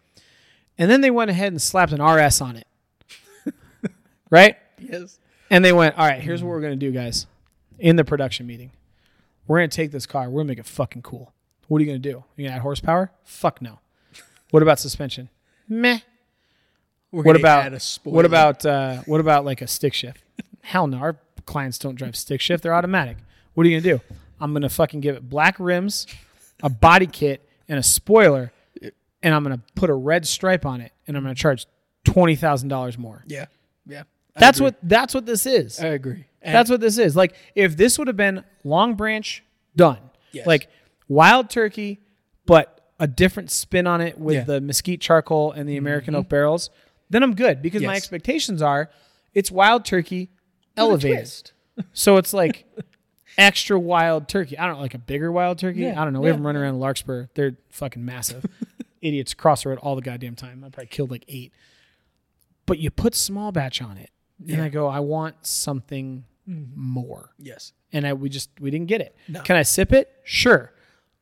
[0.77, 2.67] And then they went ahead and slapped an RS on it,
[4.29, 4.57] right?
[4.79, 5.19] Yes.
[5.49, 7.27] And they went, all right, here's what we're going to do, guys.
[7.79, 8.71] In the production meeting,
[9.47, 10.25] we're going to take this car.
[10.29, 11.33] We're going to make it fucking cool.
[11.67, 12.23] What are you going to do?
[12.35, 13.11] You going to add horsepower?
[13.23, 13.79] Fuck no.
[14.51, 15.29] What about suspension?
[15.67, 15.99] Meh.
[17.11, 18.15] We're What about add a spoiler.
[18.15, 20.21] what about uh, what about like a stick shift?
[20.61, 23.17] Hell no, our clients don't drive stick shift; they're automatic.
[23.53, 24.03] What are you gonna do?
[24.39, 26.07] I'm gonna fucking give it black rims,
[26.65, 28.51] a body kit, and a spoiler,
[29.23, 31.65] and I'm gonna put a red stripe on it, and I'm gonna charge
[32.03, 33.23] twenty thousand dollars more.
[33.27, 33.45] Yeah.
[33.85, 34.03] Yeah.
[34.35, 34.65] I That's agree.
[34.65, 35.79] what that's what this is.
[35.79, 36.25] I agree.
[36.41, 37.15] And That's what this is.
[37.15, 39.41] Like if this would have been Longbranch
[39.75, 39.99] done,
[40.31, 40.45] Yes.
[40.45, 40.67] like
[41.07, 41.99] Wild Turkey,
[42.45, 44.41] but a different spin on it with Yeah.
[44.41, 44.51] Mm-hmm.
[44.51, 46.69] the mesquite charcoal and the American oak barrels,
[47.09, 48.89] then I'm good because my expectations are
[49.33, 50.29] it's Wild Turkey
[50.77, 51.51] elevated.
[51.93, 52.65] So it's like
[53.37, 54.57] extra Wild Turkey.
[54.57, 55.81] I don't know, like a bigger Wild Turkey.
[55.81, 55.99] Yeah.
[56.01, 56.21] I don't know.
[56.21, 56.33] We Yeah.
[56.33, 57.27] have them running around Larkspur.
[57.35, 58.45] They're fucking massive.
[59.01, 60.63] Idiots cross the road all the goddamn time.
[60.65, 61.53] I probably killed like eight.
[62.65, 64.09] But you put small batch on it,
[64.49, 67.73] and I go, I want something more Yes.
[67.93, 69.15] and I we just we didn't get it.
[69.27, 69.41] No.
[69.41, 70.11] Can I sip it?
[70.23, 70.71] Sure.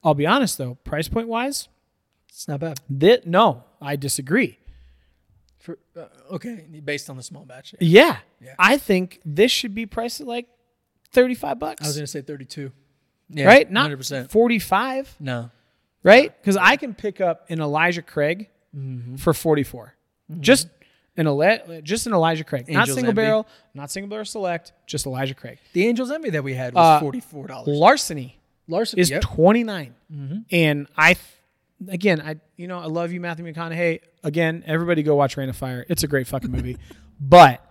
[0.03, 1.68] I'll be honest though, price point wise,
[2.30, 2.80] It's not bad.
[2.90, 4.60] that no, I disagree.
[5.60, 7.73] For uh, okay, based on the small batch.
[7.80, 8.56] Yeah, Yeah.
[8.60, 10.48] I think this should be priced at like
[11.14, 12.72] thirty five bucks, I was gonna say 32.
[13.30, 13.69] Yeah, right?
[13.72, 14.30] Not 100%.
[14.30, 15.49] forty five, No.
[16.03, 16.34] right?
[16.41, 19.15] Because I can pick up an Elijah Craig Mm-hmm.
[19.18, 19.64] for forty
[20.40, 20.68] Just
[21.15, 23.22] an Ele- just an Elijah Craig, not single Envy.
[23.22, 25.60] barrel, not single barrel select, just Elijah Craig.
[25.73, 27.68] The Angels Envy that we had was Uh, $44.
[27.68, 29.22] Larceny Larson is yep.
[29.22, 29.94] 29
[30.52, 31.26] and i th-
[31.90, 35.56] again i you know i love you matthew mcconaughey again everybody go watch reign of
[35.57, 36.77] fire it's a great fucking movie
[37.19, 37.61] but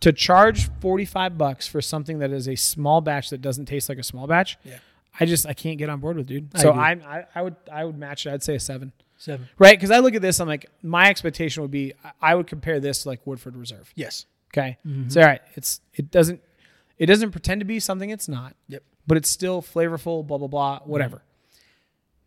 [0.00, 3.98] to charge 45 bucks for something that is a small batch that doesn't taste like
[3.98, 4.78] a small batch Yeah.
[5.18, 6.72] i just i can't get on board with dude I so.
[6.72, 9.48] I'm, I, I would i would match it i'd say a seven Seven.
[9.58, 12.46] right because i look at this i'm like my expectation would be I- i would
[12.46, 14.24] compare this to like woodford reserve Yes.
[14.54, 15.08] okay Mm-hmm.
[15.10, 16.40] so all right it's it doesn't
[16.98, 18.82] it doesn't pretend to be something it's not Yep.
[19.06, 21.22] but it's still flavorful, blah blah blah, whatever.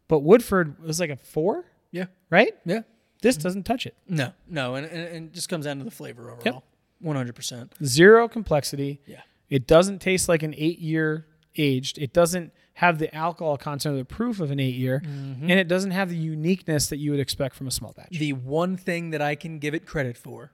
[0.07, 2.05] But Woodford was like a four, Yeah.
[2.29, 2.53] right?
[2.65, 2.81] Yeah.
[3.21, 3.95] This doesn't touch it.
[4.07, 4.33] No.
[4.49, 4.75] No.
[4.75, 6.63] And, and, and it just comes down to the flavor overall.
[7.03, 7.83] 100%.
[7.83, 9.01] Zero complexity.
[9.05, 9.21] Yeah.
[9.49, 11.97] It doesn't taste like an eight year aged.
[11.97, 15.43] It doesn't have the alcohol content or the proof of an eight year, Mm-hmm.
[15.43, 18.17] and it doesn't have the uniqueness that you would expect from a small batch.
[18.17, 20.51] The one thing that I can give it credit for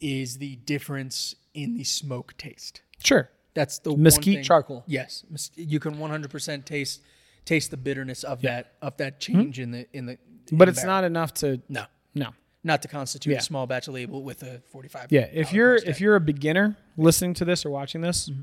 [0.00, 2.82] is the difference in the smoke taste.
[3.02, 3.30] Sure.
[3.54, 4.84] That's the one Mesquite charcoal.
[4.86, 5.24] Yes,
[5.56, 7.02] you can 100% taste
[7.44, 8.56] taste the bitterness of Yeah.
[8.56, 10.12] That of that change in the in the.
[10.50, 10.94] in But the it's barrel.
[10.96, 12.30] not enough to no, no.
[12.68, 13.38] Not to constitute Yeah.
[13.38, 15.08] a small batch label with a 45.
[15.10, 18.42] Yeah, if you're if you're a beginner listening to this or watching this, mm-hmm.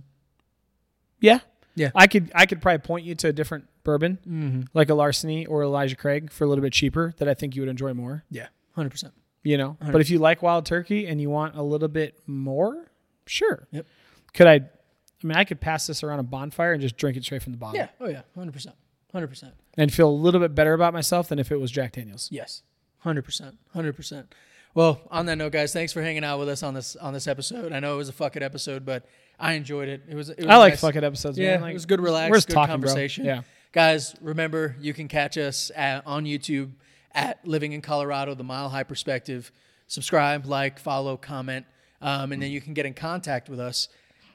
[1.22, 1.40] yeah,
[1.76, 1.92] Yeah.
[1.96, 4.62] I could I could probably point you to a different bourbon, mm-hmm.
[4.74, 7.62] like a Larceny or Elijah Craig for a little bit cheaper that I think you
[7.62, 8.26] would enjoy more.
[8.30, 8.90] yeah, 100.
[8.90, 12.20] percent You know, but if you like Wild Turkey and you want a little bit
[12.28, 12.92] more,
[13.26, 13.68] sure.
[13.72, 13.86] Yep.
[14.34, 14.54] Could I?
[14.56, 17.54] I mean, I could pass this around a bonfire and just drink it straight from
[17.54, 17.88] the bottle, Yeah.
[18.00, 18.22] Oh yeah.
[18.34, 18.52] 100.
[18.52, 18.76] percent
[19.12, 19.28] 100.
[19.28, 22.30] percent and feel a little bit better about myself than if it was Jack Daniels.
[22.32, 22.64] Yes,
[23.06, 24.34] hundred percent, hundred percent.
[24.74, 27.28] Well, on that note, guys, thanks for hanging out with us on this on this
[27.28, 27.72] episode.
[27.72, 29.06] I know it was a fuck it episode, but
[29.40, 30.02] I enjoyed it.
[30.10, 30.30] It was.
[30.30, 30.82] It was I like nice.
[30.82, 31.38] fucking episodes.
[31.38, 31.60] Yeah.
[31.62, 32.90] Like, it was good, relaxed, we're just good talking, bro.
[32.90, 33.24] conversation.
[33.24, 33.44] Yeah.
[33.72, 36.72] guys, remember you can catch us at, on YouTube
[37.14, 39.52] at Living in Colorado, the Mile High Perspective.
[39.88, 41.66] Subscribe, like, follow, comment,
[42.02, 43.88] um, and then you can get in contact with us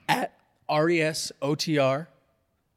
[0.09, 0.32] at
[0.70, 2.06] RESOTR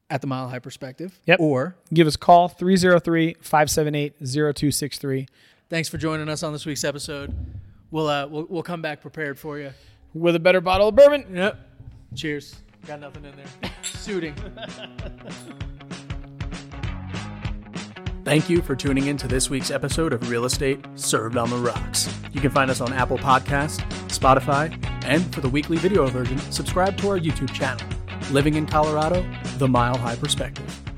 [0.09, 1.17] at the Mile High Perspective.
[1.27, 1.39] Yep.
[1.39, 5.27] Or Give us a call 303-578-0263
[5.69, 7.33] thanks for joining us on this week's episode.
[7.91, 9.71] We'll uh, we'll, we'll come back prepared for you.
[10.13, 11.25] with a better bottle of bourbon.
[11.33, 11.59] Yep.
[12.15, 12.55] Cheers.
[12.87, 13.71] Got nothing in there.
[13.83, 14.35] Suiting.
[18.25, 21.57] Thank you for tuning in to this week's episode of Real Estate Served on the
[21.57, 22.13] Rocks.
[22.31, 24.71] You can find us on Apple Podcast, Spotify,
[25.05, 27.85] and for the weekly video version, subscribe to our YouTube channel,
[28.31, 29.25] Living in Colorado,
[29.57, 30.92] The Mile High Perspective.